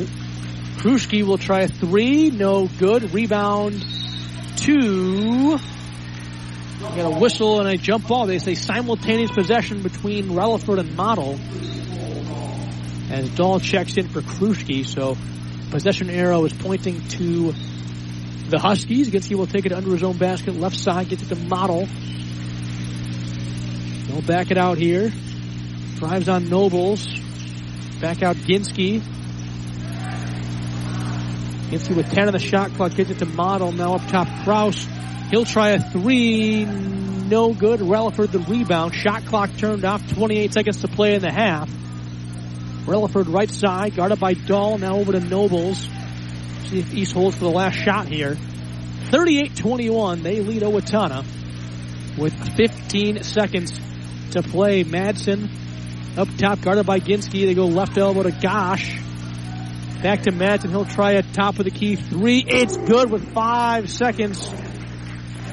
Kruschke 0.77 1.23
will 1.23 1.37
try 1.37 1.61
a 1.61 1.67
three. 1.67 2.31
No 2.31 2.67
good. 2.67 3.13
Rebound 3.13 3.83
two. 4.57 5.57
Got 6.79 6.97
a 6.97 7.19
whistle 7.19 7.59
and 7.59 7.69
a 7.69 7.77
jump 7.77 8.07
ball. 8.07 8.25
They 8.25 8.39
say 8.39 8.55
simultaneous 8.55 9.31
possession 9.31 9.83
between 9.83 10.29
Relaford 10.29 10.79
and 10.79 10.95
Model. 10.95 11.39
As 13.09 13.27
Dahl 13.35 13.59
checks 13.59 13.97
in 13.97 14.07
for 14.07 14.21
Kruschke, 14.21 14.85
so 14.85 15.17
possession 15.71 16.09
arrow 16.09 16.45
is 16.45 16.53
pointing 16.53 17.01
to 17.09 17.53
the 18.49 18.59
Huskies. 18.59 19.09
Ginsky 19.09 19.35
will 19.35 19.47
take 19.47 19.65
it 19.65 19.71
under 19.71 19.91
his 19.91 20.03
own 20.03 20.17
basket. 20.17 20.55
Left 20.55 20.75
side 20.75 21.09
gets 21.09 21.23
it 21.23 21.29
to 21.29 21.35
Model. 21.35 21.87
They'll 24.07 24.21
back 24.21 24.51
it 24.51 24.57
out 24.57 24.77
here. 24.77 25.11
Drives 25.95 26.29
on 26.29 26.49
Nobles. 26.49 27.05
Back 27.99 28.21
out 28.23 28.35
Ginsky. 28.35 29.01
Ginsky 31.69 31.95
with 31.95 32.11
10 32.11 32.27
on 32.27 32.33
the 32.33 32.39
shot 32.39 32.71
clock. 32.71 32.93
Gets 32.93 33.09
it 33.09 33.19
to 33.19 33.25
Model. 33.25 33.71
Now 33.71 33.95
up 33.95 34.07
top 34.07 34.27
Kraus. 34.43 34.87
He'll 35.31 35.45
try 35.45 35.69
a 35.69 35.79
three. 35.91 36.65
No 36.65 37.53
good. 37.53 37.79
Relaford 37.79 38.31
the 38.31 38.39
rebound. 38.39 38.93
Shot 38.93 39.25
clock 39.25 39.49
turned 39.57 39.85
off. 39.85 40.07
28 40.13 40.53
seconds 40.53 40.81
to 40.81 40.87
play 40.87 41.15
in 41.15 41.21
the 41.21 41.31
half. 41.31 41.69
Relaford 42.89 43.31
right 43.31 43.49
side. 43.49 43.95
Guarded 43.95 44.19
by 44.19 44.33
Dahl. 44.33 44.77
Now 44.77 44.95
over 44.95 45.11
to 45.11 45.19
Nobles. 45.19 45.87
See 46.67 46.79
if 46.79 46.93
East 46.93 47.13
holds 47.13 47.35
for 47.35 47.45
the 47.45 47.51
last 47.51 47.75
shot 47.75 48.07
here. 48.07 48.35
38-21. 49.11 50.23
They 50.23 50.41
lead 50.41 50.63
Owatonna 50.63 51.25
with 52.17 52.33
15 52.55 53.23
seconds 53.23 53.79
to 54.31 54.41
play. 54.41 54.83
Madsen 54.83 55.49
up 56.17 56.27
top, 56.37 56.61
guarded 56.61 56.85
by 56.85 56.99
Ginsky. 56.99 57.45
They 57.45 57.53
go 57.53 57.65
left 57.67 57.97
elbow 57.97 58.23
to 58.23 58.31
Gosh. 58.31 58.99
Back 60.01 60.23
to 60.23 60.31
Madsen. 60.31 60.69
He'll 60.69 60.85
try 60.85 61.13
a 61.13 61.23
top 61.23 61.59
of 61.59 61.65
the 61.65 61.71
key 61.71 61.95
three. 61.95 62.43
It's 62.45 62.77
good 62.77 63.11
with 63.11 63.33
five 63.33 63.89
seconds 63.89 64.47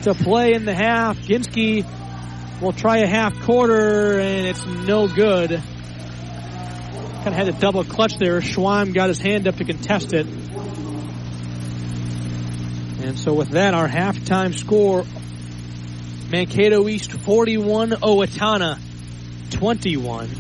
to 0.03 0.15
play 0.15 0.55
in 0.55 0.65
the 0.65 0.75
half. 0.75 1.19
Ginsky 1.19 1.85
will 2.61 2.73
try 2.73 2.99
a 2.99 3.07
half 3.07 3.39
quarter, 3.43 4.19
and 4.19 4.47
it's 4.47 4.65
no 4.67 5.09
good. 5.09 5.63
Kind 7.27 7.41
of 7.41 7.45
had 7.45 7.57
a 7.57 7.59
double 7.59 7.83
clutch 7.83 8.19
there. 8.19 8.41
Schweim 8.41 8.95
got 8.95 9.09
his 9.09 9.19
hand 9.19 9.49
up 9.49 9.57
to 9.57 9.65
contest 9.65 10.13
it. 10.13 10.29
And 13.05 13.19
so 13.19 13.35
with 13.35 13.49
that, 13.49 13.75
our 13.75 13.89
halftime 13.89 14.55
score, 14.55 15.05
Mankato 16.31 16.87
East 16.87 17.11
41, 17.11 17.91
Owatonna 17.91 18.79
21. 19.51 20.31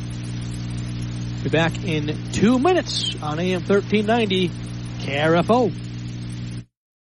Be 1.42 1.48
back 1.48 1.76
in 1.82 2.30
two 2.30 2.60
minutes 2.60 3.20
on 3.20 3.40
AM 3.40 3.62
1390 3.62 4.50
KRFO. 5.00 5.72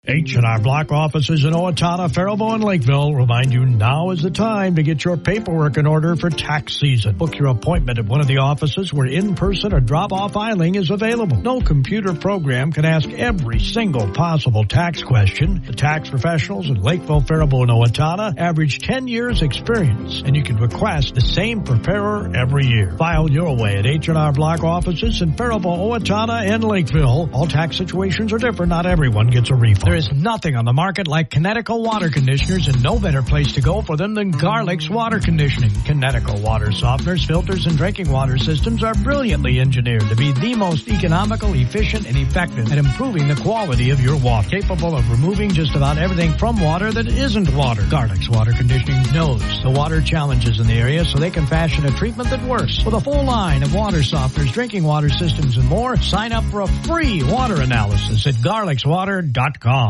H&R 0.05 0.59
Block 0.59 0.91
offices 0.91 1.45
in 1.45 1.53
Owatonna, 1.53 2.13
Faribault, 2.13 2.55
and 2.55 2.63
Lakeville 2.65 3.13
remind 3.13 3.53
you 3.53 3.65
now 3.65 4.09
is 4.09 4.21
the 4.21 4.31
time 4.31 4.75
to 4.75 4.83
get 4.83 5.05
your 5.05 5.15
paperwork 5.15 5.77
in 5.77 5.87
order 5.87 6.17
for 6.17 6.29
tax 6.29 6.77
season. 6.77 7.15
Book 7.15 7.37
your 7.37 7.47
appointment 7.47 7.99
at 7.99 8.05
one 8.05 8.19
of 8.19 8.27
the 8.27 8.39
offices 8.39 8.91
where 8.91 9.07
in-person 9.07 9.73
or 9.73 9.79
drop-off 9.79 10.33
filing 10.33 10.75
is 10.75 10.89
available. 10.89 11.37
No 11.37 11.61
computer 11.61 12.13
program 12.13 12.73
can 12.73 12.83
ask 12.83 13.09
every 13.11 13.59
single 13.59 14.11
possible 14.11 14.65
tax 14.65 15.01
question. 15.03 15.63
The 15.65 15.71
tax 15.71 16.09
professionals 16.09 16.69
in 16.69 16.81
Lakeville, 16.81 17.21
Faribault, 17.21 17.69
and 17.69 17.71
Owatonna 17.71 18.37
average 18.37 18.79
10 18.79 19.07
years 19.07 19.41
experience, 19.41 20.21
and 20.25 20.35
you 20.35 20.43
can 20.43 20.57
request 20.57 21.15
the 21.15 21.21
same 21.21 21.63
preparer 21.63 22.29
every 22.35 22.65
year. 22.65 22.93
File 22.97 23.31
your 23.31 23.55
way 23.55 23.77
at 23.77 23.85
H&R 23.85 24.33
Block 24.33 24.65
offices 24.65 25.21
in 25.21 25.37
Faribault, 25.37 25.79
Owatonna, 25.79 26.45
and 26.45 26.61
Lakeville. 26.61 27.29
All 27.31 27.47
tax 27.47 27.77
situations 27.77 28.33
are 28.33 28.37
different. 28.37 28.69
Not 28.69 28.85
everyone 28.85 29.27
gets 29.27 29.49
a 29.49 29.55
refund. 29.55 29.92
There 29.93 29.99
is 29.99 30.11
nothing 30.11 30.55
on 30.55 30.65
the 30.65 30.73
market 30.73 31.07
like 31.07 31.29
Kinetico 31.29 31.79
water 31.79 32.09
conditioners 32.09 32.67
and 32.67 32.81
no 32.81 32.97
better 32.97 33.21
place 33.21 33.51
to 33.51 33.61
go 33.61 33.83
for 33.83 33.95
them 33.95 34.15
than 34.15 34.31
Garlic's 34.31 34.89
Water 34.89 35.19
Conditioning. 35.19 35.69
Kinetico 35.69 36.41
water 36.41 36.69
softeners, 36.69 37.27
filters, 37.27 37.67
and 37.67 37.77
drinking 37.77 38.09
water 38.09 38.39
systems 38.39 38.83
are 38.83 38.95
brilliantly 38.95 39.59
engineered 39.59 40.01
to 40.09 40.15
be 40.15 40.31
the 40.31 40.55
most 40.55 40.87
economical, 40.87 41.53
efficient, 41.53 42.07
and 42.07 42.17
effective 42.17 42.71
at 42.71 42.79
improving 42.79 43.27
the 43.27 43.35
quality 43.35 43.91
of 43.91 44.01
your 44.01 44.17
water. 44.17 44.49
Capable 44.49 44.95
of 44.95 45.07
removing 45.11 45.51
just 45.51 45.75
about 45.75 45.99
everything 45.99 46.33
from 46.39 46.59
water 46.59 46.91
that 46.91 47.05
isn't 47.05 47.53
water. 47.53 47.85
Garlic's 47.91 48.27
Water 48.27 48.51
Conditioning 48.51 49.13
knows 49.13 49.43
the 49.61 49.69
water 49.69 50.01
challenges 50.01 50.59
in 50.59 50.65
the 50.65 50.73
area 50.73 51.05
so 51.05 51.19
they 51.19 51.29
can 51.29 51.45
fashion 51.45 51.85
a 51.85 51.91
treatment 51.91 52.31
that 52.31 52.41
works. 52.45 52.83
With 52.83 52.95
a 52.95 52.99
full 52.99 53.25
line 53.25 53.61
of 53.61 53.75
water 53.75 53.99
softeners, 53.99 54.51
drinking 54.53 54.85
water 54.85 55.09
systems, 55.09 55.55
and 55.57 55.67
more, 55.67 55.97
sign 55.97 56.31
up 56.31 56.45
for 56.45 56.61
a 56.61 56.67
free 56.67 57.21
water 57.21 57.61
analysis 57.61 58.25
at 58.25 58.33
garlicswater.com. 58.33 59.82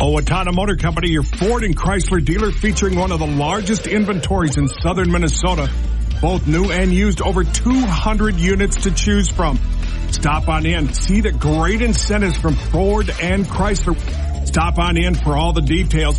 Owatonna 0.00 0.48
oh, 0.48 0.52
Motor 0.52 0.76
Company, 0.76 1.10
your 1.10 1.22
Ford 1.22 1.62
and 1.62 1.76
Chrysler 1.76 2.24
dealer 2.24 2.50
featuring 2.50 2.96
one 2.98 3.12
of 3.12 3.20
the 3.20 3.26
largest 3.26 3.86
inventories 3.86 4.56
in 4.56 4.66
southern 4.68 5.12
Minnesota. 5.12 5.70
Both 6.20 6.46
new 6.46 6.70
and 6.70 6.92
used, 6.92 7.22
over 7.22 7.44
200 7.44 8.36
units 8.36 8.82
to 8.82 8.90
choose 8.90 9.28
from. 9.28 9.58
Stop 10.10 10.48
on 10.48 10.66
in, 10.66 10.92
see 10.92 11.20
the 11.20 11.32
great 11.32 11.82
incentives 11.82 12.36
from 12.36 12.54
Ford 12.54 13.10
and 13.20 13.44
Chrysler. 13.44 13.96
Stop 14.46 14.78
on 14.78 14.96
in 14.96 15.14
for 15.14 15.36
all 15.36 15.52
the 15.52 15.62
details. 15.62 16.18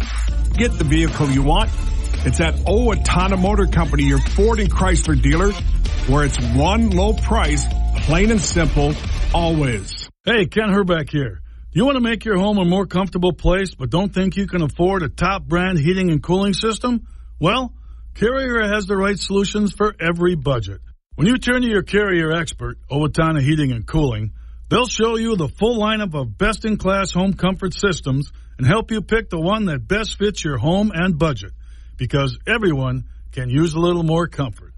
Get 0.53 0.78
the 0.78 0.86
vehicle 0.86 1.30
you 1.30 1.43
want. 1.43 1.69
It's 2.26 2.39
at 2.39 2.55
oh, 2.65 2.88
Owatonna 2.88 3.38
Motor 3.38 3.67
Company, 3.67 4.03
your 4.03 4.19
Ford 4.19 4.59
and 4.59 4.71
Chrysler 4.71 5.21
dealer, 5.21 5.51
where 6.07 6.24
it's 6.24 6.39
one 6.55 6.89
low 6.91 7.13
price, 7.13 7.65
plain 8.05 8.32
and 8.32 8.39
simple, 8.39 8.93
always. 9.34 9.93
Hey, 10.26 10.45
Ken 10.45 10.69
Herbeck 10.69 11.09
here. 11.09 11.41
Do 11.74 11.78
you 11.78 11.84
want 11.84 11.97
to 11.97 12.01
make 12.01 12.24
your 12.24 12.38
home 12.38 12.57
a 12.57 12.63
more 12.63 12.86
comfortable 12.86 13.34
place 13.34 13.76
but 13.76 13.89
don't 13.89 14.13
think 14.13 14.38
you 14.38 14.47
can 14.47 14.61
afford 14.61 15.03
a 15.03 15.09
top 15.09 15.43
brand 15.43 15.78
heating 15.78 16.11
and 16.11 16.24
cooling 16.24 16.53
system? 16.53 17.05
Well, 17.41 17.74
Carrier 18.13 18.65
has 18.74 18.86
the 18.86 18.95
right 18.95 19.19
solutions 19.19 19.74
for 19.74 19.93
every 19.99 20.36
budget. 20.36 20.80
When 21.15 21.28
you 21.28 21.38
turn 21.38 21.63
to 21.63 21.67
your 21.67 21.84
Carrier 21.84 22.32
expert, 22.32 22.78
Owatonna 22.89 23.41
Heating 23.41 23.74
and 23.74 23.86
Cooling, 23.86 24.32
they'll 24.69 24.88
show 24.88 25.17
you 25.17 25.36
the 25.36 25.49
full 25.49 25.78
lineup 25.78 26.15
of 26.15 26.38
best 26.38 26.63
in 26.63 26.78
class 26.78 27.11
home 27.11 27.34
comfort 27.34 27.74
systems 27.74 28.32
and 28.57 28.65
help 28.65 28.91
you 28.91 29.01
pick 29.01 29.30
the 29.30 29.41
one 29.41 29.65
that 29.65 29.89
best 29.89 30.17
fits 30.17 30.41
your 30.41 30.57
home 30.57 30.93
and 30.95 31.19
budget 31.19 31.51
because 31.97 32.39
everyone 32.47 33.09
can 33.34 33.49
use 33.49 33.74
a 33.74 33.80
little 33.80 34.03
more 34.03 34.28
comfort. 34.28 34.74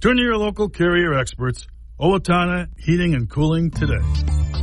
Turn 0.00 0.16
to 0.16 0.22
your 0.24 0.36
local 0.36 0.68
Carrier 0.68 1.14
experts 1.14 1.68
Owatonna 2.00 2.68
Heating 2.78 3.14
and 3.14 3.28
Cooling 3.28 3.72
today. 3.72 3.98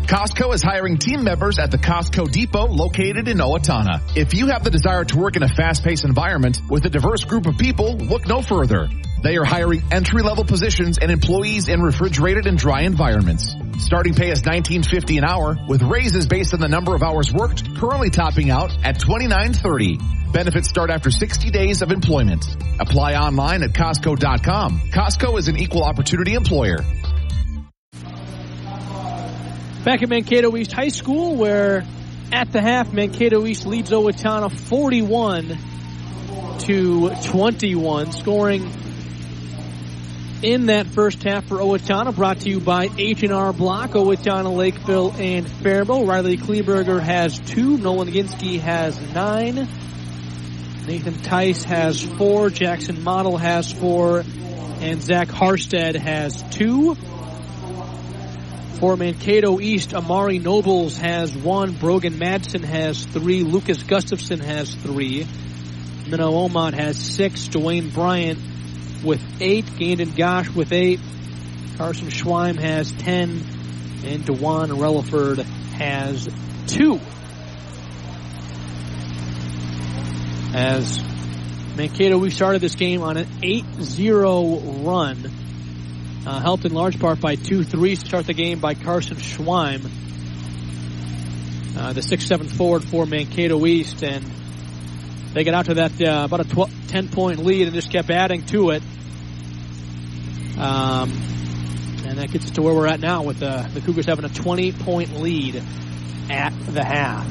Costco 0.08 0.54
is 0.54 0.64
hiring 0.64 0.98
team 0.98 1.22
members 1.22 1.60
at 1.60 1.70
the 1.70 1.78
Costco 1.78 2.32
Depot 2.32 2.68
located 2.68 3.28
in 3.28 3.40
Owatonna. 3.40 4.16
If 4.16 4.34
you 4.34 4.48
have 4.48 4.64
the 4.64 4.70
desire 4.70 5.04
to 5.04 5.18
work 5.18 5.36
in 5.36 5.44
a 5.44 5.50
fast-paced 5.50 6.06
environment 6.06 6.60
with 6.70 6.86
a 6.86 6.90
diverse 6.90 7.26
group 7.26 7.46
of 7.46 7.58
people, 7.58 7.98
look 7.98 8.26
no 8.26 8.42
further. 8.42 8.88
They 9.22 9.36
are 9.36 9.44
hiring 9.44 9.84
entry-level 9.92 10.46
positions 10.46 10.98
and 10.98 11.12
employees 11.12 11.68
in 11.68 11.82
refrigerated 11.82 12.48
and 12.48 12.58
dry 12.58 12.84
environments. 12.84 13.54
Starting 13.80 14.14
pay 14.14 14.32
is 14.32 14.44
$19.50 14.44 15.18
an 15.18 15.26
hour 15.26 15.58
with 15.68 15.82
raises 15.82 16.28
based 16.28 16.54
on 16.54 16.62
the 16.62 16.70
number 16.70 16.96
of 16.96 17.04
hours 17.04 17.34
worked, 17.34 17.76
currently 17.76 18.12
topping 18.12 18.50
out 18.50 18.72
at 18.86 18.98
$29.30. 18.98 20.32
Benefits 20.32 20.70
start 20.70 20.90
after 20.90 21.12
60 21.12 21.50
days 21.50 21.82
of 21.82 21.92
employment. 21.92 22.46
Apply 22.80 23.16
online 23.16 23.62
at 23.62 23.72
Costco.com. 23.72 24.92
Costco 24.94 25.38
is 25.38 25.50
an 25.50 25.58
equal 25.58 25.84
opportunity 25.84 26.34
employer. 26.34 26.78
Back 29.86 30.02
at 30.02 30.10
Mankato 30.10 30.58
East 30.58 30.72
High 30.72 30.88
School, 30.88 31.36
where 31.36 31.86
at 32.32 32.52
the 32.52 32.60
half, 32.60 32.92
Mankato 32.92 33.46
East 33.46 33.68
leads 33.68 33.92
Owatonna 33.92 34.52
41 34.52 35.60
to 36.62 37.12
21, 37.26 38.12
scoring 38.12 38.68
in 40.42 40.66
that 40.66 40.88
first 40.88 41.22
half 41.22 41.46
for 41.46 41.58
Owatonna, 41.58 42.16
brought 42.16 42.40
to 42.40 42.50
you 42.50 42.60
by 42.60 42.90
H&R 42.98 43.54
Block, 43.54 43.92
Owatonna, 43.92 44.56
Lakeville, 44.58 45.14
and 45.20 45.48
Faribault. 45.48 46.08
Riley 46.08 46.38
Kleberger 46.38 47.00
has 47.00 47.38
two. 47.38 47.78
Nolan 47.78 48.08
Ginsky 48.08 48.60
has 48.60 49.00
nine. 49.14 49.68
Nathan 50.88 51.22
Tice 51.22 51.64
has 51.64 52.02
four. 52.02 52.50
Jackson 52.50 53.04
Model 53.04 53.38
has 53.38 53.72
four. 53.72 54.24
And 54.80 55.00
Zach 55.00 55.28
Harstead 55.28 55.96
has 55.96 56.42
two. 56.50 56.98
For 58.80 58.98
Mankato 58.98 59.62
East, 59.62 59.94
Amari 59.94 60.38
Nobles 60.38 60.98
has 60.98 61.34
one. 61.34 61.72
Brogan 61.74 62.16
Madsen 62.16 62.64
has 62.64 63.06
three. 63.06 63.42
Lucas 63.42 63.82
Gustafson 63.84 64.40
has 64.40 64.76
three. 64.76 65.26
Minnow 66.10 66.48
Omot 66.48 66.74
has 66.74 66.98
six. 66.98 67.48
Dwayne 67.48 67.94
Bryant 67.94 68.38
with 69.02 69.22
eight. 69.40 69.66
Gandon 69.66 70.18
Gosh 70.18 70.50
with 70.50 70.74
eight. 70.74 71.00
Carson 71.78 72.10
Schweim 72.10 72.60
has 72.60 72.92
ten. 72.92 73.42
And 74.04 74.26
Dewan 74.26 74.70
Relaford 74.72 75.42
has 75.76 76.28
two. 76.68 77.00
As 80.54 81.02
Mankato, 81.78 82.18
we 82.18 82.30
started 82.30 82.62
this 82.62 82.76
game 82.76 83.02
on 83.02 83.18
an 83.18 83.26
8-0 83.42 84.86
run. 84.86 85.45
Uh, 86.26 86.40
helped 86.40 86.66
in 86.66 86.74
large 86.74 87.00
part 87.00 87.22
by 87.22 87.36
two 87.36 87.64
threes 87.64 88.00
to 88.00 88.08
start 88.08 88.26
the 88.26 88.34
game 88.34 88.60
by 88.60 88.74
Carson 88.74 89.18
Schweim. 89.18 89.86
Uh, 91.78 91.94
the 91.94 92.02
6-7 92.02 92.50
forward 92.50 92.84
for 92.84 93.06
Mankato 93.06 93.66
East 93.66 94.04
and 94.04 94.26
they 95.34 95.44
get 95.44 95.54
out 95.54 95.66
to 95.66 95.74
that 95.76 96.02
uh, 96.02 96.24
about 96.26 96.40
a 96.40 96.46
12, 96.46 96.88
10 96.88 97.10
point 97.10 97.40
lead 97.40 97.68
and 97.68 97.76
just 97.76 97.92
kept 97.92 98.10
adding 98.10 98.46
to 98.48 98.70
it. 98.72 98.82
Um, 100.58 101.12
and 102.06 102.18
that 102.18 102.32
gets 102.32 102.46
us 102.46 102.52
to 102.52 102.62
where 102.62 102.74
we're 102.74 102.88
at 102.88 103.02
now 103.02 103.24
with 103.24 103.44
uh, 103.44 103.68
the 103.74 103.82
Cougars 103.82 104.06
having 104.06 104.24
a 104.24 104.30
20 104.30 104.72
point 104.72 105.20
lead 105.20 105.62
at 106.30 106.54
the 106.74 106.84
half. 106.84 107.28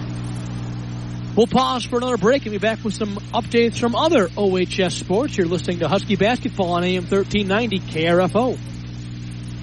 We'll 1.35 1.47
pause 1.47 1.85
for 1.85 1.97
another 1.97 2.19
break 2.19 2.43
and 2.43 2.53
be 2.53 2.59
back 2.59 2.85
with 2.85 2.95
some 2.95 3.17
updates 3.33 3.81
from 3.81 3.97
other 3.97 4.29
OHS 4.37 4.95
sports. 4.95 5.37
You're 5.37 5.49
listening 5.49 5.81
to 5.81 5.89
Husky 5.89 6.15
Basketball 6.15 6.73
on 6.73 6.85
AM 6.85 7.05
1390 7.07 7.81
KRFO. 7.81 8.74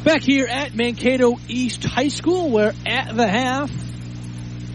Back 0.04 0.22
here 0.22 0.48
at 0.48 0.74
Mankato 0.74 1.38
East 1.48 1.84
High 1.84 2.10
School, 2.10 2.50
where 2.50 2.74
at 2.86 3.16
the 3.16 3.28
half, 3.28 3.72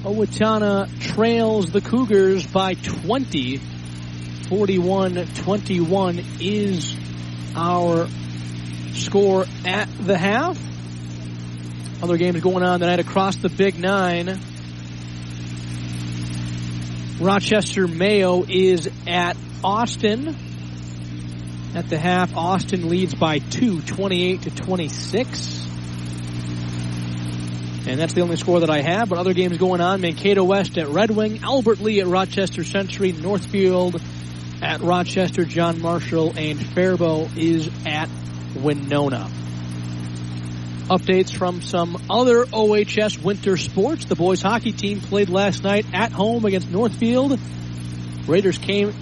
Owatonna 0.02 0.88
trails 1.14 1.70
the 1.70 1.80
Cougars 1.80 2.46
by 2.46 2.74
20. 2.74 3.60
41-21 4.50 6.24
is 6.40 6.96
our 7.56 8.08
score 8.94 9.46
at 9.64 9.88
the 9.98 10.16
half. 10.16 10.58
Other 12.02 12.16
games 12.16 12.40
going 12.40 12.62
on 12.62 12.80
tonight 12.80 12.98
across 13.00 13.36
the 13.36 13.48
Big 13.48 13.78
Nine. 13.78 14.38
Rochester 17.20 17.86
Mayo 17.86 18.44
is 18.48 18.88
at 19.06 19.36
Austin. 19.62 20.34
At 21.74 21.88
the 21.88 21.98
half, 21.98 22.34
Austin 22.34 22.88
leads 22.88 23.14
by 23.14 23.38
two, 23.38 23.82
28 23.82 24.42
to 24.42 24.50
26. 24.50 25.66
And 27.86 27.98
that's 27.98 28.12
the 28.12 28.22
only 28.22 28.36
score 28.36 28.60
that 28.60 28.70
I 28.70 28.80
have, 28.80 29.08
but 29.08 29.18
other 29.18 29.34
games 29.34 29.58
going 29.58 29.80
on. 29.80 30.00
Mankato 30.00 30.44
West 30.44 30.78
at 30.78 30.88
Red 30.88 31.10
Wing, 31.10 31.40
Albert 31.42 31.80
Lea 31.80 32.00
at 32.00 32.06
Rochester 32.06 32.64
Century, 32.64 33.12
Northfield 33.12 34.00
at 34.62 34.80
Rochester, 34.80 35.44
John 35.44 35.80
Marshall, 35.80 36.34
and 36.36 36.64
Faribault 36.74 37.30
is 37.36 37.70
at 37.86 38.08
Winona. 38.54 39.30
Updates 40.88 41.32
from 41.32 41.62
some 41.62 41.96
other 42.10 42.44
OHS 42.52 43.18
winter 43.18 43.56
sports. 43.56 44.06
The 44.06 44.16
boys 44.16 44.42
hockey 44.42 44.72
team 44.72 45.00
played 45.00 45.28
last 45.28 45.62
night 45.62 45.86
at 45.92 46.10
home 46.10 46.44
against 46.44 46.68
Northfield. 46.68 47.38
Raiders 48.26 48.58
came 48.58 48.92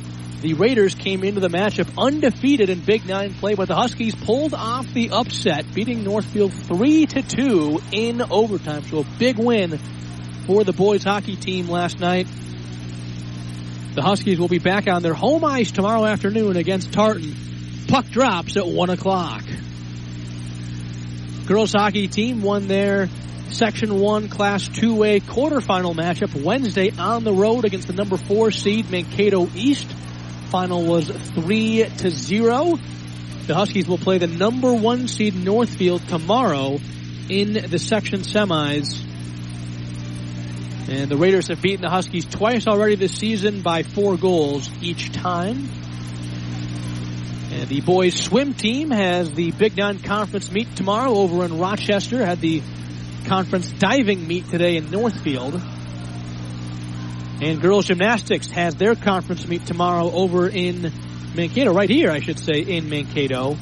The 0.43 0.55
Raiders 0.55 0.95
came 0.95 1.25
into 1.25 1.41
the 1.41 1.49
matchup 1.49 1.89
undefeated 1.99 2.69
in 2.71 2.81
Big 2.81 3.07
Nine 3.07 3.35
play, 3.35 3.55
but 3.55 3.69
the 3.69 3.75
Huskies 3.75 4.15
pulled 4.15 4.55
off 4.55 4.87
the 4.93 5.11
upset, 5.11 5.73
beating 5.75 6.05
Northfield 6.05 6.53
3 6.53 7.07
to 7.07 7.23
2 7.23 7.81
in 7.91 8.23
overtime. 8.23 8.85
So 8.85 8.99
a 8.99 9.05
big 9.19 9.39
win 9.39 9.79
for 10.47 10.65
the 10.65 10.73
boys 10.73 11.05
hockey 11.05 11.37
team 11.37 11.69
last 11.69 11.99
night. 11.99 12.27
The 13.99 14.05
Huskies 14.05 14.39
will 14.39 14.47
be 14.47 14.61
back 14.61 14.87
on 14.87 15.03
their 15.03 15.13
home 15.13 15.45
ice 15.45 15.73
tomorrow 15.73 16.05
afternoon 16.05 16.57
against 16.57 16.93
Tartan. 16.93 17.35
Puck 17.89 18.07
drops 18.07 18.57
at 18.57 18.65
1 18.65 18.91
o'clock. 18.91 19.43
Girls 21.49 21.73
hockey 21.73 22.07
team 22.07 22.41
won 22.41 22.69
their 22.69 23.09
Section 23.51 23.99
1 23.99 24.29
Class 24.29 24.69
2A 24.69 25.23
quarterfinal 25.23 25.97
matchup 25.97 26.41
Wednesday 26.45 26.93
on 26.97 27.25
the 27.25 27.33
road 27.33 27.65
against 27.65 27.89
the 27.89 27.93
number 27.93 28.17
4 28.17 28.53
seed 28.53 28.89
Mankato 28.89 29.49
East. 29.57 29.91
Final 30.51 30.85
was 30.85 31.11
3 31.11 31.85
to 31.97 32.11
0. 32.11 32.79
The 33.49 33.55
Huskies 33.57 33.89
will 33.89 33.99
play 33.99 34.19
the 34.19 34.29
number 34.29 34.73
1 34.73 35.09
seed 35.09 35.35
Northfield 35.35 36.07
tomorrow 36.07 36.79
in 37.29 37.55
the 37.69 37.81
section 37.81 38.21
semis. 38.21 39.08
And 40.89 41.11
the 41.11 41.19
Raiders 41.19 41.49
have 41.49 41.61
beaten 41.61 41.83
the 41.83 41.91
Huskies 41.91 42.25
twice 42.25 42.67
already 42.67 42.95
this 42.95 43.13
season 43.15 43.61
by 43.61 43.83
four 43.83 44.17
goals 44.17 44.71
each 44.81 45.13
time. 45.13 45.69
And 47.53 47.69
the 47.69 47.83
boys 47.83 48.15
swim 48.15 48.55
team 48.55 48.91
has 48.91 49.31
the 49.33 49.51
Big 49.51 49.77
Nine 49.77 49.99
Conference 49.99 50.51
meet 50.51 50.75
tomorrow 50.77 51.13
over 51.13 51.45
in 51.45 51.59
Rochester. 51.59 52.25
Had 52.25 52.41
the 52.41 52.63
conference 53.27 53.71
diving 53.71 54.27
meet 54.27 54.49
today 54.49 54.77
in 54.77 54.91
Northfield. 54.91 55.61
And 57.43 57.61
girls 57.61 57.87
gymnastics 57.87 58.49
has 58.49 58.75
their 58.77 58.95
conference 58.95 59.47
meet 59.47 59.67
tomorrow 59.67 60.11
over 60.11 60.49
in 60.49 60.91
Mankato, 61.35 61.75
right 61.75 61.91
here, 61.91 62.11
I 62.11 62.21
should 62.21 62.39
say, 62.39 62.61
in 62.61 62.89
Mankato. 62.89 63.59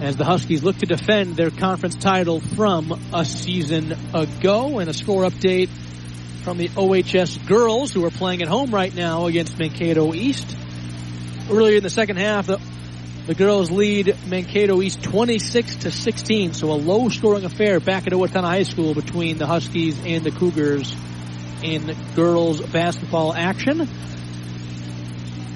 As 0.00 0.16
the 0.16 0.24
Huskies 0.24 0.62
look 0.62 0.78
to 0.78 0.86
defend 0.86 1.36
their 1.36 1.50
conference 1.50 1.96
title 1.96 2.40
from 2.40 2.92
a 3.12 3.24
season 3.24 3.92
ago. 4.14 4.78
And 4.78 4.88
a 4.88 4.94
score 4.94 5.24
update 5.24 5.68
from 6.42 6.58
the 6.58 6.70
OHS 6.76 7.38
girls 7.38 7.92
who 7.92 8.04
are 8.04 8.10
playing 8.10 8.42
at 8.42 8.48
home 8.48 8.74
right 8.74 8.94
now 8.94 9.26
against 9.26 9.58
Mankato 9.58 10.12
East. 10.12 10.56
Earlier 11.50 11.76
in 11.76 11.82
the 11.82 11.90
second 11.90 12.16
half, 12.16 12.46
the, 12.46 12.60
the 13.26 13.34
girls 13.34 13.70
lead 13.70 14.16
Mankato 14.26 14.82
East 14.82 15.02
26 15.02 15.76
to 15.76 15.90
16, 15.90 16.54
so 16.54 16.72
a 16.72 16.74
low 16.74 17.08
scoring 17.08 17.44
affair 17.44 17.80
back 17.80 18.06
at 18.06 18.12
Owatonna 18.12 18.42
High 18.42 18.64
School 18.64 18.94
between 18.94 19.38
the 19.38 19.46
Huskies 19.46 19.98
and 20.04 20.24
the 20.24 20.32
Cougars 20.32 20.94
in 21.62 21.96
girls 22.16 22.60
basketball 22.60 23.32
action. 23.32 23.88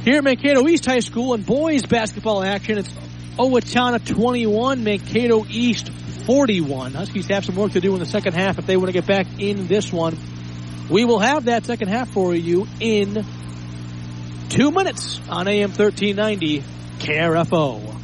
Here 0.04 0.18
at 0.18 0.24
Mankato 0.24 0.68
East 0.68 0.86
High 0.86 1.00
School 1.00 1.34
in 1.34 1.42
boys 1.42 1.84
basketball 1.84 2.42
action, 2.42 2.78
it's 2.78 2.92
Owatonna 3.38 4.04
21, 4.06 4.84
Mankato 4.84 5.44
East 5.48 5.90
41. 6.26 6.92
Huskies 6.94 7.26
have 7.26 7.44
some 7.44 7.56
work 7.56 7.72
to 7.72 7.80
do 7.80 7.92
in 7.94 8.00
the 8.00 8.06
second 8.06 8.34
half 8.34 8.58
if 8.58 8.66
they 8.66 8.76
want 8.76 8.86
to 8.86 8.92
get 8.92 9.06
back 9.06 9.26
in 9.38 9.66
this 9.66 9.92
one. 9.92 10.16
We 10.88 11.04
will 11.04 11.18
have 11.18 11.46
that 11.46 11.64
second 11.64 11.88
half 11.88 12.10
for 12.10 12.34
you 12.34 12.66
in 12.80 13.24
two 14.48 14.70
minutes 14.70 15.20
on 15.28 15.48
AM 15.48 15.70
1390 15.70 16.62
KRFO. 16.98 17.96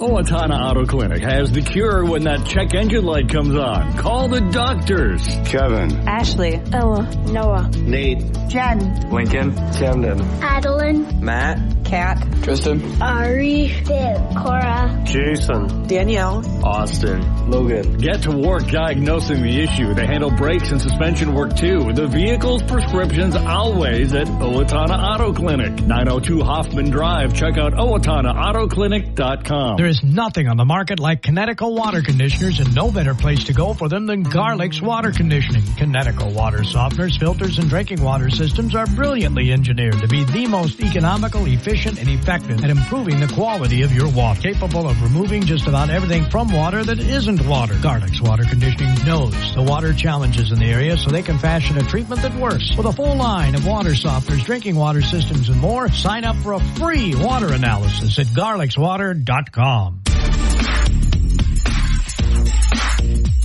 Owatonna 0.00 0.58
Auto 0.70 0.86
Clinic 0.86 1.22
has 1.22 1.52
the 1.52 1.62
cure 1.62 2.04
when 2.04 2.24
that 2.24 2.44
check 2.46 2.74
engine 2.74 3.04
light 3.04 3.28
comes 3.28 3.54
on. 3.54 3.96
Call 3.96 4.26
the 4.26 4.40
doctors. 4.40 5.24
Kevin. 5.46 6.08
Ashley. 6.08 6.60
Ella. 6.72 7.08
Noah. 7.30 7.70
Nate. 7.76 8.24
Jen. 8.48 9.08
Lincoln. 9.12 9.54
Camden. 9.54 10.20
Adeline. 10.42 11.24
Matt. 11.24 11.84
Kat. 11.84 12.26
Tristan. 12.42 13.00
Ari. 13.00 13.68
Viv. 13.68 14.34
Cora. 14.36 15.00
Jason. 15.04 15.86
Danielle. 15.86 16.42
Austin. 16.64 17.43
Logan. 17.48 17.96
Get 17.98 18.22
to 18.22 18.36
work 18.36 18.66
diagnosing 18.68 19.42
the 19.42 19.60
issue. 19.60 19.92
They 19.94 20.06
handle 20.06 20.30
brakes 20.30 20.70
and 20.70 20.80
suspension 20.80 21.34
work 21.34 21.56
too. 21.56 21.92
The 21.92 22.06
vehicle's 22.06 22.62
prescriptions 22.62 23.36
always 23.36 24.14
at 24.14 24.26
Owatonna 24.26 24.98
Auto 24.98 25.32
Clinic. 25.32 25.86
902 25.86 26.42
Hoffman 26.42 26.90
Drive. 26.90 27.34
Check 27.34 27.58
out 27.58 27.74
OwatonnaAutoClinic.com. 27.74 29.76
There 29.76 29.86
is 29.86 30.02
nothing 30.02 30.48
on 30.48 30.56
the 30.56 30.64
market 30.64 30.98
like 30.98 31.20
Kinetico 31.22 31.76
water 31.76 32.02
conditioners 32.02 32.58
and 32.60 32.74
no 32.74 32.90
better 32.90 33.14
place 33.14 33.44
to 33.44 33.52
go 33.52 33.74
for 33.74 33.88
them 33.88 34.06
than 34.06 34.22
Garlic's 34.22 34.80
water 34.80 35.12
conditioning. 35.12 35.62
Kinetico 35.62 36.32
water 36.34 36.58
softeners, 36.58 37.18
filters, 37.18 37.58
and 37.58 37.68
drinking 37.68 38.02
water 38.02 38.30
systems 38.30 38.74
are 38.74 38.86
brilliantly 38.86 39.52
engineered 39.52 39.98
to 40.00 40.08
be 40.08 40.24
the 40.24 40.46
most 40.46 40.80
economical, 40.80 41.44
efficient, 41.46 41.98
and 41.98 42.08
effective 42.08 42.64
at 42.64 42.70
improving 42.70 43.20
the 43.20 43.28
quality 43.28 43.82
of 43.82 43.92
your 43.92 44.08
water. 44.10 44.40
Capable 44.40 44.88
of 44.88 45.02
removing 45.02 45.42
just 45.42 45.66
about 45.66 45.90
everything 45.90 46.24
from 46.30 46.50
water 46.52 46.82
that 46.84 46.98
isn't 46.98 47.43
water. 47.46 47.78
Garlic's 47.80 48.20
water 48.20 48.44
conditioning 48.44 48.94
knows 49.04 49.32
the 49.54 49.62
water 49.62 49.92
challenges 49.92 50.52
in 50.52 50.58
the 50.58 50.66
area 50.66 50.96
so 50.96 51.10
they 51.10 51.22
can 51.22 51.38
fashion 51.38 51.76
a 51.76 51.82
treatment 51.82 52.22
that 52.22 52.34
works. 52.34 52.76
With 52.76 52.86
a 52.86 52.92
full 52.92 53.16
line 53.16 53.54
of 53.54 53.66
water 53.66 53.90
softeners, 53.90 54.44
drinking 54.44 54.76
water 54.76 55.02
systems, 55.02 55.48
and 55.48 55.60
more, 55.60 55.88
sign 55.90 56.24
up 56.24 56.36
for 56.36 56.54
a 56.54 56.60
free 56.60 57.14
water 57.14 57.52
analysis 57.52 58.18
at 58.18 58.26
garlicswater.com. 58.26 60.00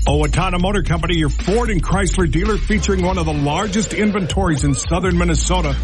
Owatonna 0.10 0.56
oh, 0.56 0.60
Motor 0.60 0.82
Company, 0.82 1.18
your 1.18 1.30
Ford 1.30 1.70
and 1.70 1.84
Chrysler 1.84 2.32
dealer 2.32 2.58
featuring 2.58 3.06
one 3.06 3.20
of 3.20 3.26
the 3.26 3.34
largest 3.34 3.94
inventories 3.94 4.64
in 4.64 4.74
southern 4.74 5.18
Minnesota. 5.18 5.76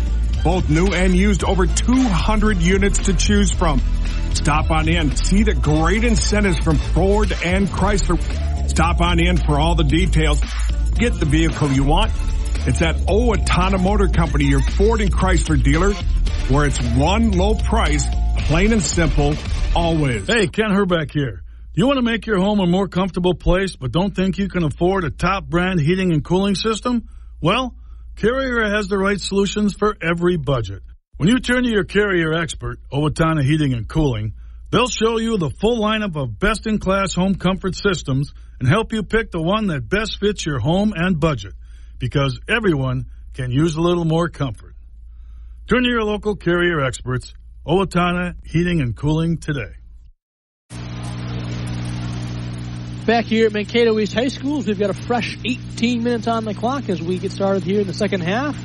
Both 0.44 0.68
new 0.70 0.88
and 0.88 1.16
used, 1.16 1.44
over 1.44 1.68
200 1.68 2.58
units 2.58 3.06
to 3.06 3.14
choose 3.14 3.52
from. 3.52 3.82
Stop 4.36 4.70
on 4.70 4.88
in, 4.88 5.16
see 5.16 5.42
the 5.42 5.56
great 5.56 6.04
incentives 6.04 6.60
from 6.60 6.76
Ford 6.78 7.34
and 7.44 7.68
Chrysler. 7.68 8.20
Stop 8.70 9.02
on 9.02 9.20
in 9.20 9.38
for 9.38 9.60
all 9.60 9.74
the 9.74 9.84
details. 9.84 10.40
Get 10.94 11.20
the 11.20 11.26
vehicle 11.26 11.72
you 11.72 11.84
want. 11.84 12.12
It's 12.68 12.82
at 12.82 12.96
Owatonna 13.08 13.82
Motor 13.82 14.10
Company, 14.10 14.46
your 14.46 14.62
Ford 14.62 15.02
and 15.02 15.12
Chrysler 15.12 15.62
dealer, 15.62 15.94
where 16.54 16.66
it's 16.66 16.80
one 16.96 17.32
low 17.32 17.56
price, 17.56 18.06
plain 18.48 18.72
and 18.72 18.84
simple, 18.84 19.36
always. 19.76 20.28
Hey, 20.28 20.48
Ken 20.48 20.70
Herbeck 20.70 21.12
here. 21.12 21.42
Do 21.74 21.82
you 21.82 21.88
want 21.88 21.98
to 21.98 22.04
make 22.04 22.26
your 22.26 22.40
home 22.40 22.60
a 22.60 22.68
more 22.68 22.88
comfortable 22.88 23.34
place, 23.34 23.76
but 23.76 23.92
don't 23.92 24.16
think 24.16 24.38
you 24.38 24.48
can 24.48 24.64
afford 24.64 25.06
a 25.06 25.12
top 25.12 25.46
brand 25.46 25.80
heating 25.80 26.12
and 26.12 26.24
cooling 26.24 26.56
system? 26.56 27.10
Well, 27.42 27.76
Carrier 28.16 28.70
has 28.70 28.88
the 28.88 28.98
right 28.98 29.20
solutions 29.20 29.74
for 29.74 29.98
every 30.02 30.38
budget. 30.38 30.84
When 31.18 31.30
you 31.30 31.40
turn 31.40 31.64
to 31.64 31.70
your 31.70 31.86
Carrier 31.86 32.34
expert, 32.34 32.78
Owatonna 32.92 33.42
Heating 33.42 33.72
and 33.72 33.88
Cooling, 33.88 34.34
they'll 34.70 34.90
show 34.90 35.18
you 35.18 35.38
the 35.38 35.50
full 35.50 35.80
lineup 35.80 36.18
of 36.18 36.38
best-in-class 36.38 37.14
home 37.14 37.36
comfort 37.36 37.76
systems 37.76 38.34
and 38.60 38.68
help 38.68 38.92
you 38.92 39.02
pick 39.02 39.32
the 39.32 39.42
one 39.42 39.68
that 39.68 39.88
best 39.88 40.20
fits 40.20 40.46
your 40.46 40.60
home 40.60 40.92
and 40.94 41.18
budget. 41.18 41.54
Because 42.00 42.38
everyone 42.50 43.06
can 43.34 43.50
use 43.50 43.78
a 43.78 43.82
little 43.82 44.04
more 44.04 44.28
comfort. 44.28 44.76
Turn 45.70 45.84
to 45.84 45.90
your 45.90 46.04
local 46.04 46.36
Carrier 46.36 46.82
experts, 46.82 47.34
Owatonna 47.66 48.36
Heating 48.44 48.82
and 48.82 48.94
Cooling 48.94 49.38
today. 49.38 49.72
Back 53.06 53.24
here 53.24 53.46
at 53.46 53.54
Mankato 53.54 53.98
East 54.00 54.14
High 54.14 54.28
Schools, 54.28 54.68
we've 54.68 54.78
got 54.78 54.90
a 54.90 54.94
fresh 54.94 55.38
18 55.46 56.04
minutes 56.04 56.28
on 56.28 56.44
the 56.44 56.54
clock 56.54 56.90
as 56.90 57.02
we 57.02 57.20
get 57.20 57.32
started 57.32 57.64
here 57.64 57.80
in 57.80 57.88
the 57.88 57.94
second 57.94 58.20
half. 58.20 58.58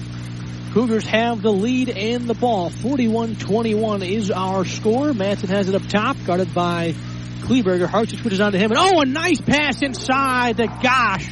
Cougars 0.73 1.05
have 1.05 1.43
the 1.43 1.53
lead 1.53 1.89
and 1.89 2.29
the 2.29 2.35
ball. 2.35 2.71
41-21 2.71 4.09
is 4.09 4.31
our 4.31 4.65
score. 4.65 5.13
Manson 5.13 5.49
has 5.49 5.69
it 5.69 5.75
up 5.75 5.83
top, 5.89 6.17
guarded 6.25 6.55
by 6.55 6.93
Kleberger. 7.41 7.89
Hartson 7.89 8.19
switches 8.21 8.41
on 8.41 8.53
to 8.53 8.59
him, 8.59 8.71
and 8.71 8.79
oh, 8.79 9.01
a 9.01 9.05
nice 9.05 9.41
pass 9.41 9.83
inside 9.83 10.59
to 10.59 10.69
Gosh, 10.81 11.27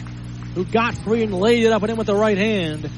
who 0.55 0.65
got 0.65 0.97
free 0.97 1.23
and 1.23 1.33
laid 1.33 1.65
it 1.65 1.71
up 1.71 1.83
and 1.83 1.93
in 1.93 1.97
with 1.97 2.09
the 2.09 2.17
right 2.17 2.37
hand. 2.37 2.91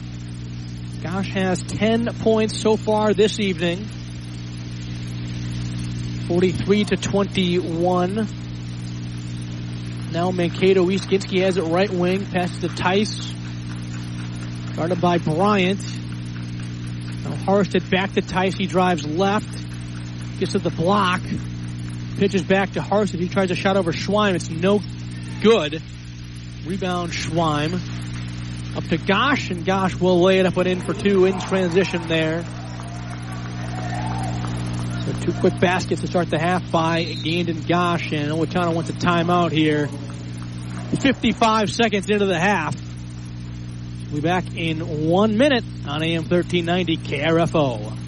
Gosh 1.03 1.29
has 1.29 1.63
10 1.63 2.07
points 2.21 2.59
so 2.59 2.79
far 2.79 3.13
this 3.13 3.39
evening. 3.39 3.85
43 6.27 6.85
to 6.85 6.97
21. 6.97 8.29
Now 10.13 10.31
Mankato 10.31 10.91
East. 10.91 11.11
Has 11.11 11.57
it 11.57 11.65
right 11.65 11.91
wing. 11.91 12.25
Passes 12.25 12.61
to 12.61 12.69
Tice. 12.69 13.33
Guarded 14.77 15.01
by 15.01 15.19
Bryant. 15.19 16.00
Now 17.31 17.37
Harstead 17.37 17.89
back 17.91 18.13
to 18.15 18.23
Tice. 18.23 18.55
He 18.55 18.67
drives 18.67 19.07
left. 19.07 19.49
Gets 20.39 20.53
to 20.53 20.59
the 20.59 20.71
block. 20.71 21.21
Pitches 22.19 22.43
back 22.43 22.73
to 22.73 22.81
Harstead. 22.81 23.21
He 23.21 23.29
tries 23.29 23.51
a 23.51 23.55
shot 23.55 23.77
over 23.77 23.93
Schweim. 23.93 24.35
It's 24.35 24.51
no 24.51 24.81
good. 25.43 25.81
Rebound 26.65 27.13
Schweim. 27.13 27.81
Up 28.77 28.85
to 28.85 28.99
Gosh, 28.99 29.51
and 29.51 29.65
Gosh 29.65 29.95
will 29.97 30.21
lay 30.21 30.39
it 30.39 30.47
up 30.47 30.57
and 30.57 30.67
in 30.67 30.81
for 30.81 30.95
two 30.95 31.25
in 31.25 31.39
transition 31.41 32.07
there. 32.09 32.45
So 35.05 35.13
two 35.25 35.33
quick 35.41 35.59
baskets 35.59 36.03
to 36.03 36.07
start 36.07 36.31
the 36.31 36.39
half 36.39 36.71
by 36.71 37.05
Gandon 37.05 37.67
Gosh, 37.67 38.13
and 38.13 38.31
Owatonna 38.31 38.75
wants 38.75 38.91
a 38.91 38.93
timeout 38.93 39.51
here. 39.51 39.89
55 41.01 41.71
seconds 41.71 42.11
into 42.11 42.27
the 42.27 42.39
half. 42.39 42.77
We'll 44.11 44.23
be 44.23 44.27
back 44.27 44.57
in 44.57 45.09
one 45.09 45.39
minute 45.39 45.63
on 45.87 46.03
AM 46.03 46.23
1390 46.29 46.97
KRFO. 46.97 48.00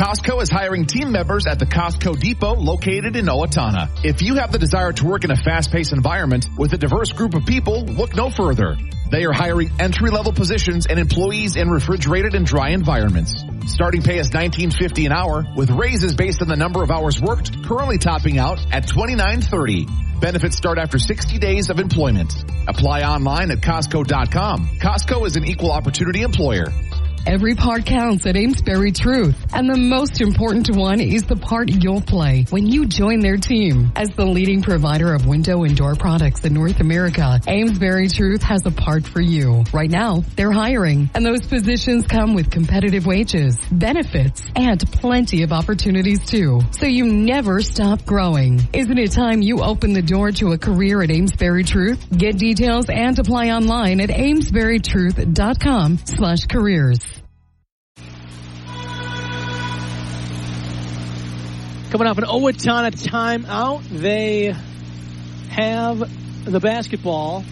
Costco 0.00 0.40
is 0.40 0.48
hiring 0.48 0.86
team 0.86 1.12
members 1.12 1.46
at 1.46 1.58
the 1.58 1.66
Costco 1.66 2.18
Depot 2.18 2.54
located 2.54 3.16
in 3.16 3.26
Owatonna. 3.26 4.02
If 4.02 4.22
you 4.22 4.36
have 4.36 4.50
the 4.50 4.58
desire 4.58 4.94
to 4.94 5.04
work 5.04 5.24
in 5.24 5.30
a 5.30 5.36
fast-paced 5.36 5.92
environment 5.92 6.46
with 6.56 6.72
a 6.72 6.78
diverse 6.78 7.12
group 7.12 7.34
of 7.34 7.44
people, 7.44 7.84
look 7.84 8.16
no 8.16 8.30
further. 8.30 8.78
They 9.10 9.26
are 9.26 9.32
hiring 9.34 9.70
entry-level 9.78 10.32
positions 10.32 10.86
and 10.86 10.98
employees 10.98 11.56
in 11.56 11.68
refrigerated 11.68 12.34
and 12.34 12.46
dry 12.46 12.70
environments. 12.70 13.44
Starting 13.66 14.00
pay 14.00 14.18
is 14.18 14.30
$19.50 14.30 15.04
an 15.04 15.12
hour 15.12 15.44
with 15.54 15.68
raises 15.68 16.14
based 16.14 16.40
on 16.40 16.48
the 16.48 16.56
number 16.56 16.82
of 16.82 16.90
hours 16.90 17.20
worked, 17.20 17.62
currently 17.64 17.98
topping 17.98 18.38
out 18.38 18.58
at 18.72 18.86
$29.30. 18.86 20.18
Benefits 20.18 20.56
start 20.56 20.78
after 20.78 20.98
60 20.98 21.38
days 21.38 21.68
of 21.68 21.78
employment. 21.78 22.32
Apply 22.66 23.02
online 23.02 23.50
at 23.50 23.58
Costco.com. 23.58 24.78
Costco 24.78 25.26
is 25.26 25.36
an 25.36 25.44
equal 25.44 25.72
opportunity 25.72 26.22
employer. 26.22 26.68
Every 27.26 27.54
part 27.54 27.84
counts 27.84 28.24
at 28.26 28.34
Amesbury 28.36 28.92
Truth. 28.92 29.36
And 29.52 29.68
the 29.68 29.76
most 29.76 30.20
important 30.20 30.74
one 30.74 31.00
is 31.00 31.24
the 31.24 31.36
part 31.36 31.68
you'll 31.70 32.00
play 32.00 32.46
when 32.48 32.66
you 32.66 32.86
join 32.86 33.20
their 33.20 33.36
team. 33.36 33.92
As 33.94 34.08
the 34.16 34.24
leading 34.24 34.62
provider 34.62 35.12
of 35.12 35.26
window 35.26 35.62
and 35.64 35.76
door 35.76 35.94
products 35.94 36.44
in 36.44 36.54
North 36.54 36.80
America, 36.80 37.38
Amesbury 37.46 38.08
Truth 38.08 38.42
has 38.42 38.64
a 38.64 38.70
part 38.70 39.06
for 39.06 39.20
you. 39.20 39.64
Right 39.72 39.90
now, 39.90 40.24
they're 40.34 40.50
hiring, 40.50 41.10
and 41.14 41.24
those 41.24 41.46
positions 41.46 42.06
come 42.06 42.34
with 42.34 42.50
competitive 42.50 43.06
wages, 43.06 43.58
benefits, 43.70 44.42
and 44.56 44.80
plenty 44.90 45.42
of 45.42 45.52
opportunities 45.52 46.24
too. 46.24 46.60
So 46.72 46.86
you 46.86 47.04
never 47.04 47.60
stop 47.60 48.04
growing. 48.06 48.60
Isn't 48.72 48.98
it 48.98 49.12
time 49.12 49.42
you 49.42 49.62
open 49.62 49.92
the 49.92 50.02
door 50.02 50.32
to 50.32 50.52
a 50.52 50.58
career 50.58 51.02
at 51.02 51.10
Amesbury 51.10 51.64
Truth? 51.64 52.06
Get 52.16 52.38
details 52.38 52.88
and 52.88 53.18
apply 53.18 53.50
online 53.50 54.00
at 54.00 54.08
amesburytruth.com 54.08 55.98
slash 56.06 56.46
careers. 56.46 57.00
Coming 61.90 62.06
off 62.06 62.18
an 62.18 62.24
Owatonna 62.24 62.92
timeout, 62.92 63.82
they 63.88 64.54
have 65.48 66.44
the 66.44 66.60
basketball 66.60 67.42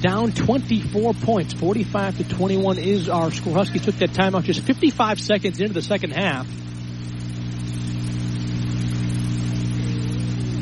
down 0.00 0.32
24 0.32 1.14
points. 1.14 1.54
45 1.54 2.18
to 2.18 2.28
21 2.28 2.78
is 2.78 3.08
our 3.08 3.30
score. 3.30 3.54
Huskies 3.54 3.82
took 3.82 3.94
that 3.98 4.10
timeout 4.10 4.42
just 4.42 4.62
55 4.62 5.20
seconds 5.20 5.60
into 5.60 5.72
the 5.72 5.82
second 5.82 6.14
half. 6.14 6.48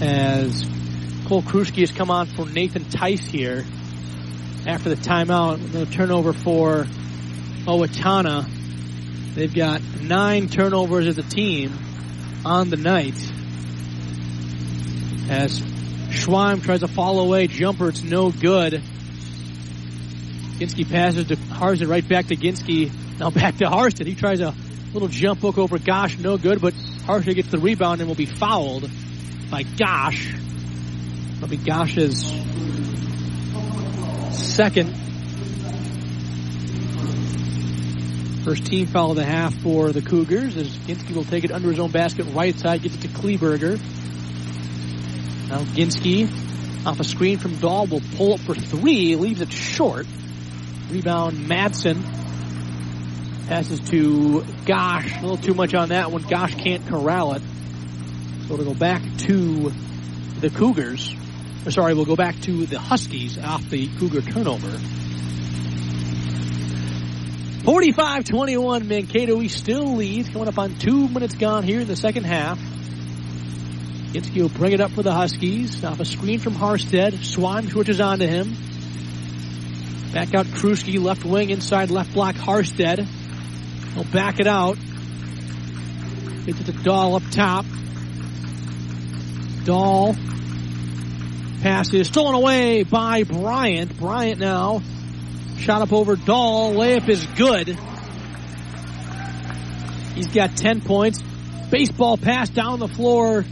As 0.02 0.68
Cole 1.28 1.40
Kruski 1.40 1.80
has 1.80 1.92
come 1.92 2.10
on 2.10 2.26
for 2.26 2.44
Nathan 2.44 2.84
Tice 2.90 3.24
here 3.24 3.64
after 4.66 4.90
the 4.90 4.96
timeout. 4.96 5.72
The 5.72 5.86
turnover 5.86 6.34
for 6.34 6.84
Owatonna. 7.64 8.46
They've 9.34 9.54
got 9.54 9.80
nine 10.02 10.50
turnovers 10.50 11.06
as 11.06 11.16
a 11.16 11.22
team 11.22 11.72
on 12.44 12.70
the 12.70 12.76
night. 12.76 13.14
As 15.28 15.60
Schweim 16.10 16.62
tries 16.62 16.80
to 16.80 16.88
fall 16.88 17.20
away 17.20 17.46
jumper, 17.46 17.88
it's 17.88 18.02
no 18.02 18.30
good. 18.30 18.82
Ginsky 20.58 20.88
passes 20.88 21.28
to 21.28 21.36
Harston, 21.36 21.88
right 21.88 22.06
back 22.06 22.26
to 22.26 22.36
Ginsky. 22.36 22.90
Now 23.18 23.30
back 23.30 23.56
to 23.58 23.68
Harston. 23.68 24.06
He 24.06 24.14
tries 24.14 24.40
a 24.40 24.54
little 24.92 25.08
jump 25.08 25.40
hook 25.40 25.58
over 25.58 25.78
Gosh, 25.78 26.18
no 26.18 26.36
good, 26.36 26.60
but 26.60 26.74
Harston 27.04 27.34
gets 27.34 27.50
the 27.50 27.58
rebound 27.58 28.00
and 28.00 28.08
will 28.08 28.16
be 28.16 28.26
fouled 28.26 28.88
by 29.50 29.62
Gosh. 29.62 30.32
That'll 31.34 31.48
be 31.48 31.56
Gosh's 31.56 32.26
second. 34.32 34.94
First 38.44 38.66
team 38.66 38.86
foul 38.86 39.10
of 39.10 39.16
the 39.16 39.24
half 39.24 39.54
for 39.54 39.92
the 39.92 40.02
Cougars 40.02 40.56
as 40.56 40.68
Ginsky 40.78 41.14
will 41.14 41.24
take 41.24 41.44
it 41.44 41.52
under 41.52 41.70
his 41.70 41.78
own 41.78 41.92
basket, 41.92 42.24
right 42.34 42.54
side, 42.54 42.82
gets 42.82 42.96
it 42.96 43.02
to 43.02 43.08
Kleberger. 43.08 43.78
Now 45.48 45.60
Ginsky 45.60 46.28
off 46.84 46.98
a 46.98 47.04
screen 47.04 47.38
from 47.38 47.56
Dahl 47.58 47.86
will 47.86 48.02
pull 48.16 48.34
up 48.34 48.40
for 48.40 48.54
three, 48.54 49.14
leaves 49.14 49.40
it 49.40 49.52
short. 49.52 50.06
Rebound 50.90 51.38
Madsen. 51.48 52.02
Passes 53.46 53.80
to 53.90 54.44
Gosh. 54.66 55.18
A 55.18 55.20
little 55.20 55.36
too 55.36 55.54
much 55.54 55.74
on 55.74 55.90
that 55.90 56.10
one. 56.10 56.22
Gosh 56.22 56.54
can't 56.56 56.86
corral 56.86 57.34
it. 57.34 57.42
So 58.48 58.54
it'll 58.54 58.66
go 58.66 58.74
back 58.74 59.02
to 59.18 59.72
the 60.40 60.50
Cougars. 60.50 61.14
Or 61.64 61.70
sorry, 61.70 61.94
we'll 61.94 62.04
go 62.04 62.16
back 62.16 62.40
to 62.40 62.66
the 62.66 62.78
Huskies 62.78 63.38
off 63.38 63.62
the 63.70 63.88
Cougar 63.98 64.22
turnover. 64.22 64.78
45-21, 67.62 68.86
Mankato 68.86 69.40
East 69.40 69.56
still 69.56 69.94
leads, 69.94 70.28
coming 70.30 70.48
up 70.48 70.58
on 70.58 70.74
two 70.78 71.06
minutes 71.06 71.36
gone 71.36 71.62
here 71.62 71.80
in 71.80 71.86
the 71.86 71.94
second 71.94 72.24
half. 72.24 72.58
Ginsky 74.12 74.42
will 74.42 74.48
bring 74.48 74.72
it 74.72 74.80
up 74.80 74.90
for 74.90 75.04
the 75.04 75.12
Huskies. 75.12 75.84
Off 75.84 76.00
a 76.00 76.04
screen 76.04 76.40
from 76.40 76.54
Harstead. 76.54 77.24
Swan 77.24 77.68
switches 77.68 78.00
onto 78.00 78.26
him. 78.26 78.56
Back 80.12 80.34
out 80.34 80.46
Kruski, 80.46 81.00
left 81.00 81.24
wing, 81.24 81.50
inside 81.50 81.90
left 81.90 82.12
block 82.12 82.34
Harstead. 82.34 83.06
He'll 83.94 84.04
back 84.04 84.40
it 84.40 84.48
out. 84.48 84.76
Gets 86.44 86.60
it 86.60 86.66
to 86.66 86.72
Dahl 86.72 87.14
up 87.14 87.22
top. 87.30 87.64
Dahl 89.64 90.16
passes 91.62 92.08
stolen 92.08 92.34
away 92.34 92.82
by 92.82 93.22
Bryant. 93.22 93.96
Bryant 93.96 94.40
now 94.40 94.82
shot 95.58 95.82
up 95.82 95.92
over 95.92 96.16
Dahl. 96.16 96.72
Layup 96.74 97.08
is 97.08 97.24
good. 97.36 97.78
He's 100.14 100.28
got 100.28 100.56
10 100.56 100.82
points. 100.82 101.22
Baseball 101.70 102.16
pass 102.16 102.48
down 102.50 102.78
the 102.78 102.88
floor 102.88 103.44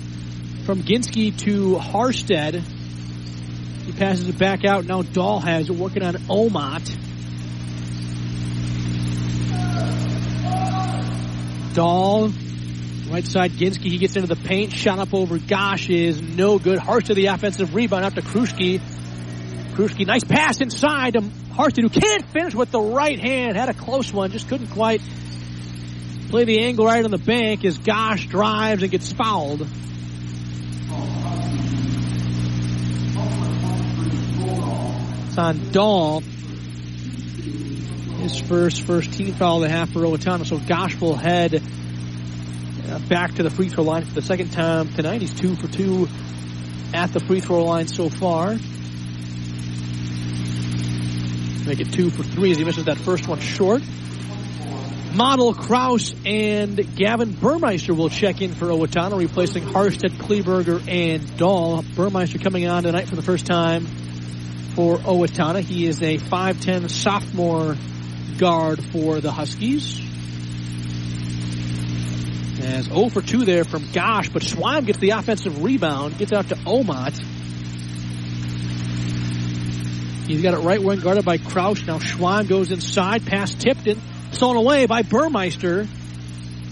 from 0.66 0.82
Ginsky 0.82 1.36
to 1.40 1.76
Harstead. 1.76 2.62
He 3.86 3.92
passes 3.92 4.28
it 4.28 4.38
back 4.38 4.64
out. 4.64 4.84
Now 4.84 5.03
Dahl 5.03 5.40
has 5.40 5.70
it 5.70 5.76
working 5.76 6.03
on 6.03 6.14
Omot. 6.14 6.96
Dahl, 11.74 12.30
right 13.11 13.26
side 13.26 13.53
Ginsky. 13.53 13.90
He 13.90 13.98
gets 13.98 14.16
into 14.16 14.28
the 14.28 14.36
paint. 14.36 14.72
Shot 14.72 14.98
up 14.98 15.14
over 15.14 15.38
Gosh 15.38 15.88
is 15.88 16.20
no 16.20 16.59
good. 16.59 16.78
Harstead 16.78 17.14
the 17.14 17.26
offensive 17.26 17.74
rebound 17.74 18.05
after 18.05 18.20
Kruski. 18.20 18.80
Kruski, 19.72 20.07
nice 20.07 20.24
pass 20.24 20.61
inside 20.61 21.16
to 21.51 21.57
Harstead, 21.57 21.82
who 21.82 21.88
can't 21.88 22.24
finish 22.26 22.55
with 22.55 22.70
the 22.70 22.80
right 22.80 23.18
hand. 23.18 23.57
Had 23.57 23.68
a 23.68 23.74
close 23.74 24.12
one, 24.12 24.30
just 24.30 24.48
couldn't 24.48 24.68
quite 24.68 25.01
play 26.28 26.44
the 26.44 26.61
angle 26.61 26.86
right 26.86 27.05
on 27.05 27.11
the 27.11 27.18
bank 27.18 27.64
as 27.64 27.78
Gosh 27.78 28.26
drives 28.26 28.82
and 28.82 28.90
gets 28.90 29.12
fouled. 29.12 29.66
It's 35.26 35.38
on 35.38 35.72
Dahl. 35.72 36.20
His 38.20 38.38
first 38.38 38.82
first 38.82 39.12
team 39.14 39.32
foul 39.34 39.57
of 39.57 39.62
the 39.62 39.68
half 39.70 39.92
for 39.92 40.01
Owatonna. 40.01 40.44
So 40.46 40.59
Gosh 40.59 41.01
will 41.01 41.16
head 41.16 41.55
uh, 41.55 42.98
back 43.09 43.34
to 43.36 43.42
the 43.42 43.51
free 43.51 43.68
throw 43.68 43.84
line 43.84 44.05
for 44.05 44.14
the 44.14 44.22
second 44.22 44.53
time 44.53 44.92
tonight. 44.92 45.22
He's 45.22 45.32
two 45.32 45.57
for 45.57 45.68
two 45.68 46.07
at 46.92 47.12
the 47.12 47.20
free 47.20 47.40
throw 47.40 47.64
line 47.64 47.88
so 47.88 48.09
far. 48.09 48.57
Make 51.70 51.78
it 51.78 51.92
two 51.92 52.10
for 52.10 52.24
three 52.24 52.50
as 52.50 52.56
he 52.56 52.64
misses 52.64 52.86
that 52.86 52.98
first 52.98 53.28
one 53.28 53.38
short. 53.38 53.80
Model 55.14 55.54
Kraus 55.54 56.12
and 56.26 56.96
Gavin 56.96 57.30
Burmeister 57.30 57.94
will 57.94 58.08
check 58.08 58.42
in 58.42 58.54
for 58.54 58.66
Owatonna, 58.66 59.16
replacing 59.16 59.62
Harstead, 59.62 60.10
Kleberger, 60.14 60.82
and 60.88 61.36
Dahl. 61.36 61.84
Burmeister 61.94 62.38
coming 62.38 62.66
on 62.66 62.82
tonight 62.82 63.06
for 63.06 63.14
the 63.14 63.22
first 63.22 63.46
time 63.46 63.86
for 64.74 64.96
Owatonna. 64.96 65.60
He 65.60 65.86
is 65.86 66.02
a 66.02 66.18
5'10 66.18 66.90
sophomore 66.90 67.76
guard 68.36 68.82
for 68.86 69.20
the 69.20 69.30
Huskies. 69.30 70.00
As 72.64 72.86
0 72.86 73.10
for 73.10 73.22
2 73.22 73.44
there 73.44 73.62
from 73.62 73.92
Gosh, 73.92 74.28
but 74.28 74.42
Schweim 74.42 74.86
gets 74.86 74.98
the 74.98 75.10
offensive 75.10 75.62
rebound, 75.62 76.18
gets 76.18 76.32
out 76.32 76.48
to 76.48 76.56
Omot. 76.56 77.39
He's 80.30 80.42
got 80.42 80.54
it 80.54 80.58
right 80.58 80.80
wing 80.80 81.00
guarded 81.00 81.24
by 81.24 81.38
Crouch. 81.38 81.84
Now 81.86 81.98
Schweim 81.98 82.48
goes 82.48 82.70
inside, 82.70 83.26
past 83.26 83.60
Tipton, 83.60 84.00
stolen 84.30 84.58
away 84.58 84.86
by 84.86 85.02
Burmeister. 85.02 85.88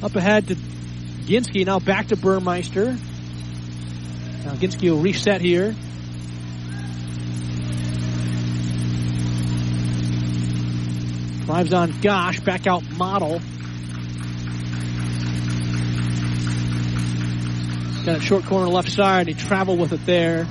Up 0.00 0.14
ahead 0.14 0.46
to 0.46 0.54
Ginsky, 0.54 1.66
now 1.66 1.80
back 1.80 2.06
to 2.08 2.16
Burmeister. 2.16 2.92
Now 2.92 4.54
Ginsky 4.54 4.92
will 4.92 5.00
reset 5.00 5.40
here. 5.40 5.74
Drives 11.44 11.72
on 11.72 12.00
Gosh, 12.00 12.38
back 12.38 12.68
out 12.68 12.88
Model. 12.92 13.40
Got 18.06 18.18
a 18.18 18.20
short 18.20 18.44
corner 18.44 18.68
left 18.68 18.92
side. 18.92 19.26
He 19.26 19.34
traveled 19.34 19.80
with 19.80 19.92
it 19.92 20.06
there. 20.06 20.46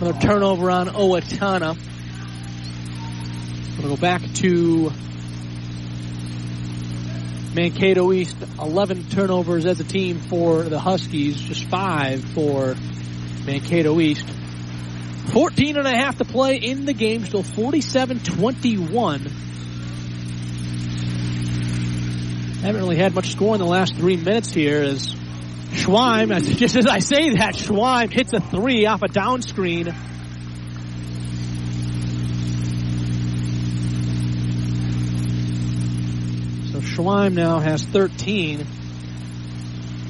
Another 0.00 0.18
turnover 0.18 0.70
on 0.70 0.88
Owatonna. 0.88 1.76
We'll 3.78 3.90
go 3.90 3.96
back 3.96 4.22
to 4.34 4.90
Mankato 7.54 8.12
East, 8.12 8.36
11 8.60 9.08
turnovers 9.10 9.66
as 9.66 9.78
a 9.78 9.84
team 9.84 10.18
for 10.18 10.64
the 10.64 10.80
Huskies, 10.80 11.36
just 11.40 11.64
five 11.64 12.24
for 12.24 12.74
Mankato 13.46 14.00
East. 14.00 14.26
14 15.32 15.76
and 15.76 15.86
a 15.86 15.96
half 15.96 16.18
to 16.18 16.24
play 16.24 16.56
in 16.56 16.86
the 16.86 16.92
game, 16.92 17.24
still 17.24 17.44
47-21. 17.44 19.30
Haven't 22.62 22.80
really 22.80 22.96
had 22.96 23.14
much 23.14 23.30
score 23.30 23.54
in 23.54 23.60
the 23.60 23.66
last 23.66 23.94
three 23.94 24.16
minutes 24.16 24.52
here 24.52 24.82
as 24.82 25.06
Schweim, 25.72 26.56
just 26.56 26.74
as 26.74 26.86
I 26.86 26.98
say 26.98 27.30
that, 27.36 27.54
Schweim 27.54 28.10
hits 28.10 28.32
a 28.32 28.40
three 28.40 28.86
off 28.86 29.02
a 29.02 29.08
down 29.08 29.42
screen. 29.42 29.94
So 36.98 37.04
Schweim 37.04 37.34
now 37.34 37.60
has 37.60 37.84
13 37.84 38.64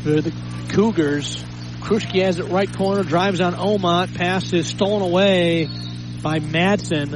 for 0.03 0.23
the 0.23 0.33
Cougars. 0.71 1.37
Kruschke 1.81 2.23
has 2.23 2.39
it 2.39 2.45
right 2.45 2.75
corner, 2.75 3.03
drives 3.03 3.43
on 3.43 3.53
Omot, 3.53 4.15
pass 4.15 4.55
is 4.55 4.69
stolen 4.69 5.03
away 5.03 5.69
by 6.23 6.39
Madsen. 6.41 7.13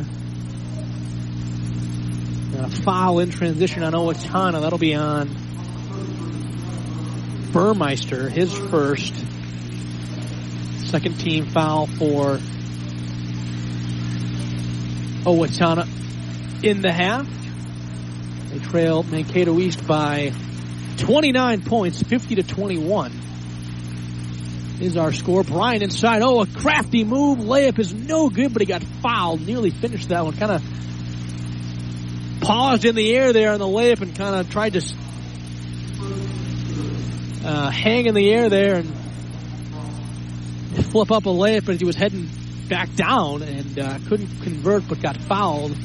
And 2.54 2.66
a 2.66 2.68
foul 2.68 3.20
in 3.20 3.30
transition 3.30 3.82
on 3.82 3.94
Owatonna. 3.94 4.60
That'll 4.60 4.78
be 4.78 4.94
on 4.94 5.30
Burmeister, 7.50 8.28
his 8.28 8.52
first. 8.52 9.14
Second 10.90 11.18
team 11.18 11.46
foul 11.46 11.86
for 11.86 12.36
Owatonna 15.24 15.88
in 16.62 16.82
the 16.82 16.92
half. 16.92 17.26
They 18.52 18.58
trail 18.58 19.02
Mankato 19.02 19.58
East 19.58 19.86
by 19.86 20.32
29 20.98 21.62
points, 21.62 22.02
50 22.02 22.34
to 22.36 22.42
21 22.42 23.12
is 24.82 24.96
our 24.96 25.12
score. 25.12 25.42
Bryant 25.42 25.82
inside. 25.82 26.22
Oh, 26.22 26.42
a 26.42 26.46
crafty 26.46 27.04
move. 27.04 27.38
Layup 27.38 27.78
is 27.78 27.94
no 27.94 28.28
good, 28.28 28.52
but 28.52 28.60
he 28.60 28.66
got 28.66 28.82
fouled. 28.82 29.46
Nearly 29.46 29.70
finished 29.70 30.10
that 30.10 30.24
one. 30.24 30.36
Kind 30.36 30.52
of 30.52 30.62
paused 32.42 32.84
in 32.84 32.94
the 32.94 33.14
air 33.14 33.32
there 33.32 33.52
on 33.52 33.60
the 33.60 33.66
layup 33.66 34.02
and 34.02 34.14
kind 34.16 34.34
of 34.34 34.50
tried 34.50 34.74
to 34.74 34.82
uh, 37.44 37.70
hang 37.70 38.06
in 38.06 38.14
the 38.14 38.30
air 38.30 38.48
there 38.48 38.76
and 38.76 38.92
flip 40.86 41.10
up 41.10 41.26
a 41.26 41.30
layup 41.30 41.68
as 41.68 41.78
he 41.78 41.84
was 41.86 41.96
heading 41.96 42.28
back 42.68 42.92
down 42.96 43.42
and 43.42 43.78
uh, 43.78 43.98
couldn't 44.08 44.42
convert, 44.42 44.88
but 44.88 45.00
got 45.00 45.16
fouled 45.16 45.76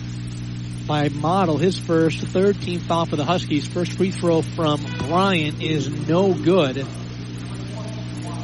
by 0.88 1.10
Model. 1.10 1.58
His 1.58 1.78
first, 1.78 2.20
third 2.20 2.62
team 2.62 2.80
foul 2.80 3.06
for 3.06 3.18
the 3.18 3.26
Huskies. 3.26 3.68
First 3.68 3.94
free 3.94 4.12
throw 4.12 4.42
from 4.42 4.82
Bryant 5.08 5.62
is 5.62 5.90
no 6.08 6.34
good. 6.34 6.78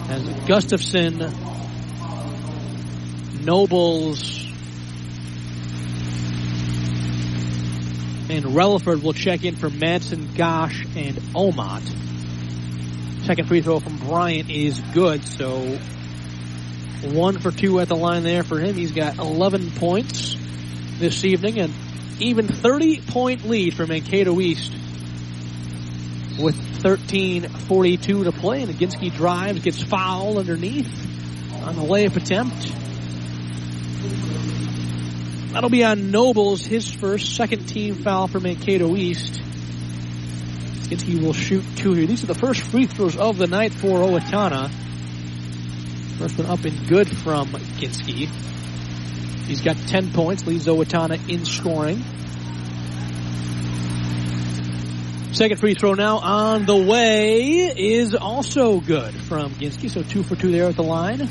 As 0.10 0.28
Gustafson, 0.46 1.20
Nobles, 3.46 4.44
and 8.30 8.46
Relaford 8.46 9.02
will 9.02 9.14
check 9.14 9.46
in 9.46 9.56
for 9.56 9.70
Madsen, 9.70 10.36
Gosh, 10.36 10.86
and 10.96 11.16
Omot. 11.34 11.82
Second 13.26 13.48
free 13.48 13.62
throw 13.62 13.80
from 13.80 13.98
Bryant 14.00 14.50
is 14.50 14.80
good, 14.94 15.24
so 15.24 15.78
one 17.04 17.40
for 17.40 17.52
two 17.52 17.80
at 17.80 17.88
the 17.88 17.96
line 17.96 18.24
there 18.24 18.44
for 18.44 18.60
him. 18.60 18.76
He's 18.76 18.92
got 18.92 19.18
11 19.18 19.72
points 19.72 20.36
this 21.00 21.24
evening, 21.24 21.60
and 21.60 21.74
even 22.20 22.48
30 22.48 23.02
point 23.02 23.46
lead 23.46 23.74
for 23.76 23.86
Mankato 23.86 24.40
East 24.40 24.72
with 26.40 26.56
13.42 26.84 28.24
to 28.24 28.32
play. 28.32 28.64
And 28.64 28.72
Aginski 28.72 29.14
drives, 29.14 29.60
gets 29.62 29.82
fouled 29.82 30.38
underneath 30.38 30.92
on 31.64 31.76
the 31.76 31.82
layup 31.82 32.16
attempt. 32.16 32.72
That'll 35.54 35.70
be 35.70 35.84
on 35.84 36.10
Nobles, 36.12 36.66
his 36.66 36.92
first, 36.92 37.36
second 37.36 37.68
team 37.68 37.96
foul 37.96 38.28
for 38.28 38.40
Mankato 38.40 38.96
East. 38.96 39.34
Aginski 40.84 41.22
will 41.22 41.34
shoot 41.34 41.64
two 41.76 41.94
here. 41.94 42.08
These 42.08 42.24
are 42.24 42.28
the 42.28 42.36
first 42.36 42.62
free 42.62 42.88
throws 42.88 43.16
of 43.16 43.38
the 43.38 43.48
night 43.48 43.72
for 43.74 44.00
Owatonna. 44.00 44.70
First 46.18 46.38
one 46.38 46.48
up 46.48 46.64
and 46.66 46.88
good 46.88 47.10
from 47.10 47.50
Ginski. 47.50 48.30
He's 49.46 49.62
got 49.62 49.76
10 49.76 50.14
points, 50.14 50.46
leads 50.46 50.68
Owatonna 50.68 51.30
in 51.30 51.46
scoring. 51.46 52.04
Second 55.34 55.60
free 55.60 55.74
throw 55.74 55.96
now 55.96 56.18
on 56.18 56.66
the 56.66 56.78
way 56.78 57.74
is 57.76 58.14
also 58.14 58.80
good 58.80 59.16
from 59.16 59.52
Ginski, 59.54 59.90
so 59.90 60.04
two 60.04 60.22
for 60.22 60.36
two 60.36 60.52
there 60.52 60.70
at 60.70 60.76
the 60.76 60.84
line. 60.84 61.28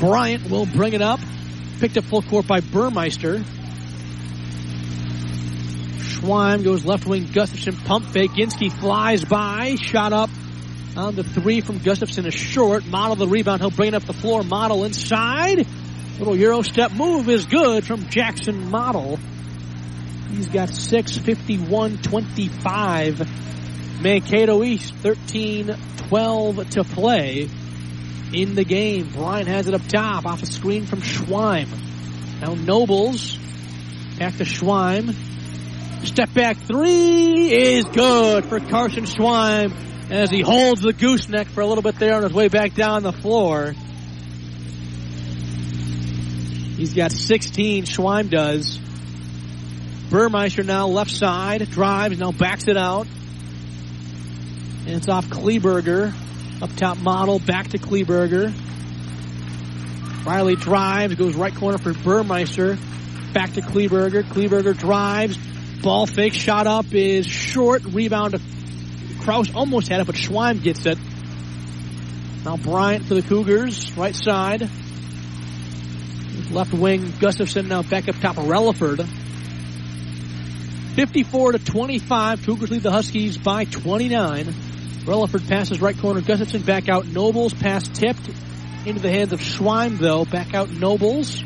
Bryant 0.00 0.48
will 0.50 0.64
bring 0.64 0.94
it 0.94 1.02
up. 1.02 1.20
Picked 1.80 1.98
up 1.98 2.04
full 2.04 2.22
court 2.22 2.46
by 2.46 2.60
Burmeister. 2.60 3.44
Schweim 5.98 6.64
goes 6.64 6.84
left 6.84 7.06
wing. 7.06 7.28
Gustafson 7.32 7.76
pump 7.76 8.06
fake. 8.06 8.30
Ginski 8.32 8.72
flies 8.72 9.24
by. 9.24 9.76
Shot 9.76 10.12
up 10.12 10.30
on 10.96 11.14
the 11.14 11.24
three 11.24 11.60
from 11.60 11.78
Gustafson 11.78 12.26
is 12.26 12.34
short. 12.34 12.86
Model 12.86 13.16
the 13.16 13.28
rebound. 13.28 13.60
He'll 13.60 13.70
bring 13.70 13.88
it 13.88 13.94
up 13.94 14.04
the 14.04 14.12
floor. 14.12 14.42
Model 14.42 14.84
inside. 14.84 15.66
Little 16.18 16.36
Euro 16.36 16.62
step 16.62 16.90
move 16.90 17.28
is 17.28 17.46
good 17.46 17.86
from 17.86 18.08
Jackson 18.08 18.70
Model. 18.70 19.20
He's 20.30 20.48
got 20.48 20.68
6, 20.68 21.18
51, 21.18 21.98
25. 21.98 24.02
Mankato 24.02 24.64
East, 24.64 24.94
13, 24.96 25.76
12 26.08 26.70
to 26.70 26.82
play 26.82 27.48
in 28.32 28.56
the 28.56 28.64
game. 28.64 29.12
Bryant 29.12 29.46
has 29.46 29.68
it 29.68 29.74
up 29.74 29.86
top 29.86 30.26
off 30.26 30.42
a 30.42 30.46
screen 30.46 30.86
from 30.86 31.02
Schweim. 31.02 31.68
Now 32.40 32.54
Nobles 32.54 33.36
back 34.18 34.36
to 34.38 34.44
Schweim. 34.44 35.14
Step 36.04 36.34
back 36.34 36.56
three 36.56 37.52
is 37.52 37.84
good 37.84 38.44
for 38.44 38.58
Carson 38.58 39.04
Schweim 39.04 39.72
as 40.10 40.30
he 40.30 40.40
holds 40.40 40.80
the 40.80 40.92
gooseneck 40.92 41.46
for 41.46 41.60
a 41.60 41.66
little 41.66 41.82
bit 41.82 41.96
there 42.00 42.16
on 42.16 42.24
his 42.24 42.32
way 42.32 42.48
back 42.48 42.74
down 42.74 43.04
the 43.04 43.12
floor. 43.12 43.74
He's 46.78 46.94
got 46.94 47.10
16, 47.10 47.86
Schweim 47.86 48.30
does. 48.30 48.78
Burmeister 50.10 50.62
now 50.62 50.86
left 50.86 51.10
side, 51.10 51.68
drives, 51.68 52.20
now 52.20 52.30
backs 52.30 52.68
it 52.68 52.76
out. 52.76 53.08
And 54.86 54.90
it's 54.90 55.08
off 55.08 55.26
Kleberger. 55.26 56.14
Up 56.62 56.70
top 56.76 56.98
Model, 56.98 57.40
back 57.40 57.70
to 57.70 57.78
Kleberger. 57.78 58.54
Riley 60.24 60.54
drives, 60.54 61.16
goes 61.16 61.34
right 61.34 61.52
corner 61.52 61.78
for 61.78 61.92
Burmeister. 61.92 62.78
Back 63.32 63.54
to 63.54 63.60
Kleberger. 63.60 64.22
Kleberger 64.22 64.78
drives. 64.78 65.36
Ball 65.82 66.06
fake, 66.06 66.32
shot 66.32 66.68
up 66.68 66.86
is 66.94 67.26
short. 67.26 67.82
Rebound 67.86 68.40
Kraus 69.22 69.52
almost 69.52 69.88
had 69.88 70.00
it, 70.00 70.06
but 70.06 70.14
Schweim 70.14 70.62
gets 70.62 70.86
it. 70.86 70.96
Now 72.44 72.56
Bryant 72.56 73.04
for 73.06 73.14
the 73.14 73.22
Cougars, 73.22 73.96
right 73.96 74.14
side. 74.14 74.70
Left 76.50 76.72
wing, 76.72 77.12
Gustafson 77.20 77.68
now 77.68 77.82
back 77.82 78.08
up 78.08 78.16
top 78.20 78.38
of 78.38 78.44
Relaford. 78.44 79.06
54 80.96 81.52
to 81.52 81.58
25. 81.58 82.44
Cougars 82.44 82.70
lead 82.70 82.82
the 82.82 82.90
Huskies 82.90 83.36
by 83.36 83.64
29. 83.64 84.46
Relaford 85.04 85.46
passes 85.46 85.80
right 85.80 85.96
corner. 85.96 86.20
Gustafson 86.20 86.62
back 86.62 86.88
out. 86.88 87.06
Nobles 87.06 87.52
pass 87.52 87.86
tipped 87.86 88.28
into 88.86 89.00
the 89.00 89.10
hands 89.10 89.32
of 89.32 89.40
Schweim 89.40 89.98
though. 89.98 90.24
Back 90.24 90.54
out 90.54 90.70
Nobles. 90.70 91.42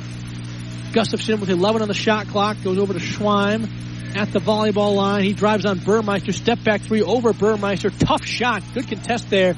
Gustafson 0.92 1.40
with 1.40 1.50
11 1.50 1.82
on 1.82 1.88
the 1.88 1.94
shot 1.94 2.28
clock 2.28 2.56
goes 2.62 2.78
over 2.78 2.92
to 2.92 3.00
Schweim 3.00 3.68
at 4.14 4.32
the 4.32 4.38
volleyball 4.38 4.94
line. 4.94 5.24
He 5.24 5.32
drives 5.32 5.66
on 5.66 5.78
Burmeister. 5.80 6.32
Step 6.32 6.62
back 6.62 6.80
three 6.80 7.02
over 7.02 7.32
Burmeister. 7.32 7.90
Tough 7.90 8.24
shot. 8.24 8.62
Good 8.72 8.88
contest 8.88 9.28
there 9.30 9.56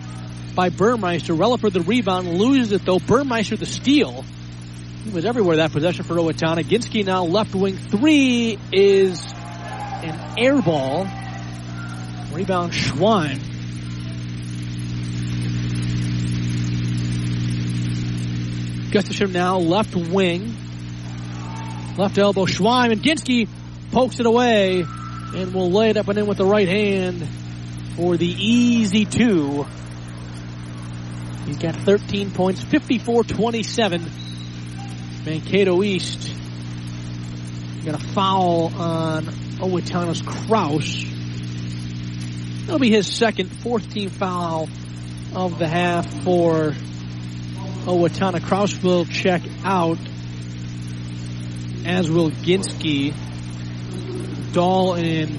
by 0.54 0.70
Burmeister. 0.70 1.34
Relaford 1.34 1.72
the 1.72 1.82
rebound. 1.82 2.28
Loses 2.28 2.72
it 2.72 2.84
though. 2.84 2.98
Burmeister 2.98 3.56
the 3.56 3.66
steal. 3.66 4.24
He 5.04 5.10
was 5.10 5.26
everywhere 5.26 5.56
that 5.56 5.70
possession 5.70 6.04
for 6.04 6.14
Owatonna. 6.14 6.64
Ginski 6.64 7.04
now 7.04 7.24
left 7.24 7.54
wing 7.54 7.76
three 7.76 8.58
is 8.72 9.22
an 10.02 10.38
air 10.38 10.62
ball. 10.62 11.06
Rebound 12.32 12.72
Schweim. 12.72 13.38
Gustafson 18.90 19.32
now 19.32 19.58
left 19.58 19.94
wing. 19.94 20.54
Left 21.98 22.16
elbow 22.16 22.46
Schweim 22.46 22.90
and 22.90 23.02
Ginski 23.02 23.46
pokes 23.92 24.20
it 24.20 24.26
away 24.26 24.86
and 25.34 25.52
will 25.52 25.70
lay 25.70 25.90
it 25.90 25.98
up 25.98 26.08
and 26.08 26.18
in 26.18 26.26
with 26.26 26.38
the 26.38 26.46
right 26.46 26.66
hand 26.66 27.28
for 27.96 28.16
the 28.16 28.26
easy 28.26 29.04
two. 29.04 29.66
He's 31.44 31.58
got 31.58 31.74
13 31.76 32.30
points, 32.30 32.64
54-27. 32.64 34.23
Mankato 35.24 35.82
East 35.82 36.30
got 37.84 37.94
a 37.94 38.06
foul 38.08 38.72
on 38.76 39.24
Owatonna's 39.24 40.22
Kraus. 40.22 41.04
That'll 42.62 42.78
be 42.78 42.90
his 42.90 43.06
second, 43.06 43.48
fourth 43.48 43.92
team 43.92 44.10
foul 44.10 44.68
of 45.34 45.58
the 45.58 45.66
half 45.66 46.06
for 46.24 46.74
Owatonna. 47.86 48.42
Kraus 48.42 48.82
will 48.82 49.04
check 49.04 49.42
out, 49.64 49.98
as 51.84 52.10
will 52.10 52.30
Ginsky. 52.30 53.14
Dahl 54.52 54.94
and 54.94 55.38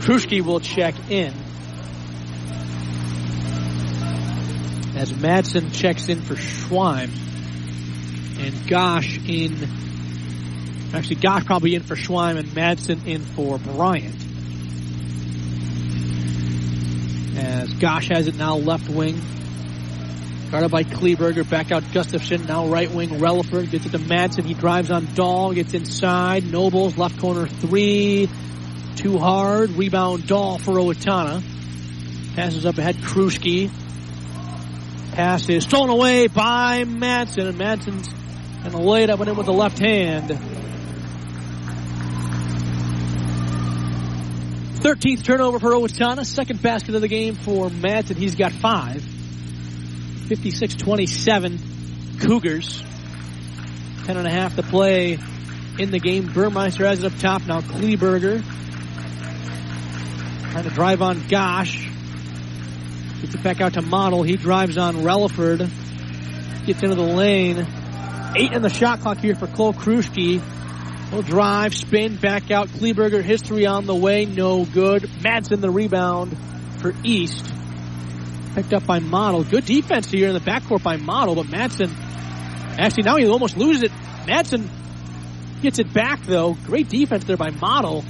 Kruschke 0.00 0.42
will 0.42 0.60
check 0.60 0.94
in. 1.10 1.32
As 4.96 5.12
Madsen 5.12 5.74
checks 5.74 6.08
in 6.08 6.22
for 6.22 6.34
Schweim. 6.34 7.10
And 8.38 8.68
Gosh 8.68 9.18
in, 9.28 9.68
actually 10.94 11.16
Gosh 11.16 11.44
probably 11.44 11.74
in 11.74 11.82
for 11.82 11.96
Schweim 11.96 12.36
and 12.36 12.48
Madsen 12.48 13.06
in 13.06 13.22
for 13.22 13.58
Bryant. 13.58 14.14
As 17.38 17.72
Gosh 17.74 18.08
has 18.08 18.26
it 18.26 18.36
now 18.36 18.56
left 18.56 18.88
wing. 18.88 19.20
Guarded 20.50 20.70
by 20.70 20.84
Kleberger, 20.84 21.48
back 21.48 21.72
out 21.72 21.82
Gustafson, 21.92 22.46
now 22.46 22.68
right 22.68 22.88
wing 22.90 23.08
Relaford, 23.08 23.70
gets 23.70 23.84
it 23.84 23.90
to 23.90 23.98
Madsen, 23.98 24.44
he 24.44 24.54
drives 24.54 24.92
on 24.92 25.08
Dahl, 25.14 25.52
gets 25.52 25.74
inside, 25.74 26.44
Nobles, 26.44 26.96
left 26.96 27.18
corner 27.18 27.48
three, 27.48 28.28
too 28.94 29.18
hard, 29.18 29.70
rebound 29.70 30.28
Dahl 30.28 30.58
for 30.58 30.74
Owatonna. 30.74 31.42
Passes 32.36 32.64
up 32.64 32.78
ahead, 32.78 32.96
Kruschke. 32.96 33.70
Pass 35.12 35.48
is 35.48 35.64
stolen 35.64 35.90
away 35.90 36.28
by 36.28 36.84
Madsen, 36.84 37.48
and 37.48 37.58
Madsen's 37.58 38.08
gonna 38.72 38.84
lay 38.84 39.02
it 39.04 39.10
up 39.10 39.20
and 39.20 39.28
in 39.28 39.36
with 39.36 39.46
the 39.46 39.52
left 39.52 39.78
hand. 39.78 40.30
13th 44.80 45.24
turnover 45.24 45.58
for 45.58 45.70
Owatonna, 45.70 46.24
second 46.24 46.62
basket 46.62 46.94
of 46.94 47.00
the 47.00 47.08
game 47.08 47.34
for 47.34 47.68
Matt, 47.70 48.10
and 48.10 48.18
he's 48.18 48.36
got 48.36 48.52
five. 48.52 49.02
56-27 50.28 52.20
Cougars. 52.20 52.82
Ten 54.04 54.16
and 54.16 54.26
a 54.26 54.30
half 54.30 54.56
to 54.56 54.62
play 54.62 55.18
in 55.78 55.90
the 55.90 55.98
game. 55.98 56.32
Burmeister 56.32 56.86
has 56.86 57.02
it 57.02 57.12
up 57.12 57.18
top 57.18 57.46
now. 57.46 57.60
Kleberger 57.60 58.44
trying 60.56 60.64
to 60.64 60.74
drive 60.74 61.02
on 61.02 61.26
Gosh. 61.28 61.86
Gets 63.20 63.34
it 63.34 63.42
back 63.42 63.60
out 63.60 63.74
to 63.74 63.82
Model. 63.82 64.22
He 64.22 64.36
drives 64.36 64.78
on 64.78 64.96
Relaford. 64.96 65.68
Gets 66.64 66.82
into 66.82 66.94
the 66.94 67.02
lane. 67.02 67.66
Eight 68.38 68.52
in 68.52 68.60
the 68.60 68.68
shot 68.68 69.00
clock 69.00 69.16
here 69.16 69.34
for 69.34 69.46
Cole 69.46 69.72
Kruschke. 69.72 70.42
He'll 71.08 71.22
drive, 71.22 71.74
spin, 71.74 72.16
back 72.16 72.50
out. 72.50 72.68
Kleberger, 72.68 73.22
history 73.22 73.64
on 73.64 73.86
the 73.86 73.94
way. 73.94 74.26
No 74.26 74.66
good. 74.66 75.04
Madsen 75.04 75.62
the 75.62 75.70
rebound 75.70 76.36
for 76.80 76.92
East. 77.02 77.50
Picked 78.54 78.74
up 78.74 78.84
by 78.84 78.98
Model. 78.98 79.42
Good 79.42 79.64
defense 79.64 80.10
here 80.10 80.28
in 80.28 80.34
the 80.34 80.40
backcourt 80.40 80.82
by 80.82 80.98
Model, 80.98 81.34
but 81.36 81.46
Madsen 81.46 81.90
actually 82.78 83.04
now 83.04 83.16
he 83.16 83.26
almost 83.26 83.56
loses 83.56 83.84
it. 83.84 83.92
Madsen 84.26 84.68
gets 85.62 85.78
it 85.78 85.90
back 85.94 86.20
though. 86.24 86.58
Great 86.66 86.90
defense 86.90 87.24
there 87.24 87.38
by 87.38 87.48
Model. 87.48 88.04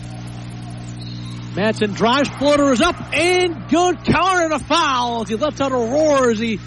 Madsen 1.54 1.94
drives, 1.94 2.28
floater 2.30 2.72
is 2.72 2.82
up, 2.82 2.96
and 3.14 3.68
good 3.68 4.04
counter 4.04 4.42
and 4.42 4.52
a 4.54 4.58
foul 4.58 5.22
as 5.22 5.28
he 5.28 5.36
lets 5.36 5.60
out 5.60 5.70
a 5.70 5.76
roar 5.76 6.30
as 6.30 6.40
he 6.40 6.58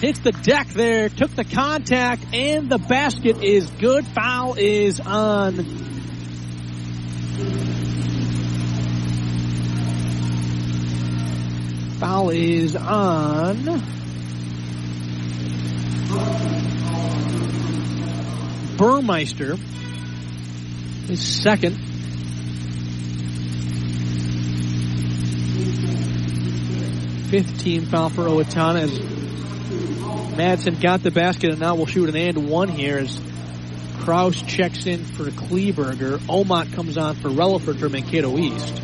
hits 0.00 0.18
the 0.20 0.32
deck 0.32 0.68
there, 0.68 1.08
took 1.08 1.30
the 1.36 1.44
contact, 1.44 2.24
and 2.32 2.70
the 2.70 2.78
basket 2.78 3.42
is 3.42 3.66
good. 3.70 4.06
Foul 4.06 4.54
is 4.54 4.98
on 5.00 5.80
Foul 12.00 12.30
is 12.30 12.76
on. 12.76 13.82
Burmeister. 18.78 19.56
is 21.10 21.20
second. 21.20 21.76
Fifteen 27.28 27.84
foul 27.84 28.08
for 28.08 28.22
Owatonna 28.22 29.19
Madsen 30.36 30.80
got 30.80 31.02
the 31.02 31.10
basket 31.10 31.50
and 31.50 31.60
now 31.60 31.74
we'll 31.74 31.86
shoot 31.86 32.08
an 32.08 32.16
and 32.16 32.48
one 32.48 32.68
here 32.68 32.98
as 32.98 33.20
Kraus 34.00 34.40
checks 34.42 34.86
in 34.86 35.04
for 35.04 35.24
Kleberger. 35.24 36.18
Omot 36.18 36.72
comes 36.72 36.96
on 36.96 37.16
for 37.16 37.28
Relaford 37.28 37.78
for 37.78 37.88
Mankato 37.88 38.38
East. 38.38 38.82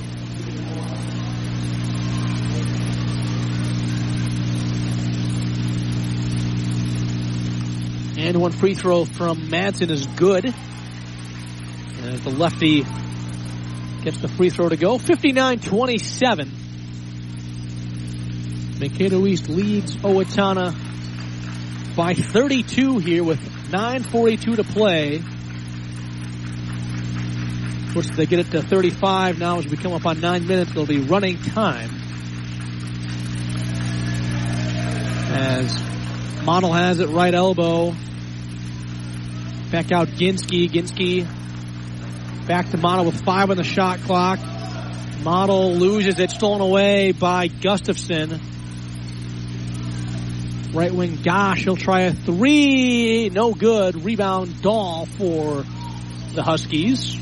And 8.18 8.40
one 8.40 8.52
free 8.52 8.74
throw 8.74 9.04
from 9.04 9.48
Madsen 9.48 9.90
is 9.90 10.06
good. 10.06 10.46
As 12.02 12.20
the 12.22 12.30
lefty 12.30 12.84
gets 14.04 14.20
the 14.20 14.28
free 14.28 14.50
throw 14.50 14.68
to 14.68 14.76
go. 14.76 14.98
59-27. 14.98 16.50
Mankato 18.78 19.26
East 19.26 19.48
leads 19.48 19.96
Owatonna 19.96 20.85
by 21.96 22.12
32 22.14 22.98
here 22.98 23.24
with 23.24 23.40
9.42 23.70 24.56
to 24.56 24.64
play. 24.64 25.16
Of 27.86 27.94
course, 27.94 28.10
if 28.10 28.16
they 28.16 28.26
get 28.26 28.40
it 28.40 28.50
to 28.50 28.62
35 28.62 29.38
now 29.38 29.58
as 29.58 29.66
we 29.66 29.78
come 29.78 29.94
up 29.94 30.04
on 30.04 30.20
nine 30.20 30.46
minutes, 30.46 30.72
there'll 30.72 30.86
be 30.86 31.00
running 31.00 31.38
time. 31.38 31.90
As 35.32 35.86
Model 36.44 36.72
has 36.72 37.00
it 37.00 37.08
right 37.08 37.34
elbow. 37.34 37.92
Back 39.72 39.90
out 39.90 40.08
Ginsky. 40.08 40.68
Ginsky 40.70 41.26
back 42.46 42.70
to 42.70 42.76
Model 42.76 43.06
with 43.06 43.24
five 43.24 43.50
on 43.50 43.56
the 43.56 43.64
shot 43.64 43.98
clock. 44.00 44.38
Model 45.22 45.74
loses 45.74 46.20
it, 46.20 46.30
stolen 46.30 46.60
away 46.60 47.10
by 47.10 47.48
Gustafson. 47.48 48.40
Right 50.72 50.92
wing 50.92 51.18
Gosh, 51.22 51.64
he'll 51.64 51.76
try 51.76 52.02
a 52.02 52.12
three. 52.12 53.30
No 53.30 53.54
good. 53.54 54.04
Rebound 54.04 54.62
Dahl 54.62 55.06
for 55.06 55.64
the 56.34 56.42
Huskies. 56.42 57.14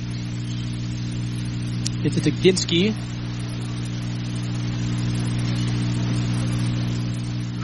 Gets 2.02 2.16
it 2.16 2.24
to 2.24 2.30
Ginsky. 2.30 2.94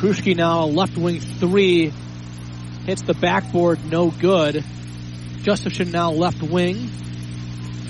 Kruschke 0.01 0.35
now 0.35 0.65
a 0.65 0.67
left 0.67 0.97
wing 0.97 1.21
three. 1.21 1.93
Hits 2.87 3.03
the 3.03 3.13
backboard, 3.13 3.85
no 3.85 4.11
good. 4.11 4.65
Gustafson 5.45 5.91
now 5.91 6.13
left 6.13 6.43
wing 6.43 6.89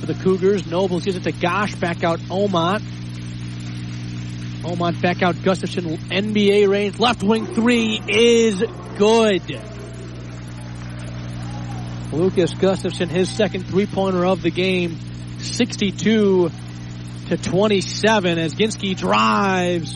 for 0.01 0.07
the 0.07 0.15
Cougars. 0.15 0.67
Nobles 0.67 1.05
gives 1.05 1.17
it 1.17 1.23
to 1.23 1.33
Gosh, 1.33 1.75
back 1.77 2.03
out 2.03 2.19
Omot. 2.19 2.83
Omot 4.63 5.01
back 5.01 5.23
out 5.23 5.43
Gustafson, 5.43 5.85
NBA 5.85 6.69
range. 6.69 6.99
Left 6.99 7.23
wing 7.23 7.47
three 7.47 8.01
is 8.09 8.63
good. 8.99 9.43
Lucas 12.13 12.53
Gustafson, 12.55 13.09
his 13.09 13.31
second 13.31 13.67
three 13.67 13.87
pointer 13.87 14.27
of 14.27 14.43
the 14.43 14.51
game, 14.51 14.99
62 15.39 16.51
to 17.29 17.37
27 17.37 18.39
as 18.39 18.55
Ginsky 18.55 18.97
drives 18.97 19.95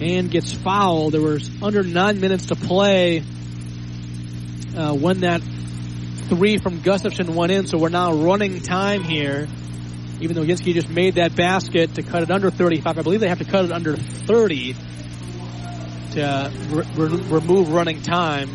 and 0.00 0.30
gets 0.30 0.52
fouled. 0.52 1.14
There 1.14 1.20
was 1.20 1.50
under 1.62 1.82
nine 1.82 2.20
minutes 2.20 2.46
to 2.46 2.54
play 2.56 3.24
uh, 4.76 4.94
when 4.94 5.20
that 5.20 5.42
three 6.28 6.58
from 6.58 6.82
Gustafson 6.82 7.34
went 7.34 7.50
in, 7.50 7.66
so 7.66 7.78
we're 7.78 7.88
now 7.88 8.12
running 8.12 8.60
time 8.60 9.02
here. 9.02 9.48
Even 10.20 10.36
though 10.36 10.44
Ginsky 10.44 10.74
just 10.74 10.88
made 10.88 11.14
that 11.14 11.34
basket 11.34 11.94
to 11.94 12.02
cut 12.02 12.22
it 12.22 12.30
under 12.30 12.50
35, 12.50 12.98
I 12.98 13.02
believe 13.02 13.20
they 13.20 13.28
have 13.28 13.38
to 13.38 13.44
cut 13.44 13.64
it 13.64 13.72
under 13.72 13.96
30 13.96 14.74
to 16.12 16.52
re- 16.68 16.86
re- 16.94 17.22
remove 17.30 17.72
running 17.72 18.02
time. 18.02 18.48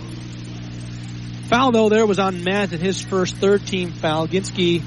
Foul 1.49 1.71
though 1.71 1.89
there 1.89 2.05
was 2.05 2.19
on 2.19 2.43
Matt 2.43 2.73
in 2.73 2.79
his 2.79 3.01
first 3.01 3.35
third 3.35 3.65
team 3.65 3.91
foul. 3.91 4.27
Ginsky 4.27 4.83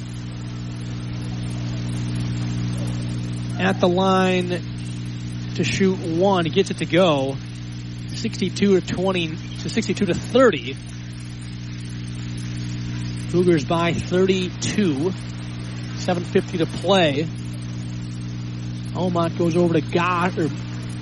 at 3.59 3.81
the 3.81 3.89
line 3.89 4.49
to 5.57 5.65
shoot 5.65 5.99
one. 5.99 6.45
He 6.45 6.51
gets 6.51 6.71
it 6.71 6.79
to 6.79 6.87
go. 6.87 7.37
62 8.15 8.81
to 8.81 8.87
20 8.87 9.29
to 9.29 9.69
62 9.69 10.07
to 10.07 10.15
30. 10.15 10.77
Cougars 13.31 13.65
by 13.65 13.93
32. 13.93 15.13
750 16.09 16.65
to 16.65 16.67
play. 16.81 17.25
Omot 18.95 19.37
goes 19.37 19.59
over 19.59 19.75
to 19.75 19.83
God 19.83 20.39
or 20.39 20.49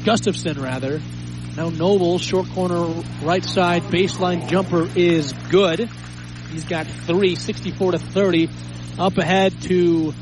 Gustafson 0.05 0.61
rather. 0.61 1.01
Now 1.57 1.69
Noble, 1.69 2.19
short 2.19 2.49
corner 2.49 2.83
right 3.23 3.45
side 3.45 3.85
baseline 3.85 4.49
jumper 4.49 4.89
is 4.97 5.33
good. 5.49 5.89
He's 6.51 6.65
got 6.65 6.89
three, 6.89 7.37
64 7.37 7.93
to 7.93 7.99
30. 7.99 8.51
Up 8.99 9.16
ahead 9.16 9.62
to 9.62 10.12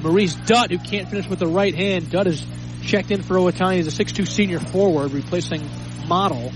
Maurice 0.00 0.34
Dutt, 0.34 0.70
who 0.70 0.78
can't 0.78 1.10
finish 1.10 1.28
with 1.28 1.40
the 1.40 1.46
right 1.46 1.74
hand. 1.74 2.10
Dutt 2.10 2.26
is 2.26 2.42
checked 2.84 3.10
in 3.10 3.22
for 3.22 3.34
Owatonna. 3.34 3.74
He's 3.76 4.00
a 4.00 4.04
6'2 4.04 4.26
senior 4.26 4.60
forward, 4.60 5.12
replacing 5.12 5.68
Model. 6.06 6.50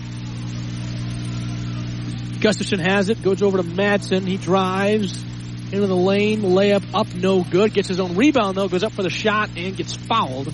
Gustafson 2.41 2.79
has 2.79 3.11
it, 3.11 3.23
goes 3.23 3.43
over 3.43 3.59
to 3.59 3.65
Madsen. 3.65 4.27
He 4.27 4.39
drives 4.39 5.26
into 5.73 5.87
the 5.87 5.97
lane, 5.97 6.43
layup 6.43 6.85
up, 6.95 7.13
no 7.15 7.43
good. 7.43 7.75
Gets 7.75 7.89
his 7.89 8.01
own 8.01 8.17
rebound 8.17 8.57
though, 8.57 8.69
goes 8.69 8.83
up 8.83 8.93
for 8.93 9.03
the 9.03 9.11
shot 9.11 9.51
and 9.57 9.77
gets 9.77 9.95
fouled. 9.95 10.53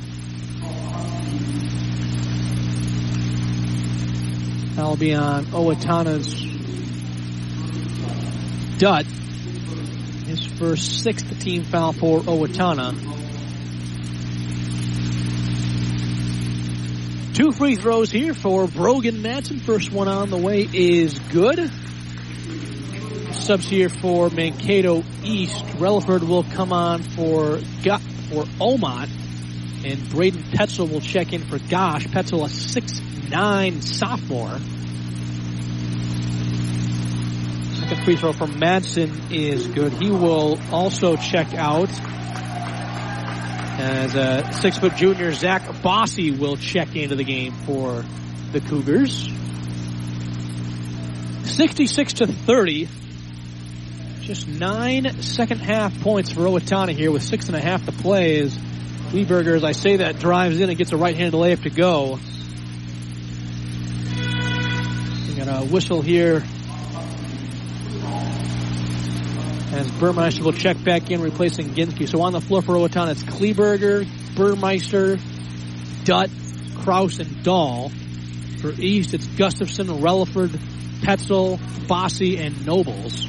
That'll 4.74 4.96
be 4.96 5.14
on 5.14 5.44
Owatonna's 5.46 6.42
Dutt. 8.78 9.06
His 10.26 10.46
first 10.46 11.02
sixth 11.02 11.40
team 11.40 11.64
foul 11.64 11.92
for 11.92 12.20
Owatonna. 12.20 13.10
Two 17.34 17.52
free 17.52 17.76
throws 17.76 18.10
here 18.10 18.34
for 18.34 18.66
Brogan 18.66 19.22
Madsen. 19.22 19.60
First 19.60 19.92
one 19.92 20.08
on 20.08 20.30
the 20.30 20.36
way 20.36 20.68
is 20.72 21.18
good. 21.18 21.70
Subs 23.42 23.68
here 23.68 23.88
for 23.88 24.30
Mankato 24.30 25.02
East. 25.24 25.64
Relaford 25.78 26.26
will 26.28 26.44
come 26.44 26.72
on 26.72 27.02
for 27.02 27.58
for 27.58 28.44
Omot. 28.60 29.08
And 29.84 30.10
Braden 30.10 30.44
Petzel 30.44 30.88
will 30.88 31.00
check 31.00 31.32
in 31.32 31.42
for 31.42 31.58
Gosh. 31.58 32.06
Petzel 32.06 32.44
a 32.44 32.48
6'9 32.48 33.82
sophomore. 33.82 34.58
Second 37.80 38.04
free 38.04 38.14
throw 38.14 38.32
from 38.32 38.60
Madsen 38.60 39.32
is 39.32 39.66
good. 39.66 39.92
He 39.94 40.12
will 40.12 40.60
also 40.70 41.16
check 41.16 41.52
out 41.54 41.90
as 43.80 44.14
a 44.14 44.52
six 44.52 44.78
foot 44.78 44.94
junior, 44.94 45.32
Zach 45.32 45.82
Bossy 45.82 46.30
will 46.30 46.56
check 46.56 46.94
into 46.94 47.16
the 47.16 47.24
game 47.24 47.54
for 47.66 48.04
the 48.52 48.60
Cougars. 48.60 49.28
66 51.56 52.12
to 52.12 52.28
30. 52.28 52.88
Just 54.22 54.46
nine 54.46 55.20
second 55.20 55.58
half 55.58 56.00
points 56.00 56.30
for 56.30 56.40
Owatonna 56.42 56.92
here 56.92 57.10
with 57.10 57.24
six 57.24 57.48
and 57.48 57.56
a 57.56 57.60
half 57.60 57.84
to 57.86 57.92
play 57.92 58.38
as 58.38 58.56
Kleberger, 59.10 59.56
as 59.56 59.64
I 59.64 59.72
say 59.72 59.96
that, 59.96 60.20
drives 60.20 60.60
in 60.60 60.68
and 60.68 60.78
gets 60.78 60.92
a 60.92 60.96
right-handed 60.96 61.36
layup 61.36 61.64
to 61.64 61.70
go. 61.70 62.20
We 65.28 65.34
got 65.34 65.48
a 65.48 65.66
whistle 65.66 66.02
here 66.02 66.44
as 69.72 69.90
Burmeister 69.92 70.44
will 70.44 70.52
check 70.52 70.82
back 70.84 71.10
in, 71.10 71.20
replacing 71.20 71.70
Ginsky. 71.70 72.08
So 72.08 72.22
on 72.22 72.32
the 72.32 72.40
floor 72.40 72.62
for 72.62 72.74
Owatonna, 72.74 73.12
it's 73.12 73.24
Kleberger, 73.24 74.06
Burmeister, 74.36 75.18
Dutt, 76.04 76.30
Kraus, 76.78 77.18
and 77.18 77.42
Dahl. 77.42 77.90
For 78.60 78.70
East, 78.70 79.14
it's 79.14 79.26
Gustafson, 79.26 79.88
Relaford, 79.88 80.50
Petzel, 81.00 81.58
Bossy, 81.88 82.38
and 82.38 82.64
Nobles. 82.64 83.26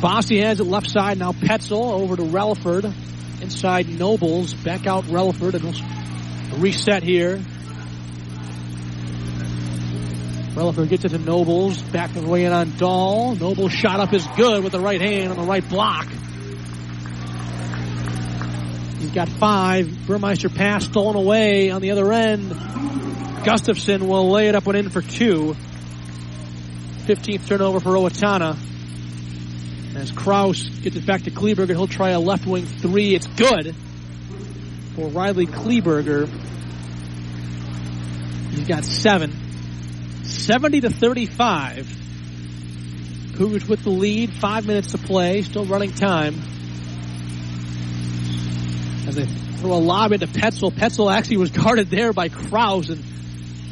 Bossy 0.00 0.40
has 0.40 0.60
it 0.60 0.64
left 0.64 0.90
side, 0.90 1.18
now 1.18 1.32
Petzel 1.32 1.92
over 1.92 2.16
to 2.16 2.22
Relaford. 2.22 2.84
Inside 3.42 3.88
Nobles, 3.88 4.54
back 4.54 4.86
out 4.86 5.04
Relaford, 5.04 5.54
and 5.54 6.62
reset 6.62 7.02
here. 7.02 7.40
Relaford 10.56 10.88
gets 10.88 11.04
it 11.04 11.10
to 11.10 11.18
Nobles. 11.18 11.82
Back 11.82 12.14
the 12.14 12.26
way 12.26 12.46
in 12.46 12.52
on 12.52 12.76
Dahl. 12.78 13.34
Nobles 13.34 13.72
shot 13.72 14.00
up 14.00 14.14
is 14.14 14.26
good 14.36 14.64
with 14.64 14.72
the 14.72 14.80
right 14.80 15.00
hand 15.00 15.30
on 15.30 15.36
the 15.36 15.44
right 15.44 15.66
block. 15.68 16.06
He's 18.98 19.10
got 19.10 19.28
five. 19.28 20.06
Burmeister 20.06 20.48
pass 20.48 20.86
stolen 20.86 21.16
away 21.16 21.70
on 21.70 21.82
the 21.82 21.90
other 21.90 22.10
end. 22.10 22.50
Gustafson 23.44 24.08
will 24.08 24.30
lay 24.30 24.48
it 24.48 24.54
up 24.54 24.66
and 24.66 24.76
in 24.78 24.88
for 24.88 25.02
two. 25.02 25.54
15th 27.04 27.46
turnover 27.46 27.78
for 27.78 27.90
Owatonna. 27.90 28.56
As 29.96 30.12
Kraus 30.12 30.62
gets 30.62 30.94
it 30.94 31.06
back 31.06 31.22
to 31.22 31.30
Kleberger, 31.30 31.70
he'll 31.70 31.86
try 31.86 32.10
a 32.10 32.20
left 32.20 32.46
wing 32.46 32.66
three. 32.66 33.14
It's 33.14 33.26
good 33.26 33.74
for 34.94 35.08
Riley 35.08 35.46
Kleberger. 35.46 36.28
He's 38.50 38.68
got 38.68 38.84
seven. 38.84 39.32
70 40.24 40.82
to 40.82 40.90
35. 40.90 41.88
Cougars 43.36 43.66
with 43.66 43.84
the 43.84 43.90
lead. 43.90 44.32
Five 44.34 44.66
minutes 44.66 44.92
to 44.92 44.98
play. 44.98 45.40
Still 45.42 45.64
running 45.64 45.92
time. 45.92 46.34
As 49.06 49.14
they 49.14 49.24
throw 49.24 49.72
a 49.72 49.80
lob 49.80 50.12
into 50.12 50.26
Petzel. 50.26 50.72
Petzel 50.72 51.10
actually 51.10 51.38
was 51.38 51.50
guarded 51.62 51.88
there 51.88 52.12
by 52.12 52.28
Kraus. 52.28 52.90
And 52.90 53.02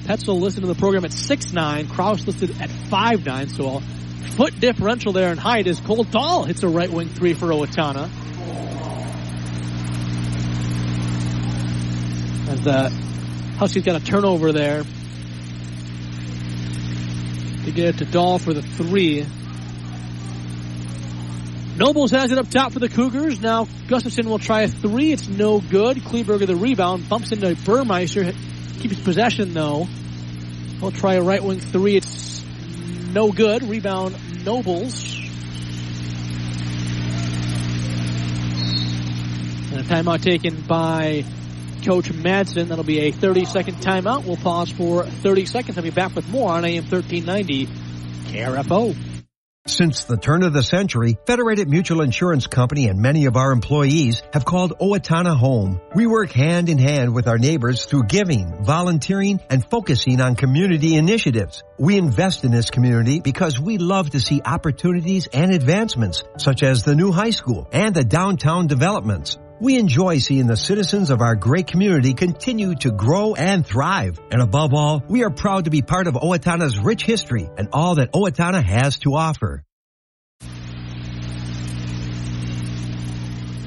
Petzel 0.04 0.40
listed 0.40 0.62
in 0.62 0.68
the 0.68 0.74
program 0.74 1.04
at 1.04 1.10
6'9. 1.10 1.90
Kraus 1.90 2.26
listed 2.26 2.50
at 2.62 2.70
5'9. 2.70 3.56
So 3.56 3.66
a 3.68 3.82
foot 4.24 4.58
differential 4.60 5.12
there 5.12 5.30
in 5.30 5.38
height 5.38 5.66
as 5.66 5.80
Cole 5.80 6.04
Dahl 6.04 6.44
hits 6.44 6.62
a 6.62 6.68
right 6.68 6.90
wing 6.90 7.08
three 7.08 7.34
for 7.34 7.46
Owatonna. 7.46 8.10
As 12.48 12.60
the 12.62 12.70
uh, 12.70 12.90
Huskies 13.58 13.84
got 13.84 14.00
a 14.00 14.04
turnover 14.04 14.52
there 14.52 14.82
to 17.64 17.70
get 17.70 17.94
it 17.94 17.98
to 17.98 18.04
Dahl 18.04 18.38
for 18.38 18.52
the 18.52 18.62
three. 18.62 19.24
Nobles 21.76 22.10
has 22.12 22.30
it 22.30 22.38
up 22.38 22.48
top 22.50 22.72
for 22.72 22.78
the 22.78 22.88
Cougars. 22.88 23.40
Now 23.40 23.66
Gustafson 23.88 24.28
will 24.28 24.38
try 24.38 24.62
a 24.62 24.68
three. 24.68 25.12
It's 25.12 25.28
no 25.28 25.60
good. 25.60 25.98
Kleberger 25.98 26.46
the 26.46 26.56
rebound. 26.56 27.08
Bumps 27.08 27.32
into 27.32 27.56
Burmeister. 27.64 28.32
Keeps 28.80 29.00
possession 29.00 29.54
though. 29.54 29.88
He'll 30.80 30.92
try 30.92 31.14
a 31.14 31.22
right 31.22 31.42
wing 31.42 31.60
three. 31.60 31.96
It's 31.96 32.33
no 33.14 33.30
good. 33.30 33.62
Rebound 33.62 34.44
Nobles. 34.44 35.14
And 39.70 39.80
a 39.80 39.84
timeout 39.84 40.20
taken 40.22 40.60
by 40.62 41.24
Coach 41.84 42.10
Madsen. 42.10 42.68
That'll 42.68 42.84
be 42.84 43.00
a 43.00 43.12
30 43.12 43.44
second 43.44 43.76
timeout. 43.76 44.24
We'll 44.24 44.36
pause 44.36 44.70
for 44.70 45.04
30 45.04 45.46
seconds. 45.46 45.78
I'll 45.78 45.84
be 45.84 45.90
back 45.90 46.14
with 46.16 46.28
more 46.28 46.50
on 46.50 46.64
AM 46.64 46.84
1390 46.84 47.66
KRFO. 48.32 49.13
Since 49.66 50.04
the 50.04 50.18
turn 50.18 50.42
of 50.42 50.52
the 50.52 50.62
century, 50.62 51.16
Federated 51.24 51.70
Mutual 51.70 52.02
Insurance 52.02 52.46
Company 52.46 52.88
and 52.88 53.00
many 53.00 53.24
of 53.24 53.38
our 53.38 53.50
employees 53.50 54.22
have 54.34 54.44
called 54.44 54.78
Owatonna 54.78 55.34
home. 55.34 55.80
We 55.94 56.06
work 56.06 56.32
hand 56.32 56.68
in 56.68 56.76
hand 56.76 57.14
with 57.14 57.28
our 57.28 57.38
neighbors 57.38 57.86
through 57.86 58.02
giving, 58.04 58.62
volunteering, 58.62 59.40
and 59.48 59.64
focusing 59.64 60.20
on 60.20 60.36
community 60.36 60.96
initiatives. 60.96 61.62
We 61.78 61.96
invest 61.96 62.44
in 62.44 62.52
this 62.52 62.68
community 62.68 63.20
because 63.20 63.58
we 63.58 63.78
love 63.78 64.10
to 64.10 64.20
see 64.20 64.42
opportunities 64.44 65.28
and 65.28 65.50
advancements, 65.50 66.24
such 66.36 66.62
as 66.62 66.84
the 66.84 66.94
new 66.94 67.10
high 67.10 67.30
school 67.30 67.66
and 67.72 67.94
the 67.94 68.04
downtown 68.04 68.66
developments. 68.66 69.38
We 69.60 69.78
enjoy 69.78 70.18
seeing 70.18 70.48
the 70.48 70.56
citizens 70.56 71.10
of 71.10 71.20
our 71.20 71.36
great 71.36 71.68
community 71.68 72.12
continue 72.14 72.74
to 72.76 72.90
grow 72.90 73.34
and 73.34 73.64
thrive. 73.64 74.18
And 74.32 74.42
above 74.42 74.74
all, 74.74 75.02
we 75.08 75.22
are 75.22 75.30
proud 75.30 75.64
to 75.66 75.70
be 75.70 75.80
part 75.80 76.08
of 76.08 76.14
Owatonna's 76.14 76.76
rich 76.78 77.04
history 77.04 77.48
and 77.56 77.68
all 77.72 77.94
that 77.96 78.12
Owatonna 78.12 78.64
has 78.64 78.98
to 79.00 79.14
offer. 79.14 79.62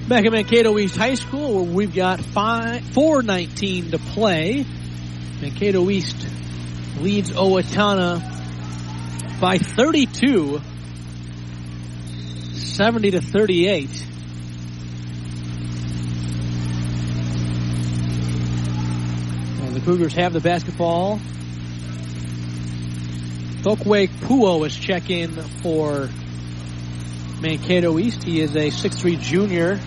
Back 0.08 0.26
at 0.26 0.32
Mankato 0.32 0.78
East 0.78 0.96
High 0.96 1.16
School 1.16 1.66
where 1.66 1.74
we've 1.74 1.96
got 1.96 2.20
419 2.20 3.92
to 3.92 3.98
play. 3.98 4.66
Mankato 5.42 5.90
East 5.90 6.28
leads 7.00 7.32
Owatonna 7.32 8.22
by 9.40 9.58
32, 9.58 10.62
70 12.54 13.12
to 13.12 13.22
38. 13.22 14.04
The 19.77 19.77
Cougars 19.88 20.16
have 20.16 20.34
the 20.34 20.42
basketball. 20.42 21.18
Thokwe 23.62 24.10
Puo 24.10 24.68
is 24.68 24.76
check-in 24.76 25.32
for 25.32 26.10
Mankato 27.40 27.98
East. 27.98 28.22
He 28.22 28.42
is 28.42 28.54
a 28.58 28.68
6'3 28.68 29.18
junior 29.22 29.78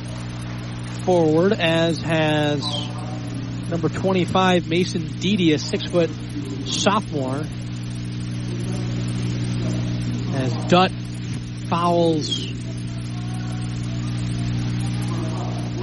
forward, 1.04 1.52
as 1.52 2.00
has 2.00 2.62
number 3.68 3.90
25 3.90 4.68
Mason 4.70 5.06
Deedy, 5.18 5.52
a 5.52 5.58
6-foot 5.58 6.08
sophomore. 6.66 7.44
As 10.34 10.70
Dutt 10.70 10.92
fouls 11.68 12.46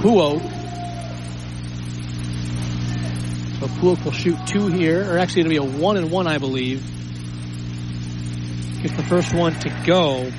Puo. 0.00 0.57
So 3.60 3.66
Pulak 3.66 4.04
will 4.04 4.12
shoot 4.12 4.36
two 4.46 4.68
here, 4.68 5.12
or 5.12 5.18
actually 5.18 5.40
it'll 5.40 5.50
be 5.50 5.56
a 5.56 5.80
one 5.80 5.96
and 5.96 6.12
one, 6.12 6.28
I 6.28 6.38
believe. 6.38 6.80
Get 8.82 8.96
the 8.96 9.02
first 9.02 9.34
one 9.34 9.58
to 9.60 9.68
go. 9.84 10.30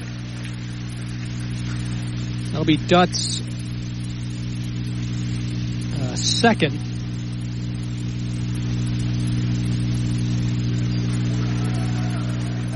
That'll 2.51 2.63
be 2.63 2.77
Dutt's 2.77 3.41
uh, 5.99 6.15
second. 6.15 6.79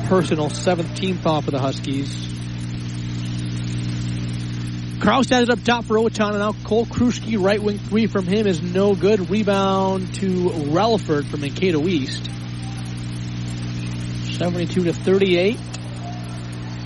Personal 0.10 0.50
17th 0.50 1.26
off 1.26 1.48
of 1.48 1.54
the 1.54 1.60
Huskies. 1.60 2.33
Kraus 5.04 5.28
has 5.32 5.44
it 5.44 5.50
up 5.50 5.62
top 5.66 5.84
for 5.84 5.98
Owatonna. 5.98 6.40
Now 6.40 6.54
Cole 6.64 6.86
Kruschke, 6.86 7.38
right 7.38 7.62
wing 7.62 7.78
three 7.78 8.08
from 8.08 8.26
him 8.26 8.48
is 8.48 8.62
no 8.62 8.96
good. 8.96 9.30
Rebound 9.30 10.16
to 10.16 10.28
Relaford 10.50 11.30
from 11.30 11.42
Mankato 11.42 11.86
East. 11.90 12.24
72 14.38 14.86
to 14.86 14.94
38. 14.94 15.60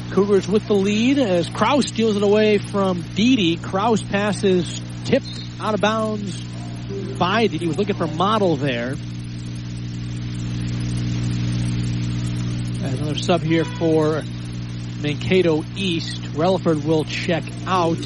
Cougars 0.10 0.48
with 0.48 0.66
the 0.66 0.74
lead 0.74 1.20
as 1.20 1.48
Kraus 1.48 1.86
steals 1.86 2.16
it 2.16 2.24
away 2.24 2.58
from 2.58 3.04
Didi. 3.14 3.56
Kraus 3.56 4.02
passes 4.02 4.82
tipped 5.06 5.30
out 5.60 5.76
of 5.76 5.82
bounds 5.82 6.42
by 7.20 7.46
Didi. 7.46 7.60
He 7.60 7.68
was 7.68 7.78
looking 7.78 7.96
for 7.96 8.08
Model 8.08 8.56
there. 8.56 8.96
Another 12.82 13.16
sub 13.20 13.42
here 13.42 13.64
for 13.64 14.24
Mankato 15.02 15.64
East. 15.76 16.22
Relaford 16.34 16.84
will 16.86 17.04
check 17.04 17.44
out. 17.66 17.98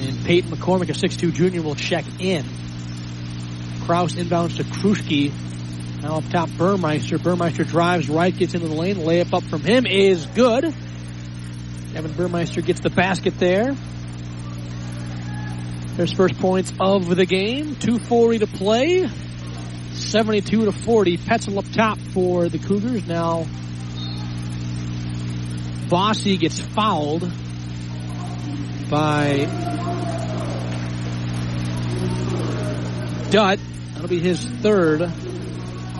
And 0.00 0.24
Peyton 0.24 0.50
McCormick, 0.50 0.88
a 0.88 0.92
6'2 0.92 1.32
junior, 1.32 1.62
will 1.62 1.74
check 1.74 2.04
in. 2.18 2.44
Kraus 3.84 4.14
inbounds 4.14 4.56
to 4.56 4.64
Kruschke. 4.64 5.32
Now 6.02 6.16
up 6.16 6.28
top, 6.30 6.48
Burmeister. 6.50 7.18
Burmeister 7.18 7.64
drives 7.64 8.08
right, 8.08 8.34
gets 8.34 8.54
into 8.54 8.68
the 8.68 8.74
lane. 8.74 8.96
Layup 8.96 9.34
up 9.34 9.42
from 9.44 9.62
him 9.62 9.86
is 9.86 10.24
good. 10.26 10.64
Evan 11.94 12.12
Burmeister 12.12 12.62
gets 12.62 12.80
the 12.80 12.90
basket 12.90 13.38
there. 13.38 13.76
There's 15.96 16.12
first 16.12 16.38
points 16.38 16.72
of 16.80 17.14
the 17.14 17.26
game. 17.26 17.74
2.40 17.74 18.40
to 18.40 18.46
play. 18.46 19.08
72 19.92 20.64
to 20.64 20.72
40. 20.72 21.18
Petzel 21.18 21.58
up 21.58 21.70
top 21.72 21.98
for 21.98 22.48
the 22.48 22.58
Cougars. 22.58 23.06
Now 23.06 23.46
Bossy 25.90 26.36
gets 26.36 26.60
fouled 26.60 27.28
by 28.88 29.46
Dutt. 33.30 33.58
That'll 33.94 34.08
be 34.08 34.20
his 34.20 34.44
third. 34.44 35.02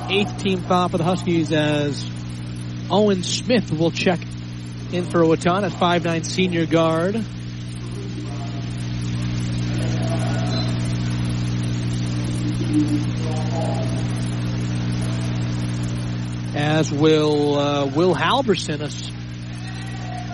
Eighth 0.08 0.38
team 0.38 0.60
foul 0.60 0.90
for 0.90 0.98
the 0.98 1.02
Huskies 1.04 1.50
as 1.50 2.08
Owen 2.88 3.24
Smith 3.24 3.72
will 3.72 3.90
check 3.90 4.20
in 4.92 5.06
for 5.06 5.22
Owatonna 5.22 5.64
at 5.64 5.72
5'9 5.72 6.24
senior 6.24 6.66
guard. 6.66 7.16
As 16.54 16.92
will 16.92 17.58
uh, 17.58 17.86
Will 17.86 18.14
Halverson, 18.14 18.80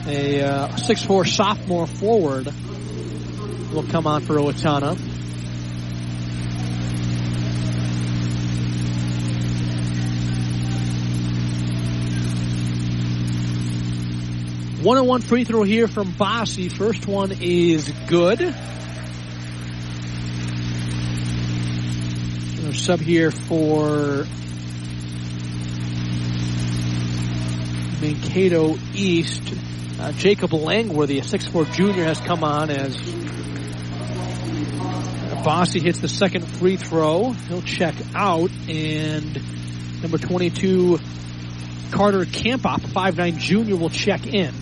a, 0.06 0.42
uh, 0.42 0.68
6'4 0.76 1.26
sophomore 1.26 1.86
forward, 1.86 2.46
will 3.72 3.86
come 3.90 4.06
on 4.06 4.22
for 4.22 4.36
Owatonna. 4.36 4.96
One 14.82 14.98
on 14.98 15.06
one 15.06 15.20
free 15.20 15.42
throw 15.42 15.64
here 15.64 15.88
from 15.88 16.12
Bossy. 16.12 16.68
First 16.68 17.08
one 17.08 17.32
is 17.40 17.90
good. 18.06 18.54
Sub 22.72 23.00
here 23.00 23.32
for 23.32 24.26
Mankato 28.00 28.76
East. 28.94 29.42
Uh, 29.98 30.12
Jacob 30.12 30.52
Langworthy, 30.52 31.18
a 31.18 31.23
6'4 31.23 31.73
junior, 31.73 32.05
has 32.05 32.20
come 32.20 32.44
on 32.44 32.70
as 32.70 32.97
Bossy 35.47 35.78
hits 35.78 36.01
the 36.01 36.09
second 36.09 36.44
free 36.44 36.77
throw. 36.77 37.31
He'll 37.31 37.62
check 37.62 37.94
out, 38.16 38.51
and 38.68 40.02
number 40.02 40.18
22, 40.18 40.98
Carter 41.93 42.24
Campop, 42.24 42.85
a 42.85 42.89
5'9 42.89 43.39
junior, 43.39 43.77
will 43.77 43.89
check 43.89 44.27
in. 44.27 44.52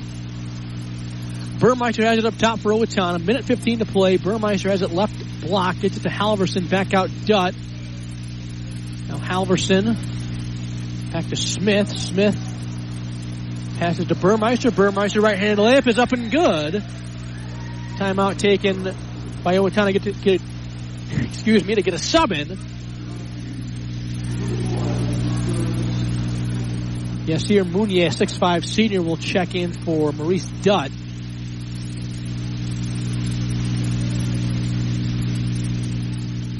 Burmeister 1.59 2.05
has 2.05 2.19
it 2.19 2.27
up 2.27 2.37
top 2.37 2.59
for 2.59 2.71
Owatonna. 2.73 3.25
Minute 3.25 3.47
15 3.47 3.79
to 3.79 3.87
play. 3.87 4.19
Burmeister 4.19 4.69
has 4.69 4.83
it 4.83 4.91
left 4.91 5.15
blocked. 5.41 5.81
Gets 5.81 5.97
it 5.97 6.03
to 6.03 6.11
Halverson. 6.11 6.69
Back 6.69 6.93
out 6.93 7.09
Dutt. 7.25 7.55
Now 9.09 9.17
Halverson. 9.17 9.97
Back 11.13 11.29
to 11.29 11.37
Smith. 11.37 11.89
Smith 11.89 12.54
passes 13.85 14.07
to 14.07 14.15
Burmeister. 14.15 14.71
Burmeister 14.71 15.21
right-handed 15.21 15.59
layup 15.59 15.87
is 15.87 15.99
up 15.99 16.13
and 16.13 16.31
good. 16.31 16.83
Timeout 17.99 18.39
taken 18.39 18.83
by 19.43 19.57
Owatonna. 19.57 19.93
Get 19.93 20.05
to 20.05 20.13
get, 20.13 20.41
excuse 21.11 21.63
me, 21.67 21.75
to 21.75 21.83
get 21.83 21.93
a 21.93 21.99
sub 21.99 22.33
in. 22.33 22.49
Yes, 27.27 27.45
Yasir 27.45 27.65
Munier, 27.65 28.09
6'5 28.09 28.65
senior, 28.65 29.03
will 29.03 29.19
check 29.19 29.55
in 29.55 29.75
for 29.75 30.13
Maurice 30.13 30.47
Dutt. 30.63 30.91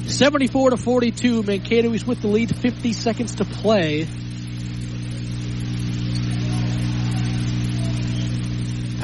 Seventy-four 0.07 0.69
to 0.69 0.77
forty-two. 0.77 1.41
Mankato 1.41 1.91
is 1.91 2.05
with 2.05 2.21
the 2.21 2.27
lead. 2.27 2.55
Fifty 2.55 2.93
seconds 2.93 3.35
to 3.35 3.45
play. 3.45 4.07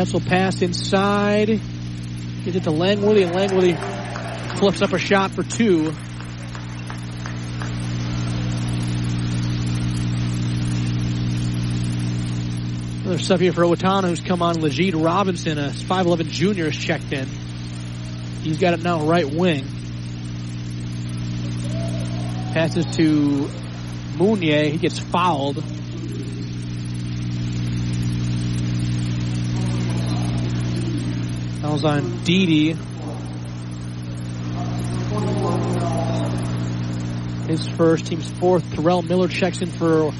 Pass 0.01 0.63
inside. 0.63 1.47
Gets 1.47 2.57
it 2.57 2.63
to 2.63 2.71
Langworthy, 2.71 3.21
and 3.21 3.35
Langworthy 3.35 3.75
flips 4.57 4.81
up 4.81 4.93
a 4.93 4.97
shot 4.97 5.29
for 5.29 5.43
two. 5.43 5.93
Another 13.01 13.19
sub 13.19 13.41
here 13.41 13.53
for 13.53 13.61
Owatonna, 13.61 14.09
who's 14.09 14.21
come 14.21 14.41
on. 14.41 14.59
Legit 14.59 14.95
Robinson, 14.95 15.59
a 15.59 15.69
5'11 15.69 16.29
junior, 16.29 16.65
is 16.65 16.75
checked 16.75 17.13
in. 17.13 17.27
He's 18.41 18.57
got 18.57 18.73
it 18.73 18.81
now 18.81 19.05
right 19.05 19.29
wing. 19.31 19.67
Passes 22.53 22.87
to 22.95 23.47
Mounier. 24.17 24.63
He 24.63 24.79
gets 24.79 24.97
fouled. 24.97 25.63
Fouls 31.71 31.85
on 31.85 32.23
Didi. 32.25 32.73
His 37.47 37.65
first, 37.69 38.07
team's 38.07 38.29
fourth. 38.29 38.75
Terrell 38.75 39.01
Miller 39.01 39.29
checks 39.29 39.61
in 39.61 39.69
for 39.69 40.11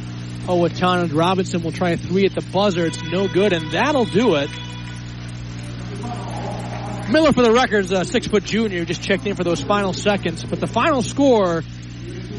Owatonna. 0.46 1.14
Robinson 1.14 1.62
will 1.62 1.74
try 1.74 1.90
a 1.90 1.98
three 1.98 2.26
at 2.26 2.36
the 2.36 2.42
buzzer. 2.42 2.86
It's 2.86 3.02
no 3.04 3.28
good, 3.28 3.52
and 3.52 3.70
that'll 3.72 4.06
do 4.06 4.36
it. 4.36 4.50
Miller, 7.12 7.34
for 7.34 7.42
the 7.42 7.52
record, 7.54 7.84
is 7.84 7.92
a 7.92 8.06
six-foot 8.06 8.46
junior. 8.46 8.86
Just 8.86 9.04
checked 9.04 9.28
in 9.28 9.36
for 9.36 9.44
those 9.44 9.62
final 9.62 9.92
seconds. 9.92 10.46
But 10.46 10.62
the 10.62 10.68
final 10.68 11.02
score, 11.02 11.64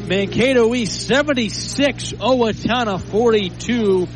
Mankato 0.07 0.73
East 0.73 1.05
76, 1.05 2.13
Owatonna 2.13 2.99
42. 2.99 4.07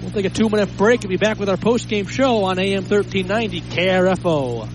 We'll 0.00 0.10
take 0.10 0.26
a 0.26 0.30
two-minute 0.30 0.76
break 0.76 1.02
and 1.02 1.10
be 1.10 1.16
back 1.16 1.38
with 1.38 1.48
our 1.48 1.56
post-game 1.56 2.06
show 2.06 2.44
on 2.44 2.58
AM 2.58 2.84
1390 2.84 3.60
KRFO. 3.62 4.68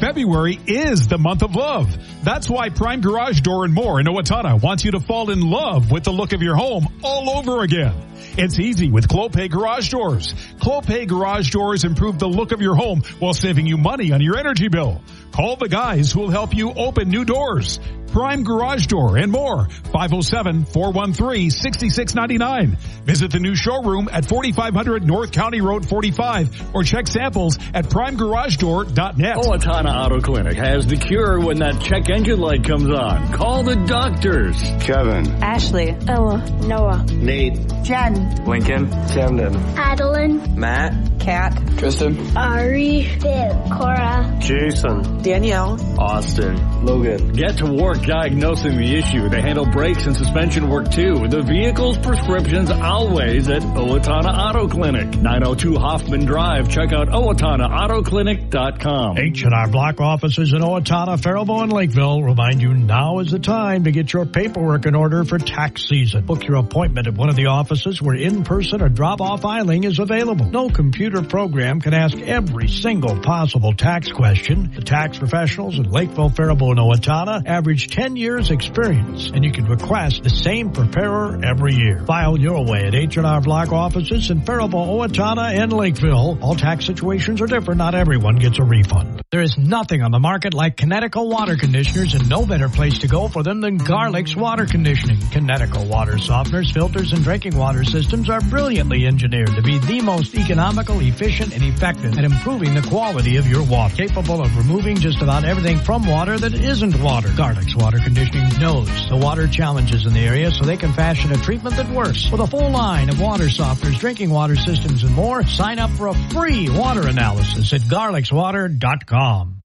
February 0.00 0.58
is 0.66 1.08
the 1.08 1.18
month 1.18 1.42
of 1.42 1.54
love. 1.56 1.96
That's 2.22 2.50
why 2.50 2.68
Prime 2.68 3.00
Garage 3.00 3.40
Door 3.40 3.64
and 3.64 3.74
More 3.74 3.98
in 3.98 4.06
Owatonna 4.06 4.62
wants 4.62 4.84
you 4.84 4.90
to 4.92 5.00
fall 5.00 5.30
in 5.30 5.40
love 5.40 5.90
with 5.90 6.04
the 6.04 6.12
look 6.12 6.32
of 6.32 6.42
your 6.42 6.54
home 6.54 6.86
all 7.02 7.38
over 7.38 7.62
again. 7.62 7.94
It's 8.38 8.58
easy 8.58 8.90
with 8.90 9.08
Clopay 9.08 9.50
Garage 9.50 9.88
Doors. 9.88 10.34
Clopay 10.60 11.08
Garage 11.08 11.50
Doors 11.50 11.84
improve 11.84 12.18
the 12.18 12.28
look 12.28 12.52
of 12.52 12.60
your 12.60 12.74
home 12.74 13.02
while 13.18 13.32
saving 13.32 13.66
you 13.66 13.78
money 13.78 14.12
on 14.12 14.20
your 14.20 14.36
energy 14.36 14.68
bill. 14.68 15.00
Call 15.36 15.56
the 15.56 15.68
guys 15.68 16.12
who 16.12 16.20
will 16.20 16.30
help 16.30 16.54
you 16.54 16.72
open 16.72 17.10
new 17.10 17.26
doors. 17.26 17.78
Prime 18.06 18.42
Garage 18.42 18.86
Door, 18.86 19.18
and 19.18 19.30
more. 19.30 19.66
507-413-6699. 19.92 22.78
Visit 23.04 23.32
the 23.32 23.38
new 23.38 23.54
showroom 23.54 24.08
at 24.10 24.24
4500 24.24 25.06
North 25.06 25.32
County 25.32 25.60
Road 25.60 25.86
45 25.86 26.74
or 26.74 26.84
check 26.84 27.06
samples 27.06 27.58
at 27.74 27.84
primegaragedoor.net. 27.84 29.36
Owatonna 29.36 30.06
Auto 30.06 30.22
Clinic 30.22 30.56
has 30.56 30.86
the 30.86 30.96
cure 30.96 31.38
when 31.38 31.58
that 31.58 31.82
check 31.82 32.08
engine 32.08 32.40
light 32.40 32.64
comes 32.64 32.88
on. 32.88 33.30
Call 33.34 33.62
the 33.62 33.76
doctors. 33.76 34.58
Kevin. 34.80 35.26
Ashley. 35.42 35.90
Ella. 36.08 36.42
Noah. 36.62 37.04
Nate. 37.12 37.58
Jen. 37.82 38.42
Lincoln. 38.46 38.90
Camden. 39.08 39.54
Adeline. 39.76 40.58
Matt. 40.58 41.15
Kat. 41.18 41.52
Tristan. 41.78 42.36
Ari. 42.36 43.02
Viv. 43.20 43.56
Cora. 43.72 44.36
Jason. 44.40 45.22
Danielle. 45.22 45.78
Austin. 45.98 46.84
Logan. 46.84 47.32
Get 47.32 47.58
to 47.58 47.66
work 47.66 48.02
diagnosing 48.02 48.76
the 48.76 48.96
issue. 48.96 49.28
They 49.28 49.40
handle 49.42 49.66
brakes 49.66 50.06
and 50.06 50.16
suspension 50.16 50.68
work 50.68 50.90
too. 50.90 51.26
The 51.28 51.42
vehicle's 51.42 51.98
prescriptions 51.98 52.70
always 52.70 53.48
at 53.48 53.62
Owatonna 53.62 54.32
Auto 54.32 54.68
Clinic. 54.68 55.16
902 55.20 55.76
Hoffman 55.76 56.24
Drive. 56.24 56.68
Check 56.68 56.92
out 56.92 57.08
OwatonnaAutoClinic.com. 57.08 59.18
H&R 59.18 59.68
Block 59.68 60.00
offices 60.00 60.52
in 60.52 60.60
Owatonna, 60.60 61.20
Faribault, 61.22 61.62
and 61.64 61.72
Lakeville 61.72 62.22
remind 62.22 62.62
you 62.62 62.74
now 62.74 63.18
is 63.20 63.30
the 63.30 63.38
time 63.38 63.84
to 63.84 63.92
get 63.92 64.12
your 64.12 64.26
paperwork 64.26 64.86
in 64.86 64.94
order 64.94 65.24
for 65.24 65.38
tax 65.38 65.88
season. 65.88 66.24
Book 66.24 66.46
your 66.46 66.56
appointment 66.56 67.06
at 67.06 67.14
one 67.14 67.28
of 67.28 67.36
the 67.36 67.46
offices 67.46 68.00
where 68.02 68.16
in-person 68.16 68.82
or 68.82 68.88
drop-off 68.88 69.42
filing 69.42 69.84
is 69.84 69.98
available. 69.98 70.46
No 70.46 70.68
computer 70.68 71.05
program 71.10 71.80
can 71.80 71.94
ask 71.94 72.16
every 72.18 72.68
single 72.68 73.20
possible 73.20 73.72
tax 73.72 74.10
question. 74.10 74.72
The 74.74 74.82
tax 74.82 75.18
professionals 75.18 75.78
in 75.78 75.84
Lakeville, 75.90 76.30
Faribault, 76.30 76.72
and 76.72 76.80
Owatonna 76.80 77.46
average 77.46 77.88
10 77.88 78.16
years 78.16 78.50
experience, 78.50 79.30
and 79.30 79.44
you 79.44 79.52
can 79.52 79.66
request 79.66 80.22
the 80.22 80.30
same 80.30 80.72
preparer 80.72 81.38
every 81.44 81.74
year. 81.74 82.04
File 82.06 82.38
your 82.38 82.64
way 82.64 82.84
at 82.86 82.94
H&R 82.94 83.40
Block 83.40 83.72
offices 83.72 84.30
in 84.30 84.42
Faribault, 84.42 84.88
Owatonna, 84.88 85.54
and 85.54 85.72
Lakeville. 85.72 86.38
All 86.42 86.54
tax 86.54 86.84
situations 86.86 87.40
are 87.40 87.46
different. 87.46 87.78
Not 87.78 87.94
everyone 87.94 88.36
gets 88.36 88.58
a 88.58 88.64
refund. 88.64 89.22
There 89.30 89.42
is 89.42 89.56
nothing 89.58 90.02
on 90.02 90.10
the 90.10 90.18
market 90.18 90.54
like 90.54 90.76
Kinetico 90.76 91.28
water 91.28 91.56
conditioners 91.56 92.14
and 92.14 92.28
no 92.28 92.46
better 92.46 92.68
place 92.68 92.98
to 93.00 93.08
go 93.08 93.28
for 93.28 93.42
them 93.42 93.60
than 93.60 93.76
Garlic's 93.76 94.36
water 94.36 94.66
conditioning. 94.66 95.18
Kinetico 95.18 95.88
water 95.88 96.14
softeners, 96.14 96.72
filters, 96.72 97.12
and 97.12 97.22
drinking 97.22 97.56
water 97.56 97.84
systems 97.84 98.30
are 98.30 98.40
brilliantly 98.40 99.06
engineered 99.06 99.54
to 99.54 99.62
be 99.62 99.78
the 99.78 100.00
most 100.00 100.34
economical, 100.34 100.95
efficient, 101.00 101.54
and 101.54 101.62
effective 101.62 102.18
at 102.18 102.24
improving 102.24 102.74
the 102.74 102.82
quality 102.82 103.36
of 103.36 103.46
your 103.46 103.62
water. 103.64 103.94
Capable 103.94 104.40
of 104.42 104.56
removing 104.56 104.96
just 104.96 105.22
about 105.22 105.44
everything 105.44 105.78
from 105.78 106.06
water 106.06 106.38
that 106.38 106.54
isn't 106.54 107.00
water. 107.00 107.28
Garlic's 107.36 107.74
water 107.76 107.98
conditioning 107.98 108.48
knows 108.58 108.88
the 109.08 109.16
water 109.16 109.48
challenges 109.48 110.06
in 110.06 110.14
the 110.14 110.20
area 110.20 110.50
so 110.50 110.64
they 110.64 110.76
can 110.76 110.92
fashion 110.92 111.32
a 111.32 111.36
treatment 111.36 111.76
that 111.76 111.88
works. 111.90 112.30
With 112.30 112.40
a 112.40 112.46
full 112.46 112.70
line 112.70 113.08
of 113.08 113.20
water 113.20 113.44
softeners, 113.44 113.98
drinking 113.98 114.30
water 114.30 114.56
systems, 114.56 115.02
and 115.02 115.14
more, 115.14 115.44
sign 115.44 115.78
up 115.78 115.90
for 115.90 116.08
a 116.08 116.14
free 116.30 116.68
water 116.68 117.06
analysis 117.06 117.72
at 117.72 117.82
garlicswater.com. 117.82 119.55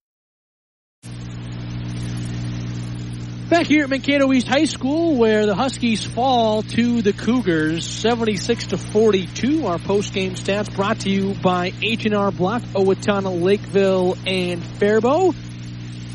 Back 3.52 3.68
here 3.68 3.84
at 3.84 3.90
Mankato 3.90 4.32
East 4.32 4.48
High 4.48 4.64
School, 4.64 5.18
where 5.18 5.46
the 5.46 5.54
Huskies 5.54 6.06
fall 6.06 6.64
to 6.64 7.02
the 7.02 7.12
Cougars, 7.12 7.86
76 7.86 8.68
to 8.68 8.78
42. 8.78 9.68
Our 9.68 9.78
post-game 9.78 10.36
stats 10.36 10.74
brought 10.74 11.02
to 11.02 11.10
you 11.10 11.34
by 11.34 11.74
H&R 11.82 12.32
Block, 12.32 12.62
Owatonna, 12.62 13.42
Lakeville, 13.42 14.16
and 14.26 14.64
Faribault. 14.64 15.36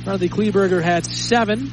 Bradley 0.05 0.31
Kleberger 0.31 0.83
had 0.83 1.05
seven. 1.05 1.71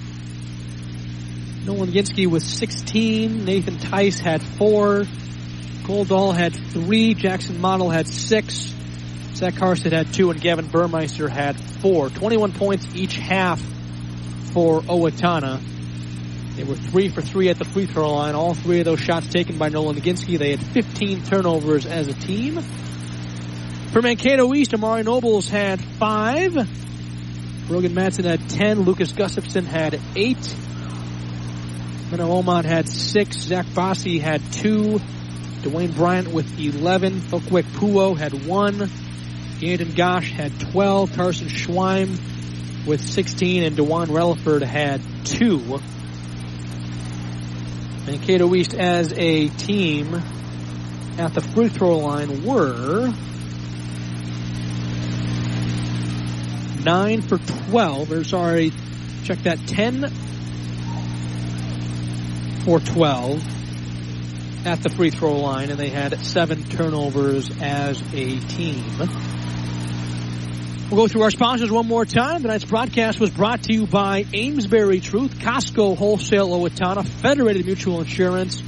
Nolan 1.64 1.92
Ginsky 1.92 2.28
with 2.28 2.44
16. 2.44 3.46
Nathan 3.46 3.78
Tice 3.78 4.20
had 4.20 4.44
four. 4.44 5.06
Cole 5.86 6.04
Dahl 6.04 6.34
had 6.34 6.54
three. 6.54 7.14
Jackson 7.14 7.62
Model 7.62 7.90
had 7.90 8.10
six. 8.10 8.76
Zach 9.36 9.56
Carson 9.56 9.94
had 9.94 10.14
two, 10.14 10.30
and 10.30 10.42
Gavin 10.42 10.68
Burmeister 10.68 11.30
had 11.30 11.56
four. 11.56 12.10
21 12.10 12.52
points 12.52 12.86
each 12.96 13.16
half 13.16 13.62
for 14.54 14.82
Owatonna. 14.82 15.60
They 16.56 16.64
were 16.64 16.76
three 16.76 17.10
for 17.10 17.22
three 17.22 17.50
at 17.50 17.58
the 17.58 17.66
free 17.66 17.88
throw 17.88 18.14
line. 18.14 18.36
All 18.36 18.54
three 18.54 18.80
of 18.80 18.86
those 18.86 19.00
shots 19.00 19.28
taken 19.28 19.58
by 19.58 19.70
Nolan 19.70 19.96
Naginski. 19.96 20.38
They 20.38 20.52
had 20.52 20.60
15 20.60 21.24
turnovers 21.24 21.88
as 21.88 22.08
a 22.08 22.14
team. 22.14 22.62
For 23.92 24.02
Mankato 24.02 24.54
East, 24.54 24.74
Amari 24.74 25.04
Nobles 25.04 25.50
had 25.50 25.82
five. 25.82 26.56
Rogan 27.70 27.94
Madsen 27.94 28.26
had 28.26 28.48
10. 28.50 28.82
Lucas 28.82 29.12
Gustafson 29.14 29.66
had 29.66 30.00
eight. 30.16 30.38
Menno 32.12 32.44
Omot 32.44 32.66
had 32.66 32.88
six. 32.88 33.38
Zach 33.38 33.66
Bossy 33.74 34.20
had 34.20 34.42
two. 34.54 35.00
Dwayne 35.62 35.96
Bryant 35.96 36.32
with 36.32 36.60
11. 36.60 37.14
Fokwik 37.22 37.64
Puo 37.64 38.16
had 38.16 38.46
one. 38.46 38.76
Gandon 39.60 39.96
Gosh 39.96 40.32
had 40.32 40.60
12. 40.72 41.16
Carson 41.16 41.48
Schweim 41.48 42.20
with 42.86 43.02
16. 43.02 43.64
And 43.64 43.76
Dewan 43.76 44.10
Relaford 44.10 44.62
had 44.64 45.02
two. 45.26 45.80
Mankato 48.06 48.54
East 48.54 48.74
as 48.74 49.14
a 49.14 49.50
team 49.50 50.14
at 51.18 51.34
the 51.34 51.42
free 51.42 51.70
throw 51.70 52.00
line 52.00 52.44
were 52.44 53.14
9 56.84 57.22
for 57.22 57.38
12, 57.38 58.12
or 58.12 58.24
sorry, 58.24 58.72
check 59.24 59.40
that, 59.44 59.58
10 59.68 60.10
for 62.66 62.80
12 62.80 64.66
at 64.66 64.82
the 64.82 64.90
free 64.90 65.10
throw 65.10 65.40
line, 65.40 65.70
and 65.70 65.80
they 65.80 65.90
had 65.90 66.18
seven 66.26 66.64
turnovers 66.64 67.50
as 67.62 68.02
a 68.14 68.40
team. 68.40 68.84
We'll 70.94 71.06
go 71.06 71.08
through 71.08 71.24
our 71.24 71.32
sponsors 71.32 71.72
one 71.72 71.88
more 71.88 72.06
time. 72.06 72.44
Tonight's 72.44 72.66
broadcast 72.66 73.20
was 73.20 73.32
brought 73.32 73.64
to 73.64 73.74
you 73.74 73.88
by 73.88 74.28
Amesbury 74.32 75.00
Truth, 75.00 75.40
Costco 75.40 75.98
Wholesale 75.98 76.50
Owatonna, 76.50 77.04
Federated 77.04 77.66
Mutual 77.66 78.00
Insurance, 78.00 78.62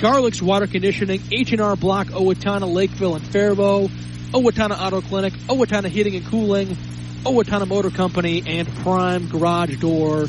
Garlic's 0.00 0.40
Water 0.40 0.68
Conditioning, 0.68 1.20
H&R 1.32 1.74
Block, 1.74 2.06
Owatonna, 2.10 2.72
Lakeville, 2.72 3.16
and 3.16 3.26
Faribault, 3.26 3.90
Owatonna 4.30 4.80
Auto 4.80 5.00
Clinic, 5.00 5.32
Owatonna 5.48 5.88
Heating 5.88 6.14
and 6.14 6.24
Cooling, 6.26 6.76
Owatonna 7.24 7.66
Motor 7.66 7.90
Company, 7.90 8.44
and 8.46 8.68
Prime 8.76 9.28
Garage 9.28 9.76
Door, 9.78 10.28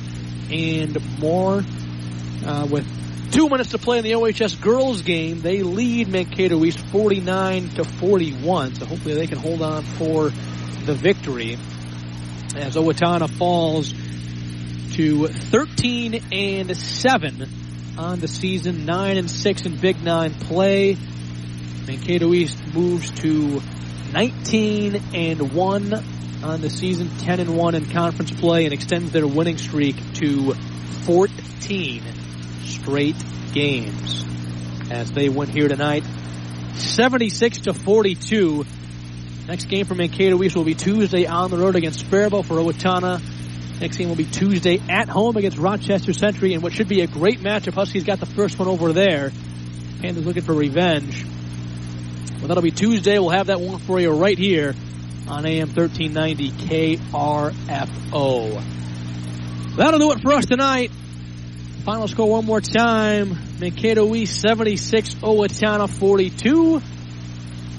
and 0.49 1.19
more. 1.19 1.63
Uh, 2.43 2.67
with 2.72 3.31
two 3.31 3.49
minutes 3.49 3.69
to 3.69 3.77
play 3.77 3.99
in 3.99 4.03
the 4.03 4.15
OHS 4.15 4.55
girls 4.55 5.03
game, 5.03 5.41
they 5.41 5.61
lead 5.61 6.07
Mankato 6.07 6.65
East 6.65 6.80
49 6.80 7.69
to 7.76 7.84
41. 7.84 8.73
So 8.73 8.85
hopefully 8.88 9.13
they 9.13 9.27
can 9.27 9.38
hold 9.38 9.61
on 9.61 9.84
for 9.84 10.31
the 10.85 10.93
victory 10.93 11.57
as 12.55 12.75
Owatonna 12.75 13.29
falls 13.29 13.91
to 14.95 15.27
13 15.27 16.23
and 16.31 16.77
7 16.77 17.49
on 17.97 18.19
the 18.19 18.27
season, 18.27 18.85
9 18.85 19.17
and 19.17 19.29
6 19.29 19.65
in 19.65 19.77
Big 19.77 20.01
Nine 20.03 20.33
play. 20.33 20.95
Mankato 21.87 22.33
East 22.33 22.59
moves 22.73 23.09
to 23.21 23.61
19 24.13 25.01
and 25.13 25.53
1 25.53 25.93
on 26.43 26.61
the 26.61 26.69
season, 26.69 27.09
10 27.17 27.39
and 27.39 27.57
1 27.57 27.75
in 27.75 27.89
conference 27.89 28.31
play, 28.31 28.65
and 28.65 28.73
extends 28.73 29.11
their 29.11 29.27
winning 29.27 29.57
streak 29.57 29.95
to 30.15 30.53
14 31.05 32.03
straight 32.63 33.15
games 33.53 34.23
as 34.91 35.11
they 35.11 35.29
win 35.29 35.49
here 35.49 35.67
tonight. 35.67 36.03
76 36.75 37.61
to 37.61 37.73
42. 37.73 38.65
Next 39.47 39.65
game 39.65 39.85
for 39.85 39.93
Mankato 39.93 40.41
East 40.41 40.55
will 40.55 40.63
be 40.63 40.73
Tuesday 40.73 41.27
on 41.27 41.51
the 41.51 41.57
road 41.57 41.76
against 41.76 42.03
Faribault 42.05 42.47
for 42.47 42.55
Owatonna. 42.55 43.22
Next 43.80 43.97
game 43.97 44.09
will 44.09 44.15
be 44.15 44.26
Tuesday 44.26 44.81
at 44.89 45.07
home 45.07 45.38
against 45.38 45.59
Rochester 45.59 46.13
Century 46.13 46.53
in 46.53 46.61
what 46.61 46.73
should 46.73 46.88
be 46.88 47.01
a 47.01 47.07
great 47.07 47.39
matchup. 47.39 47.73
Huskies 47.73 48.03
got 48.05 48.19
the 48.19 48.26
first 48.26 48.57
one 48.57 48.67
over 48.67 48.91
there. 48.91 49.31
Panthers 50.01 50.26
looking 50.26 50.41
for 50.41 50.53
revenge. 50.53 51.26
Well, 52.39 52.47
that'll 52.47 52.63
be 52.63 52.72
Tuesday. 52.72 53.19
We'll 53.19 53.30
have 53.30 53.47
that 53.47 53.61
one 53.61 53.77
for 53.80 53.99
you 53.99 54.11
right 54.11 54.38
here 54.38 54.73
on 55.27 55.45
AM 55.45 55.67
1390 55.73 56.97
KRFO. 56.97 58.63
That'll 59.76 59.99
do 59.99 60.11
it 60.11 60.22
for 60.22 60.34
us 60.34 60.45
tonight. 60.45 60.91
Final 61.84 62.07
score 62.07 62.30
one 62.30 62.45
more 62.45 62.61
time. 62.61 63.38
Mankato 63.59 64.15
East 64.15 64.41
76, 64.41 65.15
Owatonna 65.15 65.88
42. 65.89 66.81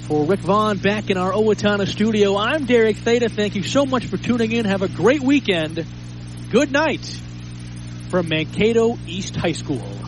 For 0.07 0.25
Rick 0.25 0.39
Vaughn 0.39 0.79
back 0.79 1.11
in 1.11 1.17
our 1.17 1.33
Owatonna 1.33 1.85
studio, 1.85 2.37
I'm 2.37 2.65
Derek 2.65 2.97
Theta. 2.97 3.29
Thank 3.29 3.57
you 3.57 3.65
so 3.65 3.85
much 3.85 4.07
for 4.07 4.17
tuning 4.17 4.53
in. 4.53 4.65
Have 4.65 4.83
a 4.83 4.89
great 4.89 5.21
weekend. 5.21 5.85
Good 6.49 6.71
night 6.71 7.05
from 8.09 8.29
Mankato 8.29 8.99
East 9.09 9.35
High 9.35 9.51
School. 9.51 10.06